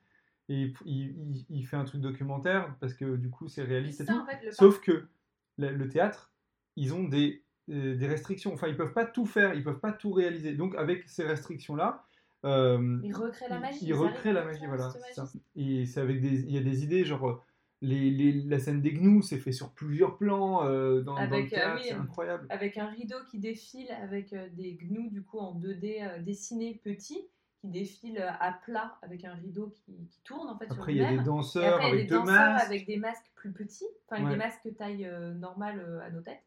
[0.50, 4.06] Et il, il- il fait un truc documentaire, parce que du coup c'est réaliste et
[4.06, 4.20] ça, tout.
[4.20, 5.08] en fait, le Sauf que
[5.58, 6.32] le, le théâtre,
[6.76, 8.54] ils ont des, euh, des restrictions.
[8.54, 10.54] Enfin, ils peuvent pas tout faire, ils peuvent pas tout réaliser.
[10.54, 12.06] Donc avec ces restrictions-là,
[12.46, 13.80] euh, Ils recréent la magie.
[13.82, 14.90] ils ils recréent arrivent la magie, voilà.
[15.14, 15.24] ça.
[15.56, 17.42] Et c'est avec des, il y a des idées, genre euh,
[17.82, 21.26] les, les- la scène des gnous, c'est fait sur plusieurs plans euh, dans, dans le
[21.28, 22.46] Avec, euh, théâtre, oui, c'est incroyable.
[22.50, 26.80] avec un rideau qui défile, avec euh, des gnous du coup en 2D euh, dessinés
[26.84, 27.28] petits,
[27.62, 30.98] qui défilent à plat avec un rideau qui, qui tourne en fait Après, sur il
[30.98, 32.66] y a des danseurs après, avec des deux danseurs masques.
[32.66, 34.32] avec des masques plus petits, enfin avec Ouais.
[34.34, 36.44] des masques taille normale à nos têtes.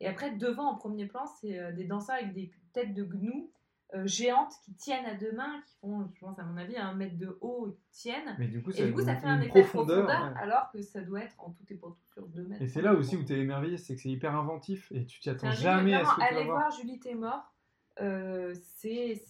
[0.00, 3.50] Et après, devant en premier plan, c'est des danseurs avec des têtes de gnous
[4.04, 7.16] géantes qui tiennent à deux mains, qui font, je pense à mon avis, un mètre
[7.18, 8.34] de haut, et qui tiennent.
[8.38, 10.06] Mais du coup, Et du coup, ça fait un effet de profondeur.
[10.06, 10.40] profondeur, ouais.
[10.40, 12.62] alors que ça doit être en tout et pour tout sur deux mètres.
[12.62, 15.20] Et c'est là aussi où tu es émerveillé, c'est que c'est hyper inventif et tu
[15.20, 16.70] t'y attends jamais à ce que tu allez voir.
[16.70, 17.52] Julie t'es mort.
[18.00, 19.22] Euh, c'est,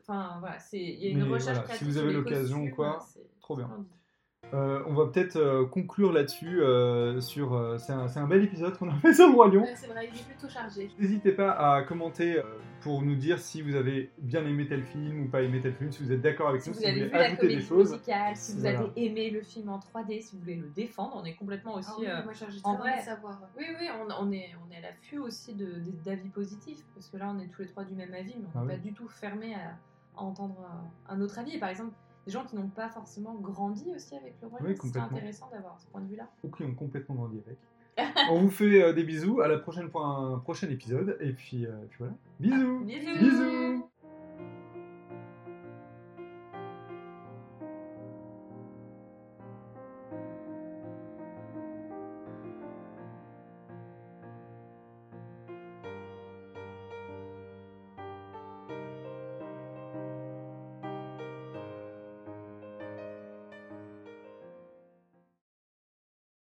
[0.00, 2.98] enfin voilà, c'est, il y a une Mais recherche voilà, si vous avez l'occasion quoi,
[3.40, 3.70] trop bien.
[4.54, 6.62] Euh, on va peut-être euh, conclure là-dessus.
[6.62, 9.48] euh, sur, euh, c'est un, c'est un bel épisode qu'on a fait sur le Roi
[9.48, 9.66] Lion.
[9.74, 10.88] C'est vrai, il est plutôt chargé.
[10.98, 12.42] N'hésitez pas à commenter euh,
[12.80, 15.90] pour nous dire si vous avez bien aimé tel film ou pas aimé tel film,
[15.90, 17.46] si vous êtes d'accord avec Si nous, vous si vous avez voulez vu la ajouter
[17.48, 17.90] des comédie choses.
[17.92, 18.78] musicale, si vous Voilà.
[18.78, 21.88] avez aimé le film en 3D, si vous voulez le défendre, on est complètement aussi.
[21.92, 22.32] Ah oui, euh, moi,
[22.64, 23.40] en vrai, savoir.
[23.58, 27.08] Oui, oui, on, on est, on est à l'affût aussi de, de- d'avis positifs, parce
[27.08, 28.76] que là, on est tous les trois du même avis, mais on Ah n'est oui.
[28.76, 30.56] pas du tout fermé à, à entendre
[31.08, 31.56] un, un autre avis.
[31.56, 31.90] Et par exemple,
[32.26, 35.78] des gens qui n'ont pas forcément grandi aussi avec le roi, Oui, c'est intéressant d'avoir
[35.80, 36.28] ce point de vue-là.
[36.42, 37.58] Ou qui ont complètement grandi avec.
[38.30, 39.40] on vous fait euh, des bisous.
[39.40, 41.16] À la prochaine pour un prochain épisode.
[41.20, 42.14] Et puis, euh, puis voilà.
[42.40, 42.84] Bisous.
[42.84, 43.18] Bisous.
[43.18, 43.90] Bisous.